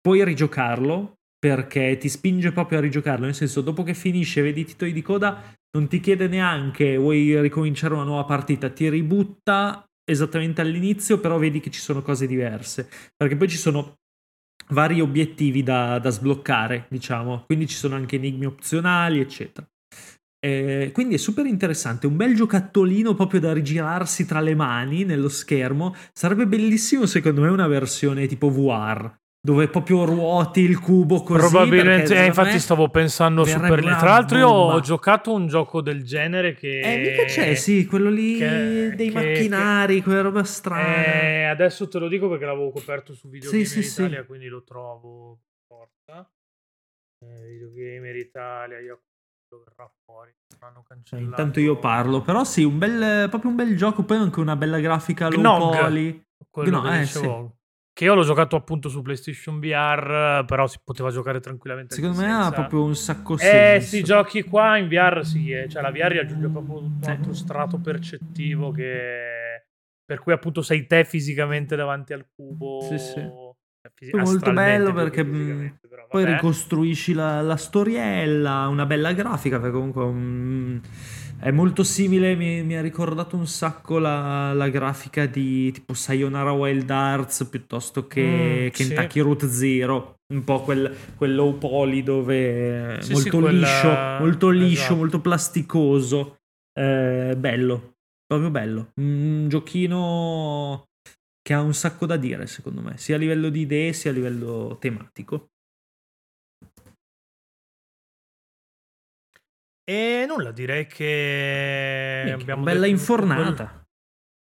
puoi 0.00 0.22
rigiocarlo 0.22 1.14
perché 1.38 1.96
ti 1.96 2.08
spinge 2.08 2.52
proprio 2.52 2.78
a 2.78 2.80
rigiocarlo, 2.82 3.24
nel 3.24 3.34
senso 3.34 3.60
dopo 3.60 3.82
che 3.82 3.94
finisce, 3.94 4.42
vedi 4.42 4.62
i 4.62 4.64
titoli 4.64 4.92
di 4.92 5.02
coda, 5.02 5.40
non 5.70 5.86
ti 5.86 6.00
chiede 6.00 6.26
neanche 6.26 6.96
vuoi 6.96 7.40
ricominciare 7.40 7.94
una 7.94 8.02
nuova 8.02 8.24
partita, 8.24 8.70
ti 8.70 8.88
ributta 8.88 9.84
esattamente 10.04 10.60
all'inizio, 10.60 11.20
però 11.20 11.38
vedi 11.38 11.60
che 11.60 11.70
ci 11.70 11.80
sono 11.80 12.02
cose 12.02 12.26
diverse, 12.26 12.88
perché 13.16 13.36
poi 13.36 13.48
ci 13.48 13.56
sono 13.56 13.98
vari 14.70 15.00
obiettivi 15.00 15.62
da, 15.62 15.98
da 15.98 16.10
sbloccare, 16.10 16.86
diciamo, 16.90 17.44
quindi 17.46 17.66
ci 17.68 17.76
sono 17.76 17.94
anche 17.94 18.16
enigmi 18.16 18.46
opzionali, 18.46 19.20
eccetera. 19.20 19.66
Eh, 20.48 20.90
quindi 20.92 21.14
è 21.14 21.18
super 21.18 21.44
interessante, 21.44 22.06
un 22.06 22.16
bel 22.16 22.34
giocattolino 22.34 23.14
proprio 23.14 23.40
da 23.40 23.52
rigirarsi 23.52 24.24
tra 24.24 24.40
le 24.40 24.54
mani 24.54 25.04
nello 25.04 25.28
schermo. 25.28 25.94
Sarebbe 26.12 26.46
bellissimo 26.46 27.04
secondo 27.06 27.42
me 27.42 27.48
una 27.48 27.66
versione 27.66 28.26
tipo 28.26 28.48
VR, 28.48 29.12
dove 29.40 29.68
proprio 29.68 30.04
ruoti 30.04 30.60
il 30.60 30.78
cubo 30.80 31.22
così. 31.22 31.40
Probabilmente, 31.40 32.16
eh, 32.16 32.26
infatti 32.26 32.58
stavo 32.58 32.88
pensando 32.88 33.44
su 33.44 33.60
per 33.60 33.84
lì. 33.84 33.94
Tra 33.96 34.10
l'altro 34.10 34.38
io 34.38 34.48
ho 34.48 34.80
giocato 34.80 35.34
un 35.34 35.46
gioco 35.48 35.82
del 35.82 36.02
genere 36.02 36.54
che... 36.54 36.80
Eh, 36.80 36.98
mica 36.98 37.24
c'è, 37.24 37.54
sì, 37.54 37.84
quello 37.84 38.08
lì 38.08 38.38
che, 38.38 38.92
dei 38.96 39.10
che, 39.10 39.12
macchinari, 39.12 39.96
che, 39.96 40.02
quella 40.02 40.22
roba 40.22 40.44
strana. 40.44 41.04
Eh, 41.04 41.42
adesso 41.44 41.88
te 41.88 41.98
lo 41.98 42.08
dico 42.08 42.28
perché 42.28 42.46
l'avevo 42.46 42.70
coperto 42.70 43.12
su 43.12 43.28
Videogamer 43.28 43.66
sì, 43.66 43.82
sì, 43.82 44.02
Italia, 44.02 44.20
sì. 44.22 44.26
quindi 44.26 44.46
lo 44.46 44.62
trovo 44.64 45.40
forza. 45.66 46.26
Eh, 47.20 47.46
Videogamer 47.48 48.16
Italia, 48.16 48.78
io 48.78 49.02
lo 49.50 49.62
verrà 49.64 49.90
fuori. 50.04 50.34
Eh, 51.10 51.18
intanto 51.18 51.60
io 51.60 51.78
parlo, 51.78 52.20
però 52.20 52.44
sì, 52.44 52.64
un 52.64 52.78
bel, 52.78 53.28
proprio 53.28 53.50
un 53.50 53.56
bel 53.56 53.76
gioco, 53.76 54.04
poi 54.04 54.18
anche 54.18 54.40
una 54.40 54.56
bella 54.56 54.80
grafica 54.80 55.28
low 55.28 55.40
Gnog, 55.40 55.78
poly. 55.78 56.22
Quello 56.50 56.80
Gno, 56.80 57.00
eh, 57.00 57.04
sì. 57.04 57.56
Che 57.98 58.04
io 58.04 58.14
l'ho 58.14 58.22
giocato 58.22 58.54
appunto 58.54 58.88
su 58.88 59.02
PlayStation 59.02 59.58
VR, 59.58 60.44
però 60.44 60.66
si 60.68 60.78
poteva 60.84 61.10
giocare 61.10 61.40
tranquillamente. 61.40 61.94
Secondo 61.94 62.20
me 62.20 62.32
ha 62.32 62.52
proprio 62.52 62.84
un 62.84 62.94
sacco 62.94 63.34
eh, 63.34 63.38
senso. 63.38 63.56
Eh 63.56 63.80
sì, 63.80 64.02
giochi 64.04 64.42
qua 64.42 64.76
in 64.76 64.86
VR 64.86 65.24
sì, 65.24 65.50
eh. 65.50 65.68
cioè 65.68 65.82
la 65.82 65.90
VR 65.90 66.18
aggiunge 66.20 66.48
proprio 66.48 66.78
un 66.78 67.00
altro 67.02 67.32
strato 67.32 67.78
percettivo 67.78 68.70
che... 68.70 69.66
per 70.04 70.20
cui 70.20 70.32
appunto 70.32 70.62
sei 70.62 70.86
te 70.86 71.04
fisicamente 71.04 71.74
davanti 71.74 72.12
al 72.12 72.28
cubo. 72.32 72.82
Sì, 72.82 72.98
sì. 72.98 73.28
Fisi- 73.94 74.16
molto 74.16 74.52
bello 74.52 74.92
perché 74.92 75.24
però, 75.24 76.06
poi 76.08 76.24
ricostruisci 76.24 77.12
la, 77.12 77.40
la, 77.40 77.56
storiella, 77.56 78.66
una 78.68 78.86
bella 78.86 79.12
grafica, 79.12 79.58
perché 79.58 79.74
comunque 79.74 80.02
um, 80.04 80.80
è 81.40 81.50
molto 81.50 81.84
simile, 81.84 82.34
mi, 82.34 82.62
mi, 82.62 82.76
ha 82.76 82.80
ricordato 82.80 83.36
un 83.36 83.46
sacco 83.46 83.98
la, 83.98 84.52
la, 84.52 84.68
grafica 84.68 85.26
di 85.26 85.70
tipo 85.70 85.94
Sayonara 85.94 86.50
Wild 86.52 86.90
Arts 86.90 87.46
piuttosto 87.48 88.06
che 88.06 88.66
mm, 88.66 88.74
Kentucky 88.74 89.08
sì. 89.12 89.20
Route 89.20 89.48
Zero, 89.48 90.14
un 90.32 90.42
po' 90.44 90.62
quel, 90.62 90.94
quel 91.16 91.34
low 91.34 91.56
poly 91.56 92.02
dove 92.02 92.98
sì, 93.00 93.12
molto, 93.12 93.30
sì, 93.30 93.30
quella... 93.30 93.50
liscio, 93.50 93.88
molto 94.24 94.48
liscio, 94.50 94.80
esatto. 94.80 94.96
molto 94.96 95.20
plasticoso, 95.20 96.38
eh, 96.72 97.34
bello, 97.38 97.94
proprio 98.26 98.50
bello, 98.50 98.90
un 98.96 99.46
giochino 99.48 100.86
che 101.48 101.54
ha 101.54 101.62
un 101.62 101.72
sacco 101.72 102.04
da 102.04 102.18
dire 102.18 102.46
secondo 102.46 102.82
me, 102.82 102.98
sia 102.98 103.16
a 103.16 103.18
livello 103.18 103.48
di 103.48 103.60
idee 103.60 103.94
sia 103.94 104.10
a 104.10 104.12
livello 104.12 104.76
tematico. 104.78 105.52
E 109.82 110.26
nulla, 110.28 110.52
direi 110.52 110.86
che 110.86 112.20
Minchia, 112.26 112.42
abbiamo 112.42 112.64
bella 112.64 112.86
infornata. 112.86 113.82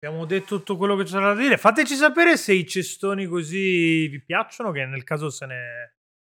Abbiamo 0.02 0.24
detto 0.24 0.56
tutto 0.56 0.76
quello 0.76 0.96
che 0.96 1.04
c'era 1.04 1.34
da 1.34 1.40
dire. 1.40 1.56
Fateci 1.56 1.94
sapere 1.94 2.36
se 2.36 2.54
i 2.54 2.66
cestoni 2.66 3.26
così 3.26 4.08
vi 4.08 4.20
piacciono, 4.20 4.72
che 4.72 4.84
nel 4.84 5.04
caso 5.04 5.30
se 5.30 5.46
ne 5.46 5.97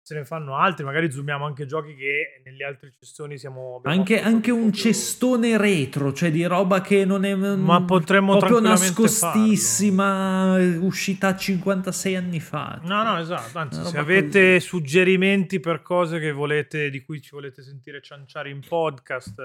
se 0.09 0.15
ne 0.15 0.25
fanno 0.25 0.55
altri, 0.55 0.83
magari 0.83 1.11
zoomiamo 1.11 1.45
anche 1.45 1.67
giochi 1.67 1.93
che 1.93 2.41
negli 2.43 2.63
altri 2.63 2.91
cestoni 2.91 3.37
siamo... 3.37 3.79
Anche, 3.83 4.19
anche 4.19 4.49
un 4.49 4.73
cestone 4.73 5.55
retro, 5.55 6.13
cioè 6.13 6.31
di 6.31 6.43
roba 6.45 6.81
che 6.81 7.05
non 7.05 7.25
è 7.25 7.35
Ma 7.35 7.83
potremmo 7.83 8.35
proprio 8.35 8.59
nascostissima, 8.59 10.55
farlo. 10.57 10.83
uscita 10.83 11.35
56 11.35 12.15
anni 12.15 12.39
fa. 12.39 12.79
No, 12.85 13.03
no, 13.03 13.19
esatto, 13.19 13.59
anzi 13.59 13.83
se 13.83 13.99
avete 13.99 14.53
così. 14.53 14.65
suggerimenti 14.65 15.59
per 15.59 15.83
cose 15.83 16.17
che 16.17 16.31
volete, 16.31 16.89
di 16.89 17.03
cui 17.03 17.21
ci 17.21 17.29
volete 17.33 17.61
sentire 17.61 18.01
cianciare 18.01 18.49
in 18.49 18.61
podcast... 18.67 19.39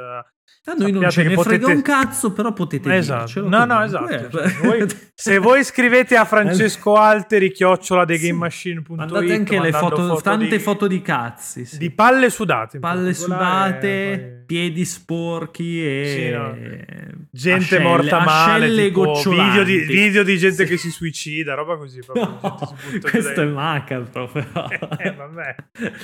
A 0.67 0.73
noi 0.73 0.93
non 0.93 1.11
ce 1.11 1.23
ne 1.25 1.35
potete... 1.35 1.57
frega 1.59 1.75
un 1.75 1.83
cazzo, 1.83 2.33
però 2.33 2.53
potete 2.55 2.95
esatto. 2.97 3.25
dircelo. 3.25 3.49
No, 3.49 3.65
no, 3.67 3.83
esatto. 3.83 4.31
Cioè, 4.31 4.53
voi, 4.63 4.87
se 5.15 5.39
voi 5.39 5.63
scrivete 5.63 6.17
a 6.17 6.25
Francesco 6.27 6.95
Alteri, 6.95 7.53
chiocciola 7.53 8.07
thegamemachine.it, 8.07 8.89
mandate 8.89 9.35
anche 9.35 9.61
le 9.61 9.73
foto, 9.73 9.97
foto 9.97 10.21
tante 10.23 10.57
di, 10.57 10.59
foto 10.59 10.87
di 10.87 11.03
cazzi. 11.03 11.67
Sì. 11.67 11.77
Di 11.77 11.91
palle 11.91 12.31
sudate. 12.31 12.79
Palle 12.79 13.13
sudate, 13.13 14.19
poi... 14.19 14.34
piedi 14.45 14.85
sporchi 14.85 15.85
e... 15.85 16.05
Sì, 16.07 16.31
no. 16.31 17.23
Gente 17.31 17.65
ascelle, 17.65 17.83
morta 17.83 18.25
male, 18.25 18.69
video 18.69 19.65
di, 19.65 19.79
video 19.79 20.23
di, 20.23 20.39
gente 20.39 20.65
sì. 20.65 20.71
che 20.71 20.77
si 20.77 20.91
suicida, 20.91 21.55
roba 21.55 21.77
così. 21.77 22.01
Proprio, 22.01 22.39
no, 22.41 22.77
questo 23.01 23.41
è 23.41 23.45
macabro 23.47 24.29
però. 24.29 24.69
eh, 24.99 25.13
vabbè. 25.13 25.55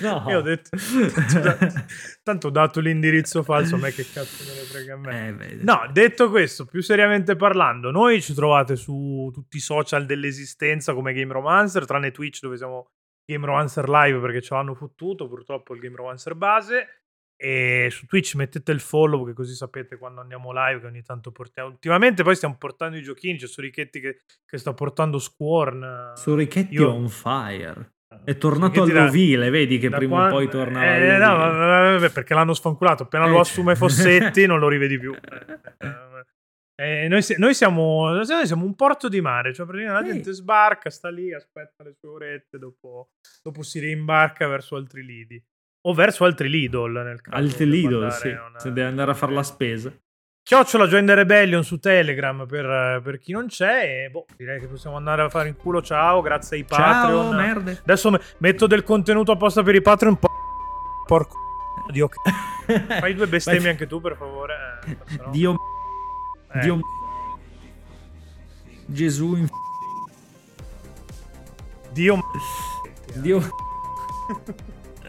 No. 0.00 0.24
Io 0.28 0.38
ho 0.38 0.42
detto... 0.42 0.70
Tanto 2.22 2.48
ho 2.48 2.50
dato 2.50 2.80
l'indirizzo 2.80 3.42
falso, 3.42 3.76
a 3.76 3.78
me 3.78 3.92
che 3.92 4.04
cazzo 4.12 4.44
me 4.44 4.54
ne 4.54 4.66
frega 4.66 4.94
a 4.94 4.96
me. 4.96 5.36
Eh, 5.48 5.58
no, 5.62 5.88
detto 5.92 6.30
questo, 6.30 6.64
più 6.64 6.82
seriamente 6.82 7.36
parlando, 7.36 7.90
noi 7.90 8.20
ci 8.20 8.34
trovate 8.34 8.76
su 8.76 9.30
tutti 9.32 9.56
i 9.56 9.60
social 9.60 10.06
dell'esistenza 10.06 10.94
come 10.94 11.12
Game 11.12 11.32
Romancer, 11.32 11.86
tranne 11.86 12.10
Twitch 12.10 12.40
dove 12.40 12.56
siamo 12.56 12.90
Game 13.24 13.46
Romancer 13.46 13.88
Live 13.88 14.18
perché 14.18 14.42
ce 14.42 14.54
l'hanno 14.54 14.74
fottuto, 14.74 15.28
purtroppo 15.28 15.74
il 15.74 15.80
Game 15.80 15.96
Romancer 15.96 16.34
base. 16.34 16.99
E 17.42 17.88
su 17.90 18.04
Twitch 18.04 18.34
mettete 18.34 18.70
il 18.70 18.80
follow, 18.80 19.24
che 19.24 19.32
così 19.32 19.54
sapete 19.54 19.96
quando 19.96 20.20
andiamo 20.20 20.52
live, 20.52 20.80
che 20.80 20.86
ogni 20.86 21.02
tanto 21.02 21.32
portiamo. 21.32 21.70
Ultimamente 21.70 22.22
poi 22.22 22.36
stiamo 22.36 22.56
portando 22.58 22.98
i 22.98 23.02
giochini, 23.02 23.38
c'è 23.38 23.46
Sorichetti 23.46 23.98
che, 23.98 24.20
che 24.44 24.58
sta 24.58 24.74
portando 24.74 25.18
Squorn. 25.18 26.12
Sorichetti 26.16 26.74
Io... 26.74 26.92
on 26.92 27.08
fire. 27.08 27.94
È 28.24 28.36
tornato 28.36 28.82
all'ovile, 28.82 29.44
da, 29.46 29.50
vedi 29.50 29.78
che 29.78 29.88
prima 29.88 30.16
quando, 30.16 30.34
o 30.34 30.38
poi 30.38 30.48
tornava 30.50 30.96
eh, 30.96 31.16
no, 31.16 31.36
vabbè, 31.36 32.10
perché 32.10 32.34
l'hanno 32.34 32.52
sfanculato. 32.52 33.04
Appena 33.04 33.24
eh. 33.24 33.30
lo 33.30 33.40
assume 33.40 33.74
Fossetti 33.74 34.44
non 34.46 34.58
lo 34.58 34.68
rivedi 34.68 34.98
più. 34.98 35.14
Eh, 36.80 37.08
noi, 37.08 37.22
noi, 37.36 37.52
siamo, 37.52 38.08
noi, 38.08 38.46
siamo, 38.46 38.64
un 38.64 38.74
porto 38.74 39.10
di 39.10 39.20
mare, 39.20 39.52
cioè 39.52 39.66
praticamente 39.66 40.02
la 40.02 40.14
gente 40.14 40.32
sbarca, 40.32 40.88
sta 40.88 41.10
lì, 41.10 41.30
aspetta 41.30 41.84
le 41.84 41.92
sue 41.92 42.08
orette, 42.08 42.56
dopo, 42.58 43.10
dopo 43.42 43.62
si 43.62 43.80
rimbarca 43.80 44.48
verso 44.48 44.76
altri 44.76 45.04
lidi. 45.04 45.44
O 45.82 45.94
verso 45.94 46.24
altri 46.24 46.48
Lidl 46.48 47.02
nel 47.02 47.20
caso. 47.20 47.36
Altri 47.36 47.66
Lidl, 47.66 48.10
sì, 48.10 48.28
una... 48.28 48.58
se 48.58 48.72
deve 48.72 48.88
andare 48.88 49.12
a 49.12 49.14
fare 49.14 49.32
la 49.32 49.42
spesa. 49.42 49.92
Chiocciola 50.42 50.86
Join 50.86 51.06
the 51.06 51.14
Rebellion 51.14 51.62
su 51.62 51.78
Telegram 51.78 52.46
per, 52.46 53.00
per, 53.02 53.18
chi 53.18 53.32
non 53.32 53.46
c'è. 53.46 54.04
E 54.04 54.10
boh, 54.10 54.26
direi 54.36 54.58
che 54.58 54.66
possiamo 54.66 54.96
andare 54.96 55.22
a 55.22 55.28
fare 55.28 55.48
in 55.48 55.56
culo. 55.56 55.80
Ciao, 55.80 56.20
grazie 56.20 56.56
ai 56.56 56.64
Patreon. 56.64 57.30
Ciao, 57.30 57.32
merde. 57.32 57.78
Adesso 57.82 58.18
metto 58.38 58.66
del 58.66 58.82
contenuto 58.82 59.32
apposta 59.32 59.62
per 59.62 59.74
i 59.74 59.82
Patreon. 59.82 60.18
Porco. 61.06 61.36
Dio. 61.90 62.08
Fai 63.00 63.14
due 63.14 63.26
bestemmie 63.26 63.70
anche 63.70 63.86
tu, 63.86 64.00
per 64.00 64.16
favore. 64.16 64.80
Eh, 64.86 64.96
Dio. 65.30 65.56
Eh. 66.52 66.60
Dio. 66.60 66.80
Gesù. 68.86 69.36
In... 69.36 69.48
Dio. 71.92 72.20
Dio. 73.14 73.38
uh... 73.38 73.44